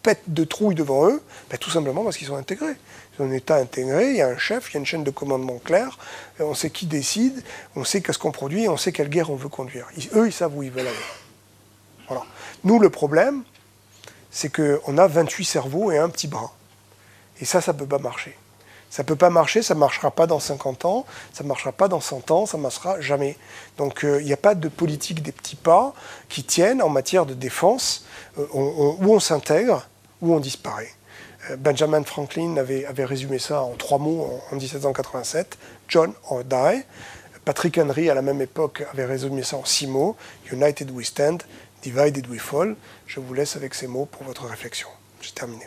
pète 0.02 0.22
de 0.28 0.44
trouille 0.44 0.74
devant 0.74 1.08
eux? 1.08 1.22
Ben, 1.50 1.58
Tout 1.58 1.70
simplement 1.70 2.04
parce 2.04 2.16
qu'ils 2.16 2.28
sont 2.28 2.36
intégrés 2.36 2.76
un 3.22 3.32
État 3.32 3.56
intégré, 3.56 4.10
il 4.10 4.16
y 4.16 4.22
a 4.22 4.28
un 4.28 4.38
chef, 4.38 4.70
il 4.70 4.74
y 4.74 4.76
a 4.76 4.80
une 4.80 4.86
chaîne 4.86 5.04
de 5.04 5.10
commandement 5.10 5.58
claire, 5.58 5.98
on 6.38 6.54
sait 6.54 6.70
qui 6.70 6.86
décide, 6.86 7.42
on 7.76 7.84
sait 7.84 8.00
qu'est-ce 8.00 8.18
qu'on 8.18 8.32
produit, 8.32 8.68
on 8.68 8.76
sait 8.76 8.92
quelle 8.92 9.08
guerre 9.08 9.30
on 9.30 9.36
veut 9.36 9.48
conduire. 9.48 9.88
eux, 10.14 10.26
ils 10.26 10.32
savent 10.32 10.56
où 10.56 10.62
ils 10.62 10.70
veulent 10.70 10.86
aller. 10.86 10.96
Voilà. 12.06 12.24
Nous, 12.64 12.78
le 12.78 12.90
problème, 12.90 13.42
c'est 14.30 14.54
qu'on 14.54 14.98
a 14.98 15.06
28 15.06 15.44
cerveaux 15.44 15.90
et 15.90 15.98
un 15.98 16.08
petit 16.08 16.28
bras. 16.28 16.54
Et 17.40 17.44
ça, 17.44 17.60
ça 17.60 17.72
ne 17.72 17.78
peut 17.78 17.86
pas 17.86 17.98
marcher. 17.98 18.36
Ça 18.90 19.02
ne 19.02 19.06
peut 19.08 19.16
pas 19.16 19.30
marcher, 19.30 19.62
ça 19.62 19.74
ne 19.74 19.80
marchera 19.80 20.10
pas 20.10 20.26
dans 20.26 20.40
50 20.40 20.84
ans, 20.84 21.04
ça 21.32 21.44
ne 21.44 21.48
marchera 21.48 21.72
pas 21.72 21.88
dans 21.88 22.00
100 22.00 22.30
ans, 22.30 22.46
ça 22.46 22.56
ne 22.56 22.62
marchera 22.62 23.00
jamais. 23.00 23.36
Donc 23.76 24.04
euh, 24.04 24.20
il 24.20 24.26
n'y 24.26 24.32
a 24.32 24.38
pas 24.38 24.54
de 24.54 24.68
politique 24.68 25.22
des 25.22 25.32
petits 25.32 25.56
pas 25.56 25.94
qui 26.28 26.42
tiennent 26.42 26.80
en 26.82 26.88
matière 26.88 27.26
de 27.26 27.34
défense, 27.34 28.04
euh, 28.38 28.46
où 28.52 29.12
on 29.12 29.20
s'intègre, 29.20 29.86
où 30.22 30.34
on 30.34 30.40
disparaît. 30.40 30.92
Benjamin 31.56 32.04
Franklin 32.04 32.56
avait, 32.56 33.04
résumé 33.04 33.38
ça 33.38 33.62
en 33.62 33.72
trois 33.74 33.98
mots 33.98 34.40
en, 34.50 34.56
1787, 34.56 35.56
John 35.88 36.12
or 36.28 36.44
die. 36.44 36.84
Patrick 37.44 37.78
Henry, 37.78 38.10
à 38.10 38.14
la 38.14 38.20
même 38.20 38.42
époque, 38.42 38.84
avait 38.92 39.06
résumé 39.06 39.42
ça 39.42 39.56
en 39.56 39.64
six 39.64 39.86
mots, 39.86 40.16
United 40.52 40.90
we 40.90 41.06
stand, 41.06 41.42
divided 41.82 42.28
we 42.28 42.38
fall. 42.38 42.76
Je 43.06 43.20
vous 43.20 43.32
laisse 43.32 43.56
avec 43.56 43.74
ces 43.74 43.86
mots 43.86 44.04
pour 44.04 44.24
votre 44.24 44.44
réflexion. 44.44 44.88
J'ai 45.22 45.32
terminé. 45.32 45.66